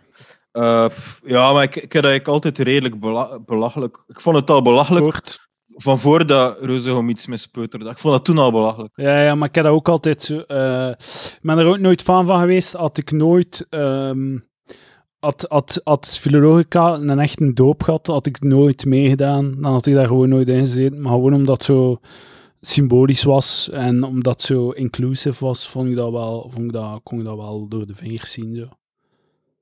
Eh, 0.52 0.88
ja, 1.24 1.52
maar 1.52 1.62
ik, 1.62 1.76
ik 1.76 1.92
heb 1.92 2.02
dat 2.02 2.10
eigenlijk 2.10 2.28
altijd 2.28 2.58
redelijk 2.58 3.00
bela- 3.00 3.38
belachelijk. 3.40 4.04
Ik 4.06 4.20
vond 4.20 4.36
het 4.36 4.50
al 4.50 4.62
belachelijk 4.62 5.04
Kort. 5.04 5.48
van 5.68 5.98
voordat 5.98 6.56
Reuzegom 6.60 7.08
iets 7.08 7.26
mispeuterde. 7.26 7.90
Ik 7.90 7.98
vond 7.98 8.14
dat 8.14 8.24
toen 8.24 8.38
al 8.38 8.50
belachelijk. 8.50 8.96
Ja, 8.96 9.22
ja, 9.22 9.34
maar 9.34 9.48
ik 9.48 9.54
heb 9.54 9.64
dat 9.64 9.72
ook 9.74 9.88
altijd 9.88 10.28
ik 10.28 11.38
ben 11.42 11.58
er 11.58 11.66
ook 11.66 11.78
nooit 11.78 12.02
fan 12.02 12.26
van 12.26 12.40
geweest. 12.40 12.72
Had 12.72 12.98
ik 12.98 13.10
nooit... 13.12 13.66
ehm 13.70 14.38
had, 15.20 15.46
had, 15.48 15.80
had 15.84 16.18
Filologica 16.20 16.94
een 16.94 17.18
echt 17.18 17.40
een 17.40 17.54
doop 17.54 17.82
gehad, 17.82 18.06
had 18.06 18.26
ik 18.26 18.40
nooit 18.42 18.84
meegedaan. 18.84 19.60
Dan 19.60 19.72
had 19.72 19.86
ik 19.86 19.94
daar 19.94 20.06
gewoon 20.06 20.28
nooit 20.28 20.48
in 20.48 20.58
gezeten. 20.58 21.00
Maar 21.00 21.12
gewoon 21.12 21.34
omdat 21.34 21.56
het 21.56 21.64
zo 21.64 21.98
symbolisch 22.60 23.22
was 23.22 23.70
en 23.70 24.02
omdat 24.02 24.32
het 24.32 24.42
zo 24.42 24.70
inclusive 24.70 25.44
was, 25.44 25.68
vond 25.68 25.88
ik 25.88 25.96
dat 25.96 26.10
wel, 26.12 26.50
vond 26.52 26.64
ik 26.64 26.72
dat, 26.72 27.00
kon 27.02 27.18
ik 27.18 27.24
dat 27.24 27.36
wel 27.36 27.68
door 27.68 27.86
de 27.86 27.94
vingers 27.94 28.32
zien. 28.32 28.56
Zo. 28.56 28.68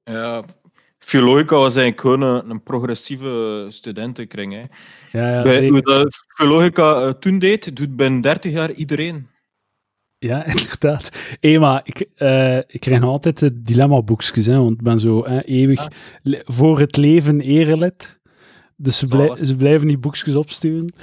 Ja. 0.04 0.42
Filologica 0.98 1.56
was 1.56 1.76
eigenlijk 1.76 2.00
gewoon 2.00 2.22
een, 2.22 2.50
een 2.50 2.62
progressieve 2.62 3.66
studentenkring. 3.68 4.54
Hè. 4.54 4.62
Ja, 5.18 5.34
ja, 5.34 5.42
Bij, 5.42 5.68
hoe 5.68 5.80
dat 5.82 6.24
Filologica 6.36 7.00
eh, 7.02 7.10
toen 7.10 7.38
deed, 7.38 7.76
doet 7.76 7.96
binnen 7.96 8.20
30 8.20 8.52
jaar 8.52 8.72
iedereen. 8.72 9.28
Ja, 10.18 10.44
inderdaad. 10.54 11.10
Maar 11.58 11.80
ik, 11.84 12.06
eh, 12.14 12.56
ik 12.56 12.80
krijg 12.80 13.02
altijd 13.02 13.38
de 13.38 13.62
dilemma-boekjes, 13.62 14.46
hè, 14.46 14.56
want 14.58 14.70
ik 14.70 14.82
ben 14.82 15.00
zo 15.00 15.24
hè, 15.26 15.42
eeuwig 15.44 15.78
Ah. 15.78 16.40
voor 16.44 16.78
het 16.78 16.96
leven 16.96 17.40
erelid. 17.40 18.20
Dus 18.76 18.98
ze, 18.98 19.06
blij- 19.06 19.44
ze 19.44 19.56
blijven 19.56 19.88
die 19.88 19.98
boekjes 19.98 20.36
opsturen. 20.36 20.94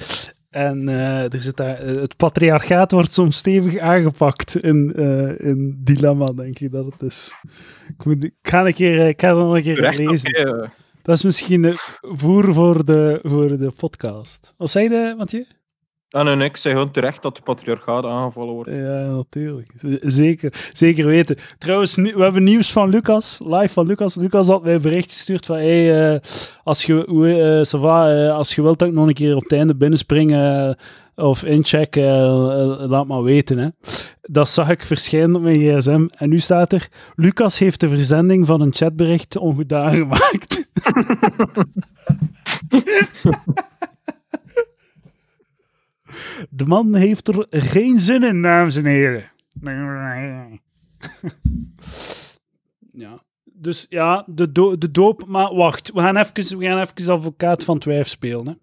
En 0.55 0.89
eh, 0.89 1.33
er 1.33 1.41
zit 1.41 1.57
daar, 1.57 1.79
eh, 1.79 1.95
het 1.95 2.17
patriarchaat 2.17 2.91
wordt 2.91 3.13
soms 3.13 3.37
stevig 3.37 3.77
aangepakt 3.77 4.55
in, 4.55 4.93
eh, 4.95 5.39
in 5.39 5.77
dilemma, 5.83 6.25
denk 6.25 6.59
ik 6.59 6.71
dat 6.71 6.85
het 6.85 7.01
is. 7.01 7.35
Ik, 7.87 8.05
moet, 8.05 8.23
ik 8.23 8.33
ga, 8.41 8.65
een 8.65 8.73
keer, 8.73 9.07
ik 9.07 9.21
ga 9.21 9.33
dat 9.33 9.45
nog 9.45 9.55
een 9.55 9.63
keer 9.63 9.93
lezen. 9.97 10.71
Dat 11.01 11.15
is 11.17 11.23
misschien 11.23 11.73
voer 12.01 12.53
voor 12.53 12.85
de, 12.85 13.19
voor 13.23 13.57
de 13.57 13.71
podcast. 13.71 14.53
Wat 14.57 14.69
zei 14.69 14.89
je, 14.89 15.13
Mathieu? 15.17 15.45
Ah, 16.15 16.25
nee, 16.25 16.35
nee, 16.35 16.47
ik 16.47 16.57
zeg 16.57 16.73
gewoon 16.73 16.91
terecht 16.91 17.21
dat 17.21 17.35
de 17.35 17.41
patriarchaat 17.41 18.05
aangevallen 18.05 18.53
wordt. 18.53 18.69
Ja, 18.69 19.05
natuurlijk. 19.05 19.71
Zeker, 20.01 20.69
zeker 20.73 21.05
weten. 21.05 21.37
Trouwens, 21.57 21.95
we 21.95 22.23
hebben 22.23 22.43
nieuws 22.43 22.71
van 22.71 22.89
Lucas, 22.89 23.37
live 23.47 23.73
van 23.73 23.87
Lucas. 23.87 24.15
Lucas 24.15 24.47
had 24.47 24.63
mij 24.63 24.73
een 24.73 24.81
bericht 24.81 25.11
gestuurd 25.11 25.45
van, 25.45 25.55
hey, 25.55 26.13
eh, 26.13 26.19
als, 26.63 26.83
je, 26.85 27.03
hoe, 27.07 27.27
eh, 27.27 27.77
ça 27.77 27.81
va, 27.81 28.13
eh, 28.13 28.35
als 28.35 28.55
je 28.55 28.61
wilt 28.61 28.79
dat 28.79 28.87
ik 28.87 28.93
nog 28.93 29.07
een 29.07 29.13
keer 29.13 29.35
op 29.35 29.43
het 29.43 29.53
einde 29.53 29.75
binnenspringen 29.75 30.77
of 31.15 31.43
inchecken, 31.43 32.03
eh, 32.03 32.61
eh, 32.61 32.89
laat 32.89 33.07
maar 33.07 33.23
weten. 33.23 33.57
Hè. 33.57 33.67
Dat 34.21 34.49
zag 34.49 34.69
ik 34.69 34.83
verschijnen 34.83 35.35
op 35.35 35.41
mijn 35.41 35.59
gsm. 35.59 36.07
En 36.17 36.29
nu 36.29 36.39
staat 36.39 36.73
er, 36.73 36.87
Lucas 37.15 37.59
heeft 37.59 37.79
de 37.79 37.89
verzending 37.89 38.45
van 38.45 38.61
een 38.61 38.73
chatbericht 38.73 39.37
ongedaan 39.37 39.93
gemaakt. 39.93 40.67
De 46.49 46.65
man 46.65 46.95
heeft 46.95 47.27
er 47.27 47.45
geen 47.49 47.99
zin 47.99 48.23
in, 48.23 48.41
dames 48.41 48.75
en 48.75 48.85
heren. 48.85 49.31
Ja. 52.97 53.23
Dus 53.43 53.85
ja, 53.89 54.25
de, 54.27 54.51
de 54.77 54.91
doop. 54.91 55.25
Maar 55.27 55.55
wacht, 55.55 55.91
we 55.93 55.99
gaan 55.99 56.17
even, 56.17 56.57
we 56.57 56.65
gaan 56.65 56.79
even 56.79 57.13
advocaat 57.13 57.63
van 57.63 57.79
twijf 57.79 58.07
spelen. 58.07 58.47
Hè. 58.47 58.53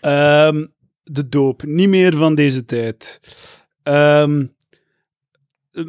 Ehm, 0.00 0.66
de 1.02 1.28
doop, 1.28 1.62
niet 1.62 1.88
meer 1.88 2.16
van 2.16 2.34
deze 2.34 2.64
tijd. 2.64 3.20
Ehm, 3.82 4.46
eh, 5.72 5.84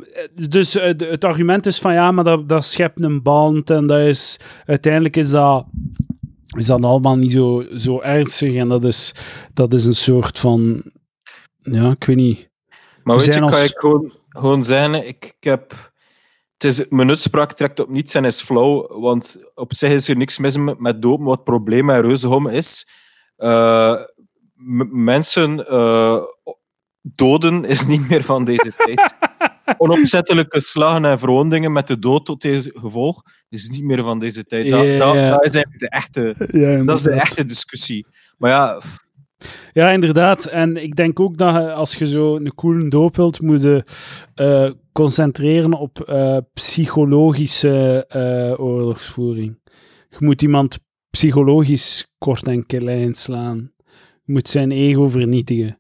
dus 0.50 0.76
eh, 0.76 0.84
het 0.98 1.24
argument 1.24 1.66
is 1.66 1.80
van 1.80 1.94
ja, 1.94 2.12
maar 2.12 2.24
dat, 2.24 2.50
dat 2.50 2.66
schept 2.66 3.04
een 3.04 3.22
band 3.22 3.70
en 3.70 3.88
dat 3.88 4.00
is 4.00 4.40
uiteindelijk 4.66 5.16
is 5.16 5.30
dat, 5.30 5.66
is 6.56 6.66
dat 6.66 6.84
allemaal 6.86 7.16
niet 7.16 7.32
zo, 7.32 7.64
zo 7.76 8.02
ernstig 8.02 8.56
en 8.56 8.68
dat 8.70 8.84
is, 8.86 9.14
dat 9.54 9.74
is 9.74 9.86
een 9.86 9.96
soort 9.96 10.40
van 10.40 10.84
ja, 11.58 11.92
ik 11.92 12.04
weet 12.04 12.16
niet. 12.16 12.50
Maar 13.04 13.16
We 13.18 13.24
weet 13.24 13.26
je, 13.26 13.32
zijn 13.32 13.50
kan 13.50 13.60
als- 13.60 13.70
ik 13.72 13.78
gewoon, 13.78 14.14
gewoon 14.30 14.64
zeggen, 14.64 15.08
ik, 15.08 15.26
ik 15.26 15.44
heb... 15.44 15.94
Het 16.58 16.64
is, 16.64 16.86
mijn 16.90 17.10
uitspraak 17.10 17.54
trekt 17.54 17.80
op 17.80 17.90
niets 17.90 18.14
en 18.14 18.26
is 18.26 18.42
flauw, 18.42 19.00
want 19.00 19.38
op 19.56 19.74
zich 19.74 19.92
is 19.92 20.08
er 20.10 20.18
niks 20.18 20.38
mis 20.38 20.58
met, 20.58 20.80
met 20.80 21.02
dopen. 21.02 21.26
Wat 21.26 21.36
het 21.36 21.44
probleem 21.44 21.86
met 21.86 22.02
reuzegom 22.02 22.48
is, 22.48 22.88
eh, 23.36 23.96
mensen 24.92 25.68
eh, 25.68 26.22
doden 27.02 27.66
is 27.66 27.88
niet 27.88 28.10
meer 28.10 28.24
van 28.24 28.46
deze 28.46 28.74
tijd. 28.78 29.16
Onopzettelijke 29.78 30.60
slagen 30.60 31.06
en 31.06 31.20
verwondingen 31.20 31.72
met 31.72 31.88
de 31.88 32.00
dood 32.00 32.26
tot 32.26 32.42
deze 32.42 32.72
gevolg 32.74 33.22
is 33.50 33.70
niet 33.70 33.84
meer 33.84 34.04
van 34.04 34.20
deze 34.20 34.44
tijd. 34.44 34.70
Dat, 34.70 34.86
Ja, 34.86 34.98
dat, 34.98 35.16
dat 35.16 35.46
is 35.46 35.56
eigenlijk 35.56 35.80
de 35.80 35.90
echte, 35.90 36.36
dat 36.86 36.98
is 36.98 37.04
de 37.04 37.12
echte 37.12 37.46
discussie. 37.46 38.08
Maar 38.38 38.50
ja, 38.50 38.82
Ja, 39.74 39.90
inderdaad. 39.90 40.46
En 40.46 40.84
ik 40.84 40.96
denk 40.96 41.20
ook 41.20 41.38
dat 41.38 41.72
als 41.72 41.96
je 41.96 42.08
zo 42.08 42.36
een 42.36 42.56
coole 42.56 42.88
doop 42.88 43.16
wilt, 43.16 43.42
moet 43.42 43.62
je 43.62 43.84
eh, 44.36 44.72
concentreren 44.92 45.74
op 45.74 46.00
eh, 46.02 46.38
psychologische 46.54 48.06
eh, 48.08 48.60
oorlogsvoering. 48.66 49.60
Je 50.10 50.18
moet 50.20 50.42
iemand 50.42 50.80
psychologisch 51.10 52.08
kort 52.18 52.48
en 52.48 52.66
klein 52.66 53.14
slaan. 53.14 53.72
Je 54.24 54.34
moet 54.34 54.48
zijn 54.48 54.72
ego 54.72 55.08
vernietigen. 55.08 55.78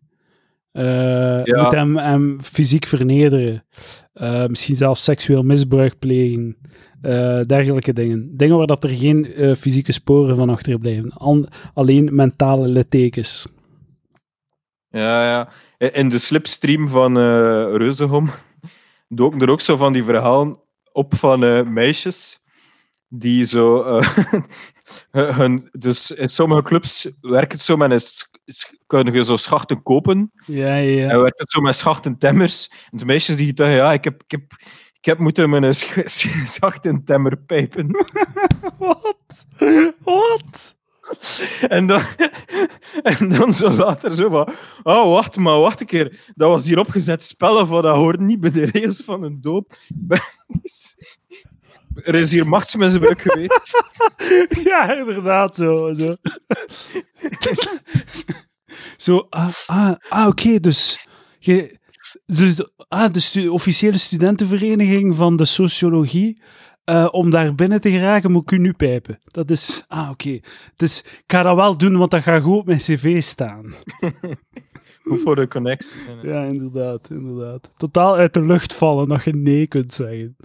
Je 0.83 1.41
Ja. 1.43 1.63
moet 1.63 1.71
hem, 1.73 1.97
hem 1.97 2.41
fysiek 2.41 2.85
vernederen. 2.85 3.65
Eh, 4.13 4.45
misschien 4.45 4.75
zelfs 4.75 5.03
seksueel 5.03 5.43
misbruik 5.43 5.99
plegen. 5.99 6.57
Eh, 7.01 7.41
dergelijke 7.41 7.93
dingen. 7.93 8.37
Dingen 8.37 8.57
waar 8.57 8.67
dat 8.67 8.83
er 8.83 8.89
geen 8.89 9.25
fysieke 9.57 9.91
sporen 9.91 10.35
van 10.35 10.49
achterblijven. 10.49 11.11
An- 11.11 11.47
alleen 11.73 12.09
mentale 12.15 12.67
littekens. 12.67 13.47
Ja, 14.89 15.25
ja. 15.25 15.49
In 15.91 16.09
de 16.09 16.17
slipstream 16.17 16.87
van 16.87 17.17
Reuzegom 17.77 18.29
doken 19.07 19.39
er 19.41 19.49
ook 19.49 19.61
zo 19.61 19.75
van 19.75 19.93
die 19.93 20.03
verhalen 20.03 20.59
op 20.91 21.15
van 21.15 21.73
meisjes 21.73 22.39
die 23.07 23.43
zo... 23.45 23.83
hun, 25.11 25.69
dus 25.71 26.11
in 26.11 26.29
sommige 26.29 26.61
clubs 26.61 27.09
werkt 27.21 27.51
het 27.51 27.61
zo 27.61 27.77
met 27.77 27.91
een... 27.91 28.33
Kun 28.87 29.13
je 29.13 29.23
zo 29.23 29.35
schachten 29.35 29.83
kopen 29.83 30.31
Ja, 30.45 30.75
ja, 30.75 31.09
en 31.09 31.21
werkt 31.21 31.39
het 31.39 31.51
zo 31.51 31.61
met 31.61 31.75
schachtentemmers. 31.75 32.69
En 32.91 32.97
de 32.97 33.05
meisjes 33.05 33.35
die 33.35 33.51
zeggen, 33.55 33.75
ja, 33.75 33.93
ik 33.93 34.03
heb, 34.03 34.23
ik 34.23 34.31
heb, 34.31 34.41
ik 34.93 35.05
heb 35.05 35.17
moeten 35.19 35.49
mijn 35.49 35.73
sch- 35.73 36.01
sch- 36.05 36.45
schachtentemmer 36.45 37.37
pijpen. 37.37 37.91
Wat? 38.77 39.45
Wat? 40.03 40.75
En 41.67 41.87
dan, 41.87 42.01
en 43.03 43.29
dan 43.29 43.53
zo 43.53 43.71
later 43.71 44.11
zo 44.15 44.29
van... 44.29 44.49
Oh, 44.83 45.09
wacht 45.11 45.37
maar, 45.37 45.59
wacht 45.59 45.79
een 45.79 45.85
keer. 45.85 46.31
Dat 46.35 46.49
was 46.49 46.65
hier 46.65 46.79
opgezet 46.79 47.23
spellen 47.23 47.67
van 47.67 47.81
dat 47.81 47.95
hoort 47.95 48.19
niet 48.19 48.39
bij 48.39 48.51
de 48.51 48.65
regels 48.65 49.01
van 49.01 49.23
een 49.23 49.41
doop. 49.41 49.75
Er 52.03 52.15
is 52.15 52.31
hier 52.31 52.47
machtsmisbruik 52.47 53.21
geweest. 53.21 53.59
Ja, 54.63 54.93
inderdaad, 54.97 55.55
zo. 55.55 55.93
Zo, 55.93 56.15
zo 58.97 59.27
ah, 59.29 59.49
ah, 59.65 59.95
ah 60.09 60.27
oké, 60.27 60.59
dus... 60.59 61.07
Je, 61.39 61.77
dus 62.25 62.55
de, 62.55 62.71
ah, 62.87 63.13
de 63.13 63.19
stu- 63.19 63.47
officiële 63.47 63.97
studentenvereniging 63.97 65.15
van 65.15 65.35
de 65.35 65.45
sociologie... 65.45 66.41
eh, 66.83 67.07
om 67.11 67.29
daar 67.29 67.55
binnen 67.55 67.81
te 67.81 67.89
geraken, 67.91 68.31
moet 68.31 68.51
ik 68.51 68.51
u 68.51 68.61
nu 68.61 68.73
pijpen. 68.73 69.19
Dat 69.25 69.49
is... 69.49 69.83
Ah, 69.87 70.09
oké. 70.09 70.39
Dus 70.75 71.01
ik 71.03 71.23
ga 71.27 71.43
dat 71.43 71.55
wel 71.55 71.77
doen, 71.77 71.97
want 71.97 72.11
dat 72.11 72.23
gaat 72.23 72.41
goed 72.43 72.57
op 72.57 72.65
mijn 72.65 72.77
cv 72.77 73.21
staan. 73.23 73.73
Hoe 75.03 75.17
voor 75.17 75.35
de 75.35 75.47
connecties. 75.47 76.03
zijn. 76.03 76.17
Ja, 76.27 76.43
inderdaad, 76.43 77.09
inderdaad. 77.09 77.71
Totaal 77.77 78.15
uit 78.15 78.33
de 78.33 78.41
lucht 78.43 78.73
vallen 78.73 79.07
dat 79.09 79.23
je 79.23 79.33
nee 79.35 79.67
kunt 79.67 79.93
zeggen. 79.93 80.35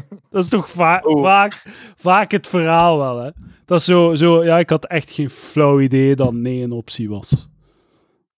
Dat 0.30 0.42
is 0.44 0.48
toch 0.48 0.70
va 0.70 1.00
Oh. 1.04 1.22
vaak, 1.22 1.62
vaak 1.96 2.30
het 2.30 2.48
verhaal 2.48 2.98
wel, 2.98 3.18
hè? 3.18 3.30
Dat 3.64 3.78
is 3.78 3.84
zo, 3.84 4.14
zo, 4.14 4.44
ja, 4.44 4.58
ik 4.58 4.70
had 4.70 4.86
echt 4.86 5.10
geen 5.10 5.30
flauw 5.30 5.80
idee 5.80 6.16
dat 6.16 6.32
nee 6.32 6.62
een 6.62 6.72
optie 6.72 7.08
was. 7.08 7.48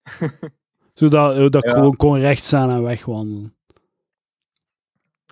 Zodat 0.93 1.31
eh, 1.35 1.39
dat 1.49 1.55
ik 1.55 1.65
Ja. 1.65 1.71
gewoon 1.71 1.95
kon 1.95 2.19
rechtstaan 2.19 2.69
en 2.69 2.83
wegwandelen. 2.83 3.53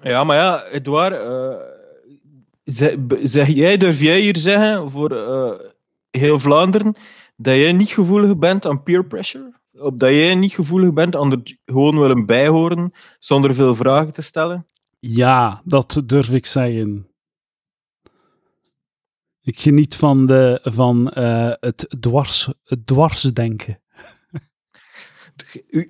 Ja, 0.01 0.23
maar 0.23 0.37
ja, 0.37 0.63
Edouard, 0.65 1.13
zeg, 2.63 2.95
zeg 3.23 3.47
jij, 3.47 3.77
durf 3.77 3.99
jij 4.01 4.19
hier 4.19 4.37
zeggen 4.37 4.91
voor 4.91 5.11
eh, 5.11 5.51
heel 6.11 6.39
Vlaanderen 6.39 6.95
dat 7.35 7.55
jij 7.55 7.71
niet 7.73 7.89
gevoelig 7.89 8.37
bent 8.37 8.65
aan 8.65 8.83
peer 8.83 9.05
pressure? 9.05 9.53
Op 9.73 9.99
dat 9.99 10.09
jij 10.09 10.35
niet 10.35 10.53
gevoelig 10.53 10.93
bent 10.93 11.15
aan 11.15 11.31
er 11.31 11.57
gewoon 11.65 11.99
willen 11.99 12.25
bijhoren 12.25 12.91
zonder 13.19 13.53
veel 13.55 13.75
vragen 13.75 14.13
te 14.13 14.21
stellen? 14.21 14.67
Ja, 15.05 15.61
dat 15.65 16.01
durf 16.05 16.29
ik 16.29 16.45
zeggen. 16.45 17.07
Ik 19.41 19.59
geniet 19.59 19.95
van, 19.95 20.25
de, 20.25 20.59
van 20.63 21.09
eh, 21.11 21.51
het, 21.59 21.95
dwars, 21.99 22.49
het 22.63 22.87
dwarsdenken. 22.87 23.81
U, 25.69 25.87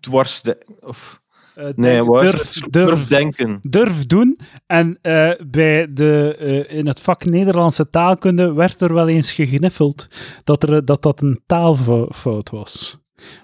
dwars, 0.00 0.42
de, 0.42 0.78
of 0.80 1.24
Eh, 1.54 1.68
nee, 1.74 2.02
denk- 2.04 2.20
durf, 2.20 2.60
durf, 2.60 3.06
denken. 3.06 3.58
durf 3.62 4.06
doen. 4.06 4.38
En 4.66 4.98
eh, 5.02 5.32
bij 5.46 5.92
de, 5.92 6.64
in 6.68 6.86
het 6.86 7.00
vak 7.00 7.24
Nederlandse 7.24 7.90
taalkunde 7.90 8.52
werd 8.52 8.80
er 8.80 8.94
wel 8.94 9.08
eens 9.08 9.32
gegniffeld 9.32 10.08
dat 10.44 10.62
er, 10.62 10.84
dat, 10.84 11.02
dat 11.02 11.20
een 11.20 11.42
taalfout 11.46 12.50
was. 12.50 12.98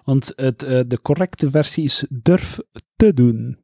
Want 0.04 0.32
het, 0.36 0.58
de 0.60 0.98
correcte 1.02 1.50
versie 1.50 1.84
is 1.84 2.06
durf 2.08 2.58
te 2.96 3.14
doen. 3.14 3.61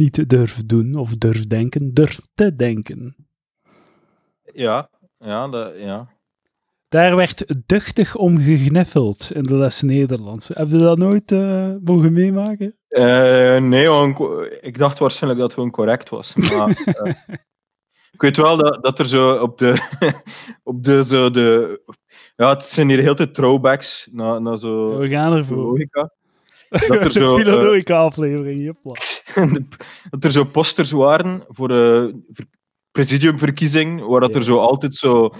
Niet 0.00 0.28
durf 0.28 0.62
doen 0.66 0.94
of 0.94 1.16
durf 1.16 1.46
denken, 1.46 1.94
durf 1.94 2.20
te 2.34 2.56
denken. 2.56 3.16
Ja, 4.52 4.90
ja, 5.18 5.70
ja. 5.74 6.08
Daar 6.88 7.16
werd 7.16 7.54
duchtig 7.66 8.16
om 8.16 8.38
gegniffeld 8.38 9.30
in 9.32 9.42
de 9.42 9.54
les 9.54 9.82
Nederlands. 9.82 10.48
Heb 10.48 10.70
je 10.70 10.78
dat 10.78 10.98
nooit 10.98 11.32
eh, 11.32 11.72
mogen 11.84 12.12
meemaken? 12.12 12.76
Eh, 12.88 13.58
nee, 13.58 13.88
ik 14.60 14.78
dacht 14.78 14.98
waarschijnlijk 14.98 15.40
dat 15.40 15.56
het 15.56 15.72
correct 15.72 16.08
was. 16.08 16.34
Maar, 16.34 16.82
eh, 17.02 17.14
ik 18.12 18.20
weet 18.20 18.36
wel 18.36 18.56
dat, 18.56 18.82
dat 18.82 18.98
er 18.98 19.06
zo 19.06 19.36
op 19.36 19.58
de, 19.58 19.74
op 20.70 20.82
de, 20.82 21.04
zo 21.04 21.30
de. 21.30 21.80
Ja, 22.36 22.48
het 22.48 22.64
zijn 22.64 22.88
hier 22.88 22.98
heel 22.98 23.16
veel 23.16 23.30
throwbacks 23.30 24.08
naar, 24.12 24.42
naar 24.42 24.56
zo. 24.56 24.98
We 24.98 25.08
gaan 25.08 25.32
ervoor. 25.32 25.56
logica. 25.56 26.12
Dat 26.70 26.90
er 26.90 27.02
de 27.02 27.10
zo, 27.12 27.34
eh, 27.34 27.40
Filologica-aflevering, 27.40 28.60
jepla. 28.60 28.92
dat 30.10 30.24
er 30.24 30.32
zo 30.32 30.44
posters 30.44 30.90
waren 30.90 31.44
voor 31.48 31.68
de 31.68 32.14
ver- 32.28 32.46
presidiumverkiezing, 32.90 34.06
waar 34.06 34.20
dat 34.20 34.34
er 34.34 34.42
zo 34.44 34.58
altijd 34.58 34.94
zo 34.96 35.30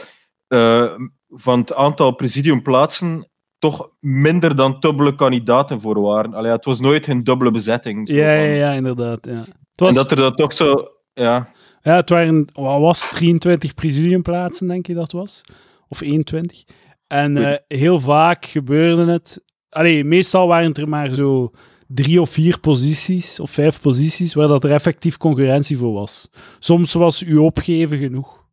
eh, 0.48 0.94
van 1.28 1.58
het 1.58 1.74
aantal 1.74 2.10
presidiumplaatsen 2.12 3.30
toch 3.58 3.90
minder 4.00 4.56
dan 4.56 4.76
dubbele 4.80 5.14
kandidaten 5.14 5.80
voor 5.80 6.00
waren. 6.00 6.34
Allee, 6.34 6.52
het 6.52 6.64
was 6.64 6.80
nooit 6.80 7.06
een 7.06 7.24
dubbele 7.24 7.50
bezetting. 7.50 8.08
zo 8.08 8.14
Ja, 8.14 8.32
ja, 8.32 8.54
ja, 8.54 8.72
inderdaad. 8.72 9.26
Ja. 9.26 9.32
Het, 9.32 9.54
was, 9.74 9.88
En 9.88 9.94
dat 9.94 10.10
er 10.10 10.16
dat 10.16 10.36
toch 10.36 10.52
zo... 10.52 10.88
Ja, 11.12 11.52
ja, 11.82 11.96
het 11.96 12.10
waren, 12.10 12.44
wat 12.52 12.80
was 12.80 13.02
het, 13.02 13.10
23 13.10 13.74
presidiumplaatsen, 13.74 14.68
denk 14.68 14.86
je 14.86 14.94
dat 14.94 15.12
was? 15.12 15.40
Of 15.88 16.00
21. 16.00 16.64
En 17.06 17.36
eh, 17.36 17.58
heel 17.68 18.00
vaak 18.00 18.44
gebeurde 18.44 19.12
het... 19.12 19.42
Allee, 19.70 20.04
meestal 20.04 20.46
waren 20.46 20.68
het 20.68 20.78
er 20.78 20.88
maar 20.88 21.08
zo 21.12 21.50
drie 21.86 22.20
of 22.20 22.30
vier 22.30 22.60
posities, 22.60 23.40
of 23.40 23.50
vijf 23.50 23.80
posities, 23.80 24.34
waar 24.34 24.48
dat 24.48 24.64
er 24.64 24.70
effectief 24.70 25.16
concurrentie 25.16 25.78
voor 25.78 25.92
was. 25.92 26.28
Soms 26.58 26.92
was 26.92 27.22
u 27.22 27.36
opgeven 27.36 27.98
genoeg. 27.98 28.44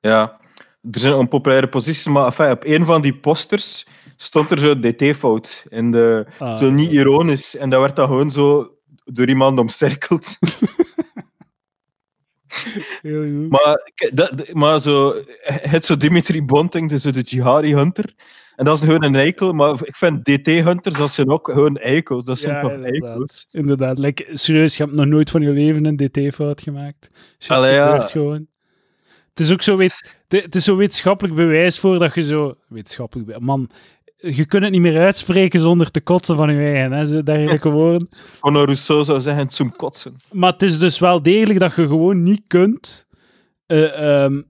ja. 0.00 0.42
Er 0.90 1.00
zijn 1.00 1.14
onpopulaire 1.14 1.68
posities, 1.68 2.06
maar 2.06 2.24
enfin, 2.24 2.50
op 2.50 2.64
een 2.64 2.84
van 2.84 3.02
die 3.02 3.14
posters 3.14 3.86
stond 4.16 4.50
er 4.50 4.58
zo 4.58 4.78
dt-fout. 4.78 5.66
En 5.70 5.90
de, 5.90 6.26
Ah, 6.38 6.56
zo 6.56 6.70
niet 6.70 6.92
ironisch. 6.92 7.56
En 7.56 7.70
dat 7.70 7.80
werd 7.80 7.96
dan 7.96 8.08
gewoon 8.08 8.30
zo 8.30 8.68
door 9.04 9.28
iemand 9.28 9.58
omcirkeld. 9.58 10.38
Heel 13.02 13.22
goed. 13.22 13.48
Maar, 13.50 13.92
dat, 14.12 14.52
maar 14.52 14.80
zo, 14.80 15.14
het 15.44 15.84
zo 15.84 15.96
Dimitri 15.96 16.42
Bonting, 16.42 16.88
dus 16.88 17.02
de 17.02 17.20
Jihadi 17.20 17.74
Hunter. 17.74 18.14
En 18.56 18.64
dat 18.64 18.76
is 18.76 18.82
gewoon 18.82 19.04
een 19.04 19.14
eikel, 19.16 19.52
maar 19.52 19.74
ik 19.82 19.96
vind 19.96 20.24
DT-hunters, 20.24 20.94
dat 20.96 21.10
zijn 21.10 21.30
ook 21.30 21.48
gewoon 21.52 21.76
eikels. 21.76 22.24
Dat 22.24 22.38
zijn 22.38 22.54
Ja, 22.54 22.60
toch 22.60 22.70
inderdaad. 22.72 23.02
eikels. 23.10 23.46
Inderdaad. 23.50 23.98
Like, 23.98 24.26
serieus, 24.32 24.76
je 24.76 24.82
hebt 24.84 24.96
nog 24.96 25.06
nooit 25.06 25.30
van 25.30 25.42
je 25.42 25.50
leven 25.50 25.84
een 25.84 25.96
DT-fout 25.96 26.60
gemaakt. 26.60 27.10
Shit, 27.38 27.50
Allee, 27.50 27.72
ja. 27.74 27.90
gebeurt 27.90 28.10
gewoon. 28.10 28.46
Het 29.34 29.40
is 29.46 29.52
ook 29.52 29.62
zo, 29.62 29.76
weet, 29.76 30.16
het 30.28 30.54
is 30.54 30.64
zo 30.64 30.76
wetenschappelijk 30.76 31.34
bewijs 31.34 31.78
voor 31.78 31.98
dat 31.98 32.14
je 32.14 32.22
zo... 32.22 32.54
Wetenschappelijk 32.68 33.28
be- 33.28 33.40
Man, 33.40 33.70
je 34.24 34.46
kunt 34.46 34.62
het 34.62 34.72
niet 34.72 34.80
meer 34.80 34.98
uitspreken 34.98 35.60
zonder 35.60 35.90
te 35.90 36.00
kotsen 36.00 36.36
van 36.36 36.54
je 36.54 36.72
eigen, 36.72 36.92
hè, 36.92 37.06
zo 37.06 37.22
dergelijke 37.22 37.68
woorden. 37.68 38.08
Conor 38.40 38.64
Rousseau 38.64 39.04
zou 39.04 39.20
zeggen, 39.20 39.50
zoom 39.50 39.76
kotsen. 39.76 40.16
Maar 40.32 40.52
het 40.52 40.62
is 40.62 40.78
dus 40.78 40.98
wel 40.98 41.22
degelijk 41.22 41.58
dat 41.58 41.76
je 41.76 41.86
gewoon 41.86 42.22
niet 42.22 42.42
kunt... 42.46 43.06
eh, 43.66 44.22
ehm, 44.24 44.42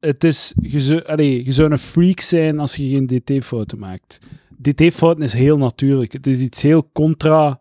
het 0.00 0.24
is... 0.24 0.54
Je 0.60 0.80
zou, 0.80 1.22
je 1.22 1.52
zou 1.52 1.70
een 1.70 1.78
freak 1.78 2.20
zijn 2.20 2.58
als 2.58 2.76
je 2.76 2.88
geen 2.88 3.06
DT-fouten 3.06 3.78
maakt. 3.78 4.18
DT-fouten 4.62 5.24
is 5.24 5.32
heel 5.32 5.58
natuurlijk. 5.58 6.12
Het 6.12 6.26
is 6.26 6.40
iets 6.40 6.62
heel 6.62 6.90
contra... 6.92 7.60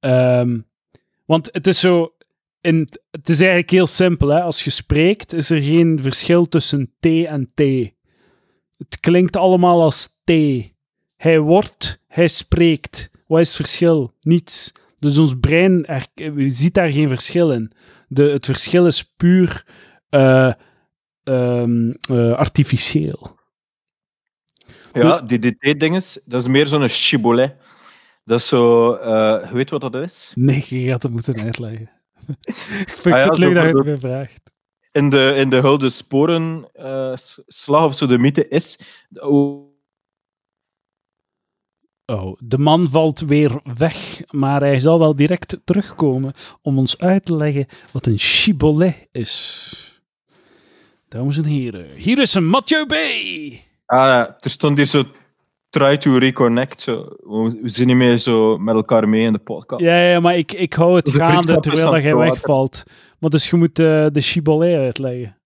ehm, 0.00 0.60
want 1.26 1.48
het 1.52 1.66
is 1.66 1.80
zo... 1.80 2.12
In, 2.60 2.88
het 3.10 3.28
is 3.28 3.38
eigenlijk 3.40 3.70
heel 3.70 3.86
simpel. 3.86 4.28
Hè? 4.28 4.42
Als 4.42 4.64
je 4.64 4.70
spreekt, 4.70 5.32
is 5.32 5.50
er 5.50 5.62
geen 5.62 5.98
verschil 6.02 6.48
tussen 6.48 6.92
T 7.00 7.06
en 7.06 7.46
T. 7.54 7.60
Het 8.76 9.00
klinkt 9.00 9.36
allemaal 9.36 9.82
als 9.82 10.06
T. 10.24 10.32
Hij 11.22 11.40
wordt, 11.40 11.98
hij 12.08 12.28
spreekt. 12.28 13.10
Wat 13.26 13.40
is 13.40 13.46
het 13.46 13.56
verschil? 13.56 14.14
Niets. 14.20 14.72
Dus 14.98 15.18
ons 15.18 15.34
brein 15.40 15.86
er, 15.86 16.06
je 16.14 16.50
ziet 16.50 16.74
daar 16.74 16.88
geen 16.88 17.08
verschil 17.08 17.52
in. 17.52 17.72
De, 18.08 18.22
het 18.22 18.46
verschil 18.46 18.86
is 18.86 19.14
puur 19.16 19.66
eh, 20.08 20.52
eh, 21.22 22.32
artificieel. 22.32 23.36
Ja, 24.92 25.20
die 25.20 25.38
DDT-dinges, 25.38 26.20
dat 26.24 26.40
is 26.40 26.46
meer 26.46 26.66
zo'n 26.66 26.88
chibolet. 26.88 27.54
Dat 28.24 28.38
is 28.38 28.48
zo... 28.48 28.92
eh, 28.94 29.48
je 29.48 29.54
weet 29.54 29.70
wat 29.70 29.80
dat 29.80 29.94
is? 29.94 30.32
Nee, 30.34 30.64
je 30.68 30.88
gaat 30.88 31.02
het 31.02 31.12
moeten 31.12 31.42
uitleggen. 31.42 31.90
ik 32.86 32.96
vind 32.98 33.14
Ah 33.14 33.20
ja, 33.20 33.28
het 33.28 33.38
leuk 33.38 33.54
dat 33.54 33.62
je 33.62 33.76
het 33.76 33.84
mij 33.84 33.98
vraagt. 33.98 34.50
In 34.92 35.10
de, 35.10 35.34
in 35.36 35.50
de 35.50 35.56
Hulde 35.56 35.88
Sporen 35.88 36.68
eh, 36.72 37.12
slag 37.46 37.84
of 37.84 37.96
zo, 37.96 38.06
de 38.06 38.18
mythe 38.18 38.48
is... 38.48 38.78
Oh, 39.12 39.70
Oh, 42.12 42.36
de 42.38 42.58
man 42.58 42.90
valt 42.90 43.20
weer 43.20 43.60
weg, 43.76 44.20
maar 44.30 44.60
hij 44.60 44.80
zal 44.80 44.98
wel 44.98 45.16
direct 45.16 45.58
terugkomen 45.64 46.32
om 46.62 46.78
ons 46.78 46.98
uit 46.98 47.24
te 47.24 47.36
leggen 47.36 47.66
wat 47.92 48.06
een 48.06 48.18
chibolet 48.18 49.08
is. 49.12 50.00
Dames 51.08 51.36
en 51.36 51.44
heren, 51.44 51.86
hier 51.94 52.18
is 52.18 52.34
een 52.34 52.46
Mathieu 52.46 52.86
B. 52.86 52.92
ah, 53.86 54.18
er 54.40 54.50
stond 54.50 54.76
hier 54.76 54.86
zo... 54.86 55.04
Try 55.70 55.96
to 55.96 56.16
reconnect. 56.18 56.80
Zo. 56.80 57.08
We 57.62 57.62
zijn 57.64 57.86
niet 57.88 57.96
meer 57.96 58.18
zo 58.18 58.58
met 58.58 58.74
elkaar 58.74 59.08
mee 59.08 59.22
in 59.22 59.32
de 59.32 59.38
podcast. 59.38 59.82
Ja, 59.82 59.96
ja, 59.98 60.20
maar 60.20 60.36
ik, 60.36 60.52
ik 60.52 60.72
hou 60.72 60.96
het 60.96 61.04
De 61.04 61.12
gaande 61.12 61.60
terwijl 61.60 62.00
jij 62.02 62.14
water. 62.14 62.32
wegvalt. 62.32 62.82
Maar 63.18 63.30
dus 63.30 63.50
je 63.50 63.56
moet 63.56 63.78
eh, 63.78 64.06
de 64.12 64.20
chibolet 64.20 64.78
uitleggen. 64.78 65.36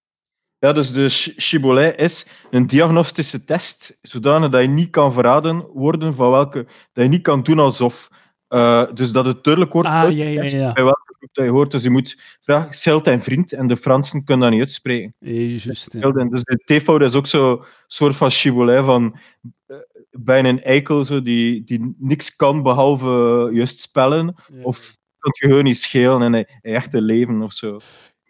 Ja, 0.58 0.72
dus 0.72 0.92
de 0.92 1.08
chibolet 1.36 1.98
is 1.98 2.26
een 2.50 2.66
diagnostische 2.66 3.44
test, 3.44 3.98
zodanig 4.02 4.50
dat 4.50 4.60
je 4.60 4.68
niet 4.68 4.90
kan 4.90 5.12
verraden 5.12 5.66
worden 5.72 6.14
van 6.14 6.30
welke... 6.30 6.66
Dat 6.92 7.04
je 7.04 7.10
niet 7.10 7.22
kan 7.22 7.42
doen 7.42 7.58
alsof... 7.58 8.08
eh, 8.48 8.84
dus 8.94 9.12
dat 9.12 9.26
het 9.26 9.44
duidelijk 9.44 9.72
wordt 9.74 9.88
Ah, 9.88 10.10
ja, 10.12 10.24
ja, 10.24 10.42
ja. 10.42 10.72
bij 10.72 10.84
welke 10.84 11.14
groep 11.16 11.28
dat 11.34 11.44
je 11.44 11.50
hoort. 11.50 11.70
Dus 11.70 11.82
je 11.82 11.90
moet 11.90 12.20
vragen, 12.40 12.74
Silt 12.74 13.06
en 13.06 13.22
vriend, 13.22 13.52
en 13.52 13.66
de 13.66 13.76
Fransen 13.76 14.24
kunnen 14.24 14.42
dat 14.44 14.50
niet 14.50 14.60
uitspreken. 14.60 15.14
Ja. 15.18 16.20
En 16.20 16.28
Dus 16.28 16.42
de 16.42 16.78
T-fout 16.78 17.02
is 17.02 17.14
ook 17.14 17.26
zo'n 17.26 17.64
soort 17.86 18.16
van 18.16 18.30
chibolet 18.30 18.84
van 18.84 19.18
eh, 19.66 19.76
bijna 20.10 20.48
een 20.48 20.62
eikel 20.62 21.04
zo, 21.04 21.22
die, 21.22 21.64
die 21.64 21.94
niks 21.98 22.36
kan 22.36 22.62
behalve 22.62 23.48
juist 23.52 23.80
spellen. 23.80 24.34
Of 24.62 24.96
kan 25.18 25.30
het 25.30 25.38
gewoon 25.38 25.64
niet 25.64 25.78
schelen 25.78 26.22
in 26.22 26.32
een 26.32 26.46
in 26.60 26.74
echte 26.74 27.00
leven 27.00 27.42
of 27.42 27.52
zo. 27.52 27.78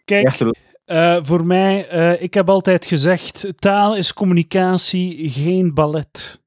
Kijk, 0.05 0.37
Eh, 0.87 1.17
voor 1.21 1.45
mij, 1.45 1.87
eh, 1.89 2.21
ik 2.21 2.33
heb 2.33 2.49
altijd 2.49 2.85
gezegd, 2.85 3.47
taal 3.55 3.95
is 3.95 4.13
communicatie, 4.13 5.29
geen 5.29 5.73
ballet. 5.73 6.41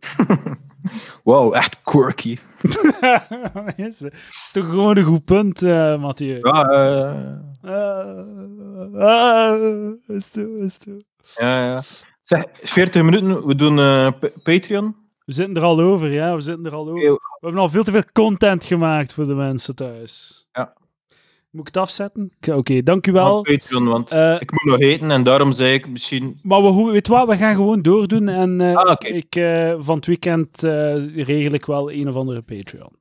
Wauw, 1.24 1.52
echt 1.52 1.82
quirky. 1.82 2.38
is, 3.76 4.00
het 4.00 4.12
is 4.30 4.50
toch 4.52 4.64
gewoon 4.64 4.96
een 4.96 5.04
goed 5.04 5.24
punt, 5.24 5.62
eh 5.62 6.00
Mathieu? 6.00 6.38
Ja, 6.42 6.64
eh, 6.68 7.38
Ah, 7.62 8.98
ah, 8.98 9.92
is 10.06 10.28
toe, 10.28 10.58
is 10.58 10.78
toe. 10.78 11.04
ja, 11.34 11.64
ja. 11.66 11.80
Zeg, 12.20 12.44
40 12.52 13.02
minuten, 13.02 13.46
we 13.46 13.54
doen 13.54 13.78
eh, 13.78 14.12
Patreon. 14.42 14.96
We 15.24 15.32
zitten 15.32 15.56
er 15.56 15.62
al 15.62 15.80
over, 15.80 16.12
ja, 16.12 16.34
we 16.34 16.40
zitten 16.40 16.66
er 16.66 16.74
al 16.74 16.88
over. 16.88 17.00
We 17.12 17.18
hebben 17.40 17.60
al 17.60 17.68
veel 17.68 17.84
te 17.84 17.92
veel 17.92 18.04
content 18.12 18.64
gemaakt 18.64 19.12
voor 19.12 19.26
de 19.26 19.34
mensen 19.34 19.74
thuis. 19.74 20.46
Ja. 20.52 20.72
Moet 21.50 21.60
ik 21.68 21.74
het 21.74 21.82
afzetten? 21.82 22.32
Oké, 22.52 22.82
dank 22.82 23.06
u 23.06 23.12
wel. 23.12 23.42
Patreon, 23.42 23.84
want 23.88 24.10
Eh, 24.10 24.36
ik 24.40 24.50
moet 24.52 24.64
nog 24.64 24.80
eten 24.80 25.10
en 25.10 25.22
daarom 25.22 25.52
zei 25.52 25.74
ik 25.74 25.88
misschien... 25.88 26.38
maar 26.42 26.62
we, 26.62 26.90
weet 26.92 27.08
wat, 27.08 27.28
we 27.28 27.36
gaan 27.36 27.54
gewoon 27.54 27.82
doordoen 27.82 28.28
en 28.28 28.60
eh, 28.60 28.74
Ah, 28.76 28.94
ik, 28.98 29.36
eh, 29.36 29.74
van 29.78 29.96
het 29.96 30.06
weekend 30.06 30.60
regel 31.14 31.52
ik 31.52 31.66
wel 31.66 31.92
een 31.92 32.08
of 32.08 32.14
andere 32.14 32.42
Patreon. 32.42 32.92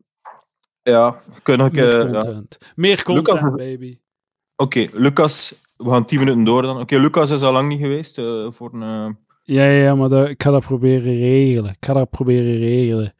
Ja, 0.81 1.21
kunnen 1.43 1.67
ik... 1.67 1.75
Ja. 1.75 2.05
content. 2.05 2.57
Meer 2.75 3.03
content, 3.03 3.41
Lucas- 3.41 3.55
baby. 3.55 3.97
Oké, 4.55 4.85
Lucas, 4.93 5.55
we 5.77 5.89
gaan 5.89 6.05
10 6.05 6.19
minuten 6.19 6.43
door 6.43 6.61
dan. 6.61 6.79
Oké, 6.79 6.97
Lucas 6.97 7.31
is 7.31 7.41
al 7.41 7.51
lang 7.51 7.67
niet 7.69 7.79
geweest 7.81 8.15
voor 8.49 8.73
een... 8.73 9.17
Ja, 9.43 9.63
ja, 9.63 9.83
ja, 9.83 9.95
maar 9.95 10.09
dat, 10.09 10.29
ik 10.29 10.43
ga 10.43 10.51
dat 10.51 10.63
proberen 10.63 11.17
regelen. 11.17 11.71
Ik 11.71 11.85
ga 11.85 11.93
dat 11.93 12.09
proberen 12.09 12.57
regelen. 12.57 13.13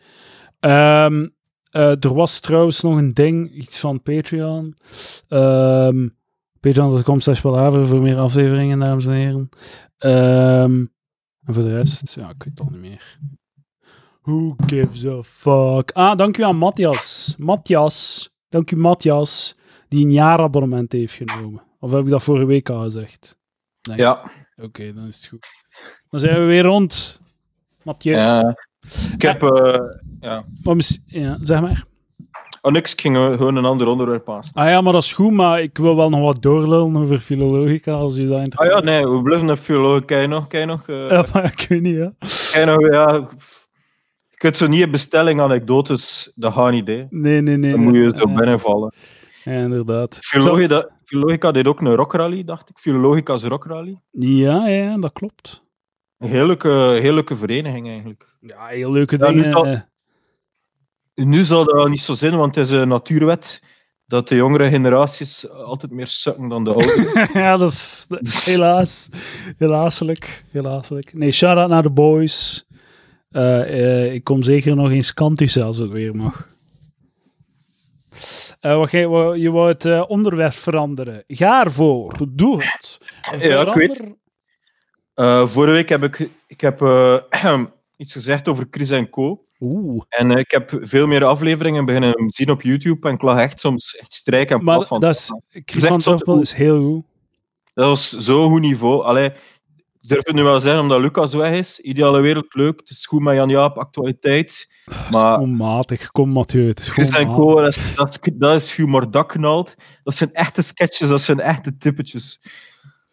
Ehm, 0.60 1.28
eh, 1.70 2.03
er 2.03 2.13
was 2.13 2.39
trouwens 2.39 2.82
nog 2.82 2.97
een 2.97 3.13
ding, 3.13 3.51
iets 3.51 3.80
van 3.80 4.01
Patreon. 4.01 4.76
Ehm 5.28 6.07
Patreon.com 6.59 7.20
slash 7.20 7.41
palaver 7.41 7.88
voor 7.88 8.01
meer 8.01 8.17
afleveringen, 8.17 8.80
dames 8.80 9.05
en 9.05 9.11
heren. 9.11 9.49
Ehm, 9.97 10.86
en 11.45 11.53
voor 11.53 11.63
de 11.63 11.76
rest, 11.76 12.15
ja, 12.15 12.30
ik 12.30 12.43
weet 12.43 12.57
het 12.57 12.59
al 12.59 12.70
niet 12.72 12.82
meer. 12.82 13.20
Who 14.22 14.55
gives 14.65 15.05
a 15.05 15.24
fuck? 15.24 15.91
Ah, 15.91 16.17
dank 16.17 16.38
u 16.38 16.43
aan 16.43 16.55
Matthias. 16.55 17.36
Matthias. 17.38 18.30
Dank 18.49 18.72
u, 18.72 18.76
Matthias, 18.78 19.55
die 19.88 20.05
een 20.05 20.11
jaarabonnement 20.11 20.91
heeft 20.91 21.13
genomen. 21.13 21.63
Of 21.80 21.91
heb 21.91 22.03
ik 22.03 22.09
dat 22.09 22.24
vorige 22.24 22.45
week 22.45 22.70
al 22.70 22.82
gezegd? 22.84 23.38
Ja, 23.95 24.32
Oké, 24.61 24.93
dan 24.93 25.05
is 25.07 25.15
het 25.15 25.26
goed. 25.28 25.47
Dan 26.09 26.20
zijn 26.20 26.39
we 26.39 26.45
weer 26.45 26.63
rond. 26.63 27.22
Mathieu. 27.84 28.15
ja. 28.15 28.55
Ik 29.13 29.22
heb... 29.22 29.43
eh, 29.43 29.80
ja. 30.22 30.43
Maar 30.63 30.76
ja, 31.07 31.38
zeg 31.41 31.61
maar. 31.61 31.84
Oh, 32.61 32.72
niks, 32.72 32.93
ik 32.93 33.01
ging 33.01 33.15
eh, 33.15 33.32
gewoon 33.32 33.55
een 33.55 33.65
ander 33.65 33.88
onderwerp 33.88 34.30
aanstaan. 34.30 34.63
Ah 34.63 34.70
ja, 34.70 34.82
maar 34.82 34.93
dat 34.93 35.03
is 35.03 35.13
goed, 35.13 35.32
maar 35.32 35.61
ik 35.61 35.78
wil 35.78 35.95
wel 35.95 36.09
nog 36.09 36.20
wat 36.22 36.41
doorlullen 36.41 36.97
over 36.97 37.20
filologica, 37.20 37.93
als 37.93 38.15
je 38.15 38.28
dat 38.28 38.38
Ah 38.38 38.43
interesseert. 38.43 38.86
ja, 38.86 38.91
nee, 38.91 39.07
we 39.07 39.22
blijven. 39.22 40.05
Kan 40.05 40.22
je 40.22 40.28
nog... 40.28 40.51
Je 40.51 40.65
nog, 40.65 40.88
eh, 40.88 41.09
Ja, 41.09 41.26
maar 41.34 41.43
ik 41.43 41.65
weet 41.70 41.82
niet, 41.82 41.95
je 41.95 42.63
nog 42.65 42.82
ja, 42.91 43.13
je 44.30 44.38
kunt 44.38 44.57
zo 44.57 44.67
niet 44.67 44.82
een 44.82 44.91
bestelling 44.91 45.41
anekdotes, 45.41 46.32
dat 46.36 46.53
gaat 46.53 46.72
niet, 46.72 46.88
hè. 46.88 47.05
Nee, 47.09 47.41
nee, 47.41 47.57
nee. 47.57 47.72
Dan 47.72 47.80
moet 47.80 47.95
je 47.95 48.11
zo 48.15 48.30
Ja, 48.30 48.36
binnenvallen. 48.36 48.93
Ja, 49.43 49.51
inderdaad. 49.51 50.20
Filologica, 50.22 50.89
Filologica 51.03 51.51
deed 51.51 51.67
ook 51.67 51.82
een 51.82 51.95
rockrally, 51.95 52.43
dacht 52.43 52.70
ik. 52.70 52.78
Filologica's 52.78 53.43
rockrally. 53.43 53.99
Ja, 54.11 54.67
ja, 54.67 54.97
dat 54.97 55.13
klopt. 55.13 55.63
Een 56.17 56.30
heel 56.30 56.45
leuke, 56.45 56.70
heel 57.01 57.13
leuke 57.13 57.36
vereniging, 57.36 57.88
eigenlijk. 57.88 58.38
Ja, 58.41 58.65
heel 58.65 58.91
leuke 58.91 59.17
Ja, 59.17 59.28
dingen. 59.28 59.89
Nu 61.26 61.43
zal 61.43 61.65
dat 61.65 61.89
niet 61.89 62.01
zo 62.01 62.13
zijn, 62.13 62.38
want 62.38 62.55
het 62.55 62.65
is 62.65 62.72
een 62.72 62.88
natuurwet 62.88 63.61
dat 64.05 64.28
de 64.28 64.36
jongere 64.36 64.70
generaties 64.70 65.49
altijd 65.49 65.91
meer 65.91 66.07
sukken 66.07 66.47
dan 66.47 66.63
de 66.63 66.74
oudere. 66.74 67.28
ja, 67.39 67.57
dat 67.57 67.72
is 68.22 68.45
helaas. 68.45 69.09
Helaaselijk. 69.57 70.43
Helaaselijk. 70.51 71.13
Nee, 71.13 71.32
shout-out 71.32 71.70
naar 71.70 71.84
de 71.84 71.89
boys. 71.91 72.65
Eh, 73.30 73.61
eh, 74.05 74.13
ik 74.13 74.24
kom 74.24 74.43
zeker 74.43 74.76
nog 74.76 74.91
eens 74.91 75.13
kantisch 75.13 75.57
als 75.57 75.78
het 75.78 75.89
weer 75.89 76.15
mag. 76.15 76.47
Eh, 78.59 78.78
wat 78.78 78.91
je 78.91 79.51
wou 79.51 79.67
het 79.67 80.07
onderwerp 80.07 80.53
veranderen. 80.53 81.24
Ga 81.28 81.63
ervoor. 81.63 82.13
Doe 82.30 82.63
het. 82.63 82.97
Ja, 83.39 83.67
ik 83.67 83.74
weet. 83.74 83.97
Verander- 85.15 85.49
vorige 85.49 85.74
week 85.74 85.89
heb 85.89 86.03
ik, 86.03 86.30
ik 86.47 86.61
heb, 86.61 86.82
iets 87.97 88.13
gezegd 88.13 88.47
over 88.47 88.67
Chris 88.72 88.89
en 88.89 89.09
Co. 89.09 89.43
Oeh. 89.60 90.03
En 90.10 90.32
eh, 90.32 90.38
ik 90.38 90.51
heb 90.51 90.78
veel 90.82 91.07
meer 91.07 91.24
afleveringen 91.24 91.86
beginnen 91.86 92.32
zien 92.32 92.49
op 92.51 92.62
YouTube 92.62 93.07
en 93.07 93.14
ik 93.14 93.22
lag 93.22 93.39
echt 93.39 93.60
soms 93.60 93.95
echt 93.95 94.14
strijk 94.14 94.49
en 94.49 94.60
plat 94.60 94.78
Maar 94.78 94.88
van. 94.88 94.99
dat 94.99 95.16
is, 95.16 95.32
Chris 95.49 95.84
Zeg 95.84 96.01
van 96.24 96.39
is 96.41 96.53
heel 96.53 96.84
goed. 96.84 97.03
Dat 97.74 97.88
was 97.88 98.10
zo'n 98.10 98.49
goed 98.49 98.62
niveau. 98.62 99.03
Allee, 99.03 99.32
durf 100.01 100.26
het 100.26 100.36
nu 100.36 100.43
wel 100.43 100.60
zijn 100.60 100.80
omdat 100.80 100.99
Lucas 101.01 101.34
weg 101.34 101.57
is. 101.57 101.80
Ideale 101.80 102.20
wereld, 102.20 102.53
leuk. 102.53 102.80
Het 102.80 102.89
is 102.89 103.05
goed 103.05 103.22
met 103.22 103.36
Jan 103.36 103.49
Jaap, 103.49 103.78
actualiteit. 103.78 104.68
Maar 105.12 105.39
Onmatig. 105.39 106.07
Kom, 106.07 106.32
Mathieu. 106.34 106.68
Het 106.68 106.80
is 106.80 106.89
Chris 106.89 107.10
en 107.10 107.32
Co, 107.34 107.55
dat 107.55 107.78
is, 107.78 107.95
dat, 107.95 108.10
is, 108.10 108.32
dat 108.34 108.55
is 108.55 108.76
humor 108.76 109.12
dat 109.12 109.26
knalt. 109.26 109.76
Dat 110.03 110.16
zijn 110.16 110.34
echte 110.34 110.62
sketches, 110.62 111.10
dat 111.10 111.22
zijn 111.22 111.39
echte 111.39 111.78
typetjes. 111.78 112.39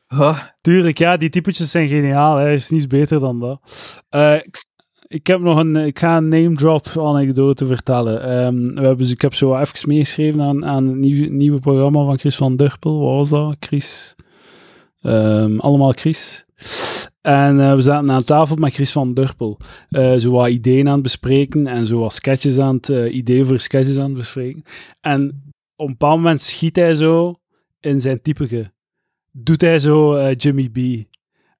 Ah, 0.06 0.40
Tuurlijk, 0.60 0.98
ja, 0.98 1.16
die 1.16 1.28
typetjes 1.28 1.70
zijn 1.70 1.88
geniaal. 1.88 2.36
Hij 2.36 2.54
is 2.54 2.70
niets 2.70 2.86
beter 2.86 3.20
dan 3.20 3.40
dat. 3.40 3.60
Eh, 4.08 4.34
ik 4.34 4.64
heb 5.08 5.40
nog 5.40 5.58
een, 5.58 5.76
ik 5.76 5.98
ga 5.98 6.16
een 6.16 6.28
name 6.28 6.54
drop 6.54 6.86
anekdote 6.98 7.66
vertellen. 7.66 8.22
Ehm, 8.22 8.64
we 8.64 8.80
hebben, 8.80 8.98
dus- 8.98 9.10
ik 9.10 9.20
heb 9.20 9.34
zo 9.34 9.56
even 9.56 9.88
meegeschreven 9.88 10.40
aan, 10.40 10.64
aan 10.64 10.86
het 10.86 10.96
nieuwe, 10.96 11.26
nieuwe 11.26 11.60
programma 11.60 12.04
van 12.04 12.18
Chris 12.18 12.36
van 12.36 12.56
Durpel. 12.56 12.98
Wat 13.00 13.16
was 13.16 13.28
dat? 13.28 13.56
Chris. 13.60 14.14
Ehm, 15.02 15.58
allemaal 15.58 15.92
Chris. 15.92 16.44
En 17.20 17.60
eh, 17.60 17.74
we 17.74 17.80
zaten 17.80 18.10
aan 18.10 18.24
tafel 18.24 18.56
met 18.56 18.74
Chris 18.74 18.92
van 18.92 19.14
Durpel. 19.14 19.58
eh 19.88 20.14
zo 20.14 20.30
wat 20.30 20.48
ideeën 20.48 20.86
aan 20.86 20.94
het 20.94 21.02
bespreken 21.02 21.66
en 21.66 21.86
zo 21.86 21.98
wat 21.98 22.12
sketches 22.12 22.58
aan 22.58 22.74
het, 22.74 22.88
eh, 22.88 23.14
ideeën 23.14 23.46
voor 23.46 23.60
sketches 23.60 23.96
aan 23.98 24.08
het 24.08 24.18
bespreken. 24.18 24.62
En 25.00 25.52
op 25.76 25.86
een 25.86 25.92
bepaald 25.92 26.16
moment 26.16 26.40
schiet 26.40 26.76
hij 26.76 26.94
zo 26.94 27.34
in 27.80 28.00
zijn 28.00 28.22
typige. 28.22 28.72
Doet 29.30 29.60
hij 29.60 29.78
zo 29.78 30.30
Jimmy 30.32 30.68
B. 30.68 30.78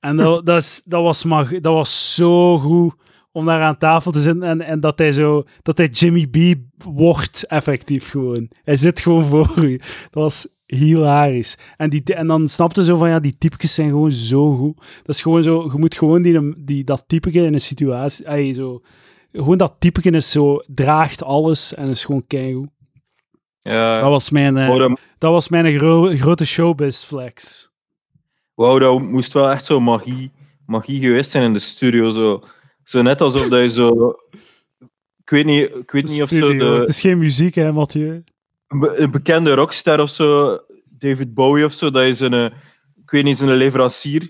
En 0.01 0.17
dat, 0.17 0.47
dat, 0.47 0.63
is, 0.63 0.83
dat, 0.85 1.03
was 1.03 1.25
maar, 1.25 1.61
dat 1.61 1.73
was 1.73 2.15
zo 2.15 2.59
goed 2.59 2.95
om 3.37 3.47
daar 3.47 3.63
aan 3.63 3.79
tafel 3.79 4.11
te 4.13 4.21
zitten 4.21 4.43
en, 4.43 4.61
en 4.61 4.81
dat 4.81 4.99
hij 4.99 5.13
zo, 5.13 5.45
dat 5.63 5.77
hij 5.79 5.87
Jimmy 5.87 6.27
B 6.27 6.37
wordt 6.85 7.45
effectief 7.47 8.11
gewoon. 8.11 8.49
Hij 8.63 8.77
zit 8.77 9.01
gewoon 9.01 9.25
voor 9.33 9.65
u. 9.65 9.77
Dat 10.11 10.23
was 10.23 10.49
hilarisch. 10.67 11.59
En, 11.77 11.91
die, 11.91 12.03
en 12.05 12.27
dan 12.27 12.49
snapte 12.49 12.85
zo 12.85 12.97
van, 12.97 13.09
ja, 13.09 13.21
die 13.21 13.35
typetjes 13.39 13.75
zijn 13.75 13.89
gewoon 13.89 14.13
zo 14.13 14.57
goed. 14.57 14.77
Dat 14.77 15.15
is 15.15 15.23
gewoon 15.23 15.43
zo, 15.43 15.63
je 15.73 15.79
moet 15.79 15.95
gewoon 15.95 16.23
die, 16.23 16.65
die, 16.65 16.85
dat 16.85 17.05
typetje 17.07 17.43
in 17.45 17.55
een 17.55 17.61
situatie, 17.61 18.29
ay, 18.29 18.53
zo, 18.55 18.83
gewoon 19.33 19.59
dat 19.59 19.75
typetje 19.79 20.11
is 20.11 20.31
zo, 20.31 20.59
draagt 20.67 21.23
alles 21.23 21.75
en 21.75 21.89
is 21.89 22.05
gewoon 22.05 22.27
keigoed. 22.27 22.69
Ja, 23.63 24.01
Dat 24.01 24.11
was 24.11 24.31
mijn, 24.31 24.57
eh, 24.57 24.95
dat, 25.19 25.31
was 25.31 25.49
mijn 25.49 25.75
gro- 25.77 26.17
grote 26.17 26.47
showbiz 26.47 27.05
flex. 27.05 27.69
wou 28.55 28.79
dat 28.81 29.01
moest 29.03 29.33
wel 29.33 29.51
echt 29.51 29.65
zo 29.65 29.81
magie, 29.81 30.31
magie 30.67 31.01
geweest 31.01 31.31
zijn 31.31 31.45
in 31.45 31.53
de 31.53 31.59
studio. 31.59 32.09
Zo, 32.09 32.43
zo 32.89 33.03
net 33.03 33.21
alsof 33.21 33.49
dat 33.49 33.61
je 33.61 33.69
zo... 33.69 34.15
Ik 35.23 35.31
weet 35.31 35.45
niet, 35.45 35.75
ik 35.75 35.91
weet 35.91 36.05
niet 36.09 36.23
of 36.23 36.29
zo 36.29 36.57
de, 36.57 36.65
Het 36.65 36.89
is 36.89 37.01
geen 37.01 37.19
muziek, 37.19 37.55
hè, 37.55 37.73
Mathieu? 37.73 38.25
een 38.69 38.79
be- 38.79 38.97
een 38.99 39.11
bekende 39.11 39.55
rockster 39.55 40.01
of 40.01 40.11
zo, 40.11 40.59
David 40.85 41.35
Bowie 41.35 41.65
of 41.65 41.73
zo, 41.73 41.91
dat 41.91 42.03
is 42.03 42.21
een, 42.21 42.33
eh, 42.35 42.45
ik 43.03 43.11
weet 43.11 43.25
niet, 43.25 43.41
een 43.41 43.53
leverancier, 43.55 44.23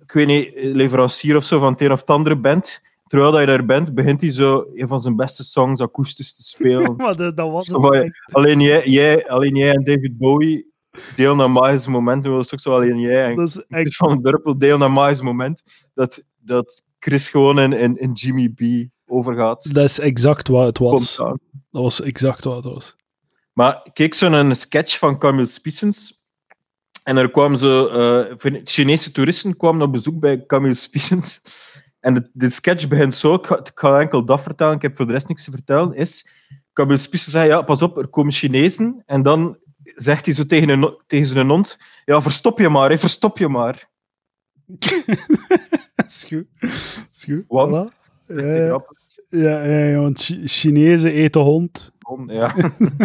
ik 0.00 0.12
weet 0.12 0.26
niet, 0.26 0.50
leverancier 0.54 1.36
of 1.36 1.44
zo 1.44 1.58
van 1.58 1.72
het 1.72 1.80
een 1.80 1.92
of 1.92 2.00
het 2.00 2.10
andere 2.10 2.36
band. 2.36 2.80
Terwijl 3.06 3.30
dat 3.30 3.40
je 3.40 3.46
daar 3.46 3.64
bent, 3.64 3.94
begint 3.94 4.20
hij 4.20 4.30
zo 4.32 4.64
een 4.72 4.88
van 4.88 5.00
zijn 5.00 5.16
beste 5.16 5.44
songs 5.44 5.80
akoestisch 5.80 6.36
te 6.36 6.42
spelen. 6.42 6.96
Maar 6.96 7.16
dat, 7.16 7.36
dat 7.36 7.50
was 7.50 7.66
het. 7.66 8.10
alleen, 8.32 8.60
jij, 8.60 8.88
jij, 8.88 9.28
alleen 9.28 9.54
jij 9.54 9.74
en 9.74 9.84
David 9.84 10.18
Bowie 10.18 10.72
deel 11.14 11.34
naar 11.34 11.50
magische 11.50 11.90
momenten. 11.90 12.30
Dat 12.32 12.44
is 12.44 12.52
ook 12.52 12.60
zo 12.60 12.74
alleen 12.74 12.98
jij 13.00 13.24
en 13.24 13.36
Dat 13.36 13.48
is 13.48 13.64
echt... 13.68 13.96
van 13.96 14.22
Durpel 14.22 14.58
deel 14.58 14.78
naar 14.78 14.92
magische 14.92 15.24
moment. 15.24 15.62
Dat, 15.94 16.24
dat 16.38 16.82
Chris 16.98 17.28
gewoon 17.28 17.58
in, 17.58 17.72
in, 17.72 17.96
in 17.96 18.12
Jimmy 18.12 18.48
B 18.48 18.90
overgaat. 19.10 19.74
Dat 19.74 19.84
is 19.84 19.98
exact 19.98 20.48
wat 20.48 20.66
het 20.66 20.78
was. 20.78 21.16
Dat 21.16 21.38
was 21.70 22.00
exact 22.00 22.44
wat 22.44 22.64
het 22.64 22.74
was. 22.74 22.96
Maar 23.52 23.88
kijk, 23.92 24.14
zo'n 24.14 24.54
sketch 24.54 24.98
van 24.98 25.18
Camille 25.18 25.46
Spissens. 25.46 26.24
En 27.02 27.16
er 27.16 27.30
kwamen 27.30 27.58
zo 27.58 27.86
eh, 27.86 28.60
Chinese 28.64 29.12
toeristen 29.12 29.56
kwamen 29.56 29.82
op 29.82 29.92
bezoek 29.92 30.20
bij 30.20 30.46
Camille 30.46 30.74
Spissens. 30.74 31.40
En 32.00 32.14
de, 32.14 32.30
de 32.32 32.50
sketch 32.50 32.88
begint 32.88 33.14
zo, 33.16 33.34
ik 33.34 33.46
ga, 33.46 33.58
ik 33.58 33.70
ga 33.74 34.00
enkel 34.00 34.24
dat 34.24 34.42
vertellen, 34.42 34.74
ik 34.74 34.82
heb 34.82 34.96
voor 34.96 35.06
de 35.06 35.12
rest 35.12 35.28
niks 35.28 35.44
te 35.44 35.50
vertellen, 35.50 35.94
is 35.94 36.28
Camille 36.72 36.98
Spissens 36.98 37.32
zei, 37.32 37.48
ja, 37.48 37.62
pas 37.62 37.82
op, 37.82 37.98
er 37.98 38.08
komen 38.08 38.32
Chinezen. 38.32 39.02
En 39.06 39.22
dan 39.22 39.58
zegt 39.82 40.24
hij 40.24 40.34
zo 40.34 40.46
tegen, 40.46 40.68
een, 40.68 40.98
tegen 41.06 41.26
zijn 41.26 41.48
hond, 41.48 41.76
ja, 42.04 42.20
verstop 42.20 42.58
je 42.58 42.68
maar, 42.68 42.90
hè, 42.90 42.98
verstop 42.98 43.38
je 43.38 43.48
maar. 43.48 43.88
Dat 44.66 46.06
is 46.06 46.24
goed. 46.28 46.46
Dat 46.60 46.70
is 47.14 47.24
goed. 47.24 47.44
Want? 47.48 47.90
Voilà. 47.92 47.94
Ja, 48.36 48.84
ja, 49.28 49.64
ja, 49.64 49.98
want 49.98 50.20
Chi- 50.20 50.46
Chinezen 50.46 51.12
eten 51.12 51.40
hond. 51.40 51.92
Hond, 52.00 52.30
Ja. 52.30 52.54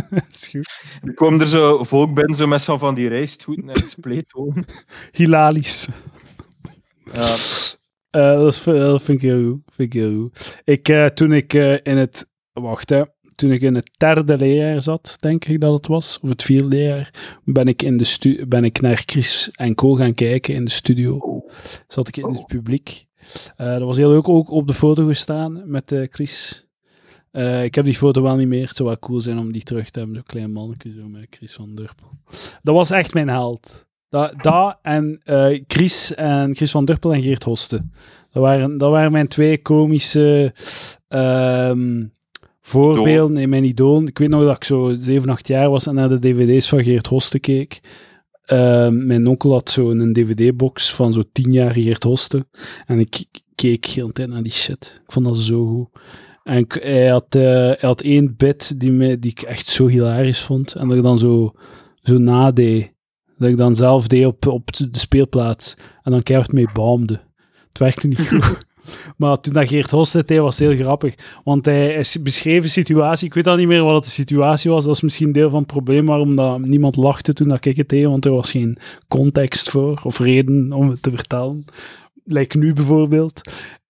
Dat 0.09 0.27
is 0.31 0.47
goed. 0.47 0.81
Er 1.03 1.13
kwam 1.13 1.39
er 1.39 1.47
zo 1.47 1.83
volk 1.83 2.13
binnen, 2.13 2.35
zo 2.35 2.47
met 2.47 2.61
zo 2.61 2.77
van 2.77 2.95
die 2.95 3.07
rijstgoeden 3.07 3.69
en 3.69 3.89
spleetoon. 3.89 4.65
Hilarisch. 5.11 5.87
Ja. 7.13 7.35
Eh, 8.09 8.37
dat, 8.39 8.53
is, 8.53 8.63
dat 8.63 9.01
vind 9.01 9.23
ik 9.23 9.29
heel 9.29 9.49
goed. 9.51 9.61
Vind 9.75 9.93
ik 9.93 10.01
heel 10.01 10.19
goed. 10.21 10.61
Ik, 10.63 10.87
eh, 10.89 11.05
toen 11.05 11.31
ik 11.31 11.53
eh, 11.53 11.73
in 11.83 11.97
het... 11.97 12.29
Wacht, 12.53 12.89
hè. 12.89 13.01
Toen 13.41 13.51
ik 13.51 13.61
in 13.61 13.75
het 13.75 13.91
derde 13.97 14.37
leerjaar 14.37 14.81
zat, 14.81 15.15
denk 15.19 15.45
ik 15.45 15.59
dat 15.59 15.73
het 15.73 15.87
was, 15.87 16.19
of 16.21 16.29
het 16.29 16.43
vierde 16.43 16.67
leerjaar, 16.67 17.39
ben 17.43 17.67
ik, 17.67 17.81
in 17.81 17.97
de 17.97 18.03
stu 18.03 18.45
ben 18.47 18.63
ik 18.63 18.81
naar 18.81 19.03
Chris 19.05 19.49
en 19.51 19.75
Co 19.75 19.93
gaan 19.93 20.13
kijken 20.13 20.53
in 20.53 20.65
de 20.65 20.71
studio. 20.71 21.43
Zat 21.87 22.07
ik 22.07 22.17
in 22.17 22.33
het 22.33 22.45
publiek. 22.45 23.05
Eh, 23.55 23.71
dat 23.71 23.81
was 23.81 23.97
heel 23.97 24.09
leuk, 24.09 24.29
ook 24.29 24.51
op 24.51 24.67
de 24.67 24.73
foto 24.73 25.05
gestaan 25.05 25.61
met 25.65 25.91
eh, 25.91 26.07
Chris. 26.09 26.65
Eh, 27.31 27.63
ik 27.63 27.75
heb 27.75 27.85
die 27.85 27.95
foto 27.95 28.21
wel 28.21 28.35
niet 28.35 28.47
meer. 28.47 28.67
Het 28.67 28.75
zou 28.75 28.89
wel 28.89 28.99
cool 28.99 29.19
zijn 29.19 29.37
om 29.37 29.51
die 29.51 29.63
terug 29.63 29.89
te 29.89 29.99
hebben. 29.99 30.17
Zo'n 30.17 30.25
klein 30.25 30.51
mannetje 30.51 30.91
zo 30.91 31.07
met 31.07 31.27
Chris 31.29 31.53
van 31.53 31.75
Durpel. 31.75 32.11
Dat 32.61 32.75
was 32.75 32.91
echt 32.91 33.13
mijn 33.13 33.29
held. 33.29 33.87
Dat, 34.09 34.43
dat 34.43 34.77
en 34.81 35.21
Chris, 35.67 36.15
en 36.15 36.55
Chris 36.55 36.71
van 36.71 36.85
Durpel 36.85 37.13
en 37.13 37.21
Geert 37.21 37.43
Hoste. 37.43 37.85
Dat 38.31 38.43
waren, 38.43 38.77
dat 38.77 38.91
waren 38.91 39.11
mijn 39.11 39.27
twee 39.27 39.61
komische 39.61 40.53
ehm, 41.07 42.03
voorbeelden 42.61 43.37
in 43.37 43.49
mijn 43.49 43.63
idool. 43.63 44.03
Ik 44.03 44.17
weet 44.17 44.29
nog 44.29 44.43
dat 44.43 44.55
ik 44.55 44.63
zo 44.63 44.93
7, 44.93 45.29
8 45.29 45.47
jaar 45.47 45.69
was 45.69 45.87
en 45.87 45.95
naar 45.95 46.09
de 46.09 46.19
dvd's 46.19 46.69
van 46.69 46.83
Geert 46.83 47.07
Hoste 47.07 47.39
keek. 47.39 47.81
Ehm, 48.45 49.05
mijn 49.05 49.27
onkel 49.27 49.51
had 49.51 49.69
zo 49.69 49.89
een 49.89 50.13
dvd-box 50.13 50.93
van 50.95 51.13
zo 51.13 51.23
10 51.31 51.51
jaar 51.51 51.73
Geert 51.73 52.03
Hoste. 52.03 52.45
En 52.85 52.99
ik 52.99 53.25
keek 53.55 53.85
heel 53.85 54.11
tijd 54.11 54.29
naar 54.29 54.43
die 54.43 54.51
shit. 54.51 55.01
Ik 55.05 55.11
vond 55.11 55.25
dat 55.25 55.37
zo 55.37 55.65
goed. 55.65 56.01
En 56.43 56.57
ik- 56.57 56.79
hij, 56.83 57.07
had, 57.07 57.25
eh, 57.35 57.41
hij 57.41 57.77
had 57.79 58.01
één 58.01 58.33
bit 58.37 58.79
die, 58.79 58.91
me, 58.91 59.19
die 59.19 59.31
ik 59.31 59.41
echt 59.41 59.65
zo 59.67 59.87
hilarisch 59.87 60.41
vond. 60.41 60.75
En 60.75 60.87
dat 60.87 60.97
ik 60.97 61.03
dan 61.03 61.19
zo, 61.19 61.51
zo 62.01 62.17
nadeed. 62.17 62.91
Dat 63.37 63.49
ik 63.49 63.57
dan 63.57 63.75
zelf 63.75 64.07
deed 64.07 64.25
op, 64.25 64.47
op 64.47 64.73
de 64.73 64.87
speelplaats. 64.91 65.73
En 66.03 66.11
dan 66.11 66.23
keihard 66.23 66.51
mee 66.51 66.67
baamde. 66.73 67.21
Het 67.67 67.77
werkte 67.79 68.07
niet 68.07 68.27
goed. 68.29 68.57
Maar 69.17 69.39
toen 69.39 69.53
dat 69.53 69.67
Geert 69.67 69.91
Host 69.91 70.13
het 70.13 70.27
deed, 70.27 70.39
was 70.39 70.57
het 70.57 70.67
heel 70.67 70.83
grappig. 70.83 71.15
Want 71.43 71.65
hij, 71.65 72.05
beschreef 72.21 72.63
een 72.63 72.69
situatie. 72.69 73.27
Ik 73.27 73.33
weet 73.33 73.47
al 73.47 73.55
niet 73.55 73.67
meer 73.67 73.83
wat 73.83 74.03
de 74.03 74.09
situatie 74.09 74.71
was. 74.71 74.83
Dat 74.83 74.95
is 74.95 75.01
misschien 75.01 75.31
deel 75.31 75.49
van 75.49 75.59
het 75.59 75.67
probleem 75.67 76.05
waarom 76.05 76.35
dat 76.35 76.59
niemand 76.59 76.95
lachte 76.95 77.33
toen 77.33 77.47
dat 77.47 77.65
ik 77.65 77.77
het 77.77 77.89
deed. 77.89 78.05
Want 78.05 78.25
er 78.25 78.31
was 78.31 78.51
geen 78.51 78.77
context 79.07 79.69
voor 79.69 80.01
of 80.03 80.19
reden 80.19 80.73
om 80.73 80.89
het 80.89 81.01
te 81.03 81.09
vertellen. 81.09 81.65
Lijkt 82.23 82.55
nu 82.55 82.73
bijvoorbeeld. 82.73 83.41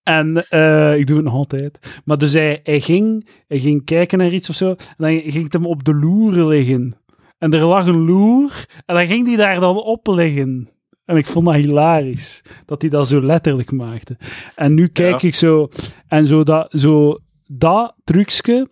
En 0.04 0.50
eh, 0.50 0.98
ik 0.98 1.08
doe 1.08 1.16
het 1.16 1.26
nog 1.26 1.36
altijd. 1.36 2.02
Maar 2.06 2.18
dus 2.18 2.34
hij, 2.34 2.60
hij, 2.64 2.80
ging, 2.80 3.28
hij 3.48 3.60
ging 3.60 3.86
kijken 3.86 4.18
naar 4.18 4.34
iets 4.34 4.50
of 4.50 4.56
zo. 4.56 4.70
En 4.70 4.78
dan 4.98 5.20
ging 5.20 5.44
het 5.44 5.54
hem 5.54 5.66
op 5.66 5.84
de 5.84 5.94
loer 5.94 6.48
liggen. 6.48 6.96
En 7.38 7.54
er 7.54 7.66
lag 7.66 7.86
een 7.86 8.06
loer. 8.06 8.66
En 8.86 8.96
dan 8.96 9.08
ging 9.08 9.28
hij 9.28 9.36
daar 9.36 9.60
dan 9.60 9.84
op 9.84 10.08
liggen. 10.08 10.70
En 11.12 11.18
ik 11.18 11.26
vond 11.28 11.46
dat 11.46 11.56
hilarisch. 11.56 12.42
Dat 12.66 12.82
hij 12.82 12.90
dat 12.90 13.08
zo 13.08 13.22
letterlijk 13.22 13.72
maakte. 13.72 14.18
En 14.56 14.74
nu 14.74 14.88
kijk 14.88 15.22
Ja. 15.22 15.28
ik 15.28 15.36
zo. 15.36 15.70
En 16.08 16.28
zo 16.28 16.44
dat, 16.44 16.68
zo 16.72 17.18
dat 17.48 17.96
trucje 18.04 18.68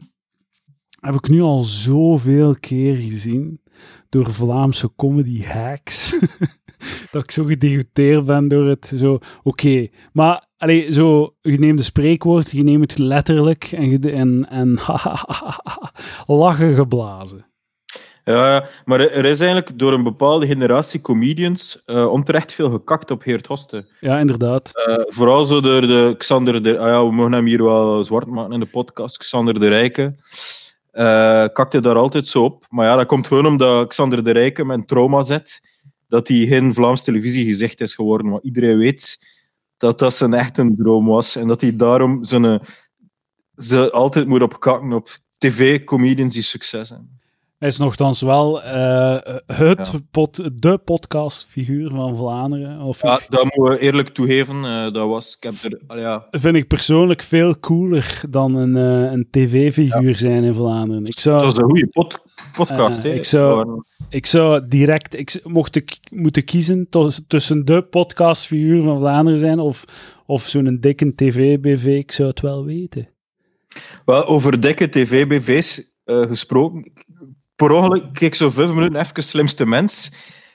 heb 1.00 1.14
ik 1.14 1.30
nu 1.30 1.42
al 1.42 1.60
zoveel 1.60 2.56
keer 2.60 2.96
gezien. 2.96 3.62
Door 4.10 4.32
Vlaamse 4.34 4.92
comedy 4.96 5.44
hacks. 5.44 6.20
dat 7.12 7.24
ik 7.24 7.32
zo 7.32 7.44
gedegoteerd 7.44 8.26
ben 8.26 8.48
door 8.48 8.68
het 8.68 8.94
zo. 8.96 9.20
Oké, 9.44 9.88
maar 10.14 10.46
allee, 10.58 10.94
zo, 10.94 11.36
je 11.42 11.60
neemt 11.60 11.80
een 11.80 11.86
spreekwoord, 11.86 12.52
je 12.52 12.64
neemt 12.64 12.90
het 12.92 13.00
letterlijk 13.00 13.64
en, 13.64 14.02
en, 14.02 14.50
en 14.50 14.80
lachen 16.42 16.76
geblazen. 16.76 17.49
Ja, 18.24 18.68
maar 18.86 19.00
er 19.00 19.26
is 19.26 19.40
eigenlijk 19.40 19.80
door 19.80 19.94
een 19.94 20.04
bepaalde 20.04 20.48
generatie 20.48 21.02
comedians 21.02 21.82
eh, 21.86 22.12
onterecht 22.12 22.54
veel 22.54 22.70
gekakt 22.72 23.12
op 23.12 23.22
Geert 23.22 23.48
Hoste. 23.48 23.86
Ja, 24.00 24.20
inderdaad. 24.20 24.72
Eh, 24.86 24.96
vooral 25.06 25.46
zo 25.46 25.62
door 25.62 25.82
de 25.82 26.16
Xander 26.18 26.64
de... 26.64 26.78
Ah 26.78 26.88
ja, 26.88 27.06
we 27.06 27.12
mogen 27.12 27.32
hem 27.32 27.46
hier 27.46 27.64
wel 27.64 28.04
zwart 28.04 28.28
maken 28.28 28.52
in 28.54 28.60
de 28.60 28.66
podcast. 28.66 29.18
Xander 29.18 29.60
de 29.60 29.68
Rijke. 29.68 30.16
eh 30.92 31.46
kakte 31.54 31.80
daar 31.82 31.96
altijd 31.96 32.28
zo 32.28 32.44
op. 32.44 32.66
Maar 32.70 32.86
ja, 32.86 32.96
dat 32.96 33.06
komt 33.06 33.28
gewoon 33.28 33.46
omdat 33.46 33.88
Xander 33.88 34.24
de 34.24 34.32
Rijke 34.32 34.66
met 34.66 34.78
een 34.78 34.86
trauma 34.86 35.24
zet. 35.24 35.62
Dat 36.08 36.28
hij 36.28 36.46
geen 36.46 36.74
Vlaams 36.74 37.04
televisiegezicht 37.04 37.82
is 37.82 37.96
geworden. 37.96 38.30
Maar 38.32 38.42
iedereen 38.42 38.78
weet 38.78 39.28
dat 39.78 40.00
dat 40.00 40.14
zijn 40.14 40.34
echt 40.34 40.58
een 40.58 40.76
droom 40.78 41.06
was. 41.06 41.36
En 41.36 41.48
dat 41.48 41.62
hij 41.62 41.76
daarom 41.76 42.24
zijn, 42.24 42.62
ze 43.56 43.92
altijd 43.92 44.28
moet 44.28 44.42
opkakken 44.42 44.94
op 44.94 45.10
tv-comedians 45.38 46.34
die 46.34 46.44
succes 46.44 46.90
hebben. 46.90 47.19
Hij 47.60 47.68
is 47.68 47.78
nogthans 47.78 48.22
wel 48.22 48.62
eh, 48.64 49.18
het 49.46 49.90
Ja. 49.94 50.00
pod, 50.12 50.62
de 50.62 50.78
podcastfiguur 50.78 51.90
van 51.90 52.16
Vlaanderen. 52.16 52.80
Of 52.82 53.02
Ja, 53.02 53.20
dat 53.30 53.44
moeten 53.44 53.64
we 53.78 53.80
eerlijk 53.80 54.10
toegeven. 54.10 54.64
eh, 54.66 54.94
dat 54.94 55.08
was... 55.08 55.36
Ik 55.40 55.44
heb 55.44 55.54
er... 55.74 55.82
ah 55.88 55.98
ja, 56.00 56.28
vind 56.32 56.56
ik 56.56 56.68
persoonlijk 56.68 57.22
veel 57.22 57.60
cooler 57.60 58.22
dan 58.30 58.56
een, 58.56 58.76
eh, 58.78 59.12
een 59.12 59.28
tv-figuur 59.32 60.16
zijn 60.16 60.44
in 60.44 60.54
Vlaanderen. 60.56 61.02
Ik 61.02 61.08
Het 61.08 61.20
zou, 61.20 61.44
was 61.44 61.58
een 61.58 61.64
goede 61.64 61.88
pod- 61.88 62.20
podcast. 62.54 63.04
Hè. 63.04 63.10
ik 63.14 63.26
zou- 63.26 63.84
ik 64.10 64.26
zou 64.26 64.68
direct, 64.68 65.16
ik 65.16 65.40
mocht 65.44 65.76
ik 65.76 65.98
moeten 66.12 66.44
kiezen 66.44 66.88
tos- 66.90 67.22
tussen 67.28 67.66
de 67.66 67.84
podcastfiguur 67.84 68.82
van 68.82 68.98
Vlaanderen 68.98 69.40
zijn 69.40 69.60
of, 69.60 69.86
of 70.26 70.44
zo'n 70.48 70.78
dikke 70.80 71.16
tv-BV, 71.16 71.86
ik 71.86 72.12
zou 72.12 72.30
het 72.30 72.40
wel 72.42 72.66
weten. 72.66 73.10
Wel, 74.06 74.26
over 74.26 74.60
dikke 74.60 74.90
tv-BV's 74.90 75.92
gesproken. 76.06 76.92
Per 77.60 77.72
ongeluk 77.72 78.14
keek 78.14 78.36
zo 78.36 78.50
vijf 78.50 78.70
minuten 78.74 79.00
even 79.00 79.24
slimste 79.24 79.66
mens. 79.66 80.12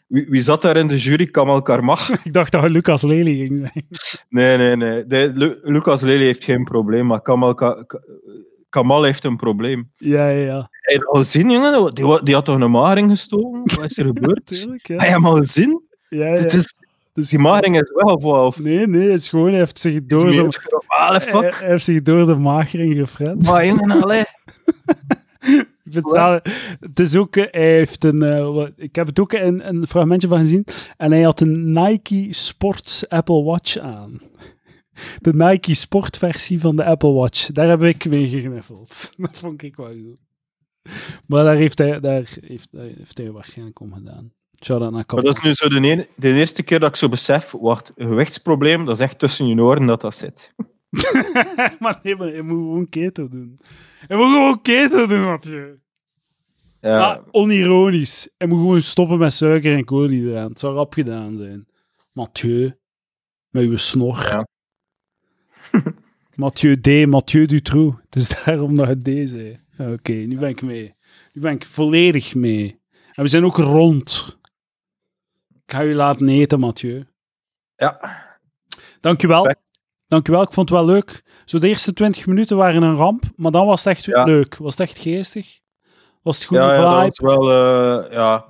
Wie, 0.07 0.27
wie 0.29 0.41
zat 0.41 0.63
daar 0.63 0.77
in 0.77 0.89
de 0.89 0.97
jury? 0.97 1.27
Kamal 1.27 1.63
Karmach? 1.63 2.11
Ik 2.25 2.33
dacht 2.33 2.53
dat 2.53 2.71
Lucas 2.71 3.03
Lely 3.03 3.35
ging 3.37 3.57
zijn. 3.73 3.87
Nee, 4.29 4.57
nee, 4.57 4.77
nee. 4.77 5.07
De, 5.07 5.31
Lu- 5.35 5.59
Lucas 5.63 6.01
Lely 6.01 6.25
heeft 6.25 6.45
geen 6.45 6.65
probleem, 6.65 7.07
maar 7.07 7.23
Kamal, 7.23 7.55
Ka- 7.55 7.83
Ka- 7.87 8.01
Kamal 8.69 9.03
heeft 9.03 9.25
een 9.25 9.37
probleem. 9.37 9.91
Ja, 9.97 10.29
ja, 10.29 10.45
ja. 10.45 10.69
Heb 10.71 11.01
je 11.01 11.07
al 11.07 11.19
gezien, 11.21 11.51
jongen? 11.51 11.95
Die, 12.25 12.35
had 12.35 12.45
toch 12.45 12.61
een 12.61 12.71
maring 12.71 13.11
gestoken? 13.11 13.61
Wat 13.65 13.85
is 13.91 13.99
er 13.99 14.05
gebeurd? 14.07 14.47
Tuurlijk, 14.61 14.87
Heb 14.87 14.99
ja. 14.99 15.05
je 15.05 15.11
hem 15.11 15.27
al 15.27 15.37
gezien? 15.37 15.83
ja, 16.09 16.27
ja. 16.27 16.35
Is, 16.35 16.53
Dus- 17.15 17.29
die 17.29 17.39
maring 17.39 17.81
is 17.81 17.91
wel 17.95 18.47
of 18.47 18.59
Nee, 18.59 18.87
nee, 18.87 19.11
het 19.11 19.21
is 19.21 19.29
gewoon, 19.29 19.49
hij 19.49 19.59
heeft 19.59 19.79
zich 19.79 20.01
door 20.05 20.31
de, 20.31 20.49
Ah, 20.87 21.11
hij, 21.21 21.51
hij 21.55 21.69
heeft 21.69 21.85
zich 21.85 22.03
door 22.03 22.27
de 22.27 22.35
magering 22.35 22.95
gefret. 22.95 23.43
Maar 23.47 23.67
jongen, 23.67 24.03
allee. 24.03 24.23
Ik 25.97 26.09
vind 26.09 26.13
het, 26.13 26.13
wel- 26.23 26.41
het 26.81 27.01
is 27.01 27.17
ook, 27.17 27.35
hij 27.35 27.49
heeft 27.77 28.05
een, 28.05 28.23
eh, 28.23 28.53
wat- 28.53 28.73
ik 28.77 28.95
heb 28.95 29.07
het 29.07 29.19
ook 29.21 29.33
een, 29.33 29.69
een 29.69 29.87
fragmentje 29.87 30.29
van 30.29 30.39
gezien, 30.39 30.67
en 30.97 31.11
hij 31.13 31.23
had 31.23 31.41
een 31.41 31.73
Nike 31.73 32.27
Sports 32.31 33.09
Apple 33.09 33.43
Watch 33.43 33.79
aan. 33.79 34.21
De 35.21 35.35
Nike 35.35 35.75
Sportversie 35.75 36.61
van 36.61 36.77
de 36.77 36.85
Apple 36.85 37.13
Watch. 37.13 37.47
Daar 37.47 37.69
heb 37.69 37.83
ik 37.83 38.09
mee 38.09 38.29
gegniffeld. 38.29 39.11
Dat 39.17 39.39
vond 39.39 39.63
ik 39.63 39.77
wel 39.77 39.87
goed. 39.87 40.19
Maar 41.27 41.45
daar 41.45 41.57
heeft 41.57 41.79
hij, 41.79 42.01
daar 42.01 42.23
heeft, 42.41 42.69
daar 42.71 42.85
heeft 42.97 43.19
hij 43.19 43.31
waarschijnlijk 43.31 43.81
om 43.81 43.93
gedaan. 43.95 44.33
Maar 45.15 45.25
dat 45.25 45.37
is 45.37 45.43
nu 45.43 45.55
zo 45.55 45.69
de, 45.69 45.89
ene- 45.89 46.09
de 46.17 46.33
eerste 46.33 46.63
keer 46.63 46.81
dat 46.81 46.89
ik 46.89 46.97
zo 46.97 47.09
besef, 47.09 47.53
een 47.53 47.79
gewichtsprobleem, 47.97 48.85
dat 48.85 48.95
is 48.95 49.01
echt 49.03 49.19
tussen 49.19 49.47
je 49.47 49.63
oren 49.63 49.87
dat 49.87 50.01
dat 50.01 50.15
zit. 50.15 50.55
maar 51.81 52.01
nee, 52.03 52.17
maar 52.17 52.35
je 52.35 52.43
moet 52.43 52.57
gewoon 52.57 52.89
keto 52.89 53.29
doen. 53.29 53.59
Je 54.09 54.15
moet 54.17 54.25
gewoon 54.27 54.61
keto 54.63 55.07
doen, 55.07 55.25
Mathieu. 55.25 55.79
Ja, 56.85 57.13
Ah, 57.13 57.27
onironisch. 57.31 58.31
Je 58.37 58.47
moet 58.47 58.59
gewoon 58.59 58.81
stoppen 58.81 59.19
met 59.19 59.33
suiker 59.33 59.77
en 59.77 59.85
koolhydraten. 59.85 60.49
Het 60.49 60.59
zou 60.59 60.75
rap 60.75 60.93
gedaan 60.93 61.37
zijn. 61.37 61.67
Mathieu. 62.13 62.79
Met 63.51 63.63
uw 63.65 63.77
snor. 63.77 64.19
Ja. 64.31 64.47
Mathieu 66.35 66.81
D. 66.81 67.07
Mathieu 67.07 67.47
Dutroux. 67.47 67.97
Het 68.05 68.15
is 68.17 68.29
daarom 68.45 68.77
dat 68.77 68.87
het 68.87 69.01
D 69.05 69.29
zei. 69.29 69.59
Oké, 69.79 70.13
nu 70.13 70.37
ben 70.39 70.49
ik 70.49 70.63
mee. 70.63 70.95
Nu 71.33 71.41
ben 71.41 71.53
ik 71.53 71.65
volledig 71.65 72.35
mee. 72.35 72.81
En 73.13 73.23
we 73.23 73.29
zijn 73.29 73.45
ook 73.45 73.57
rond. 73.57 74.39
Ik 75.67 75.73
ga 75.73 75.83
u 75.85 75.95
laten 75.95 76.29
eten, 76.29 76.61
Mathieu. 76.61 77.05
ja. 77.77 78.23
Dankjewel. 79.01 79.55
Dankjewel, 80.07 80.43
ik 80.43 80.53
vond 80.53 80.69
het 80.69 80.79
wel 80.79 80.87
leuk. 80.87 81.23
Zo 81.45 81.59
de 81.59 81.69
eerste 81.69 81.93
20 81.93 82.27
minuten 82.27 82.57
waren 82.57 82.83
een 82.83 82.97
ramp, 82.97 83.25
maar 83.37 83.51
dan 83.53 83.67
was 83.67 83.85
het 83.85 83.97
echt 83.97 84.05
Ja. 84.05 84.25
leuk. 84.25 84.57
Was 84.57 84.77
het 84.77 84.89
echt 84.89 84.99
geestig? 84.99 85.61
Was 86.25 86.37
het 86.39 86.45
goede 86.47 86.63
ja, 86.63 86.75
ja, 86.75 87.01
dat 87.05 87.19
was 87.19 87.35
wel, 87.35 87.51
eh, 87.51 88.13
ja. 88.13 88.45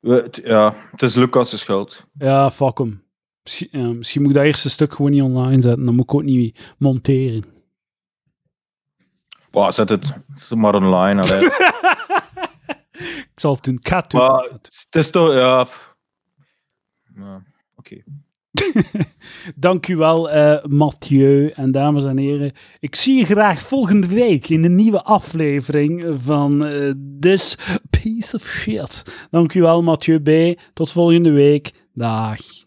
We- 0.00 0.28
ja, 0.44 0.74
het 0.90 1.02
is 1.02 1.14
Lucas' 1.14 1.58
schuld. 1.60 2.06
Ja, 2.18 2.50
fuck 2.50 2.78
hem. 2.78 3.04
Misschien, 3.42 3.68
ja, 3.70 3.86
misschien 3.88 4.20
moet 4.22 4.30
ik 4.30 4.36
dat 4.36 4.44
eerste 4.44 4.70
stuk 4.70 4.94
gewoon 4.94 5.10
niet 5.10 5.22
online 5.22 5.60
zetten. 5.62 5.84
Dan 5.84 5.94
moet 5.94 6.04
ik 6.04 6.14
ook 6.14 6.22
niet 6.22 6.74
monteren. 6.78 7.44
Wow, 9.50 9.72
zet 9.72 9.88
het, 9.88 10.06
zet 10.34 10.48
het 10.48 10.58
maar 10.58 10.74
online. 10.74 11.22
Ik 12.98 13.30
zal 13.42 13.54
het 13.54 13.64
doen. 13.64 13.74
Ik 13.74 13.88
ga 13.88 13.96
het 14.00 14.10
doen. 14.10 14.20
maar 14.20 14.48
het 14.62 14.86
is 14.90 15.10
toch, 15.10 15.32
ja. 15.32 15.66
Ja, 17.14 17.42
Oké. 17.76 18.02
Dank 19.56 19.88
u 19.88 19.96
wel, 19.96 20.30
eh, 20.30 20.64
Mathieu. 20.64 21.48
En 21.48 21.72
dames 21.72 22.04
en 22.04 22.16
heren, 22.16 22.52
ik 22.80 22.94
zie 22.94 23.18
je 23.18 23.24
graag 23.24 23.62
volgende 23.62 24.06
week 24.06 24.48
in 24.48 24.64
een 24.64 24.74
nieuwe 24.74 25.02
aflevering 25.02 26.04
van 26.24 26.66
eh, 26.66 26.92
This 27.20 27.56
Piece 27.90 28.36
of 28.36 28.42
Shit. 28.42 29.02
Dank 29.30 29.54
u 29.54 29.60
wel, 29.60 29.82
Mathieu 29.82 30.20
B. 30.20 30.60
Tot 30.72 30.92
volgende 30.92 31.30
week. 31.30 31.72
Dag. 31.92 32.65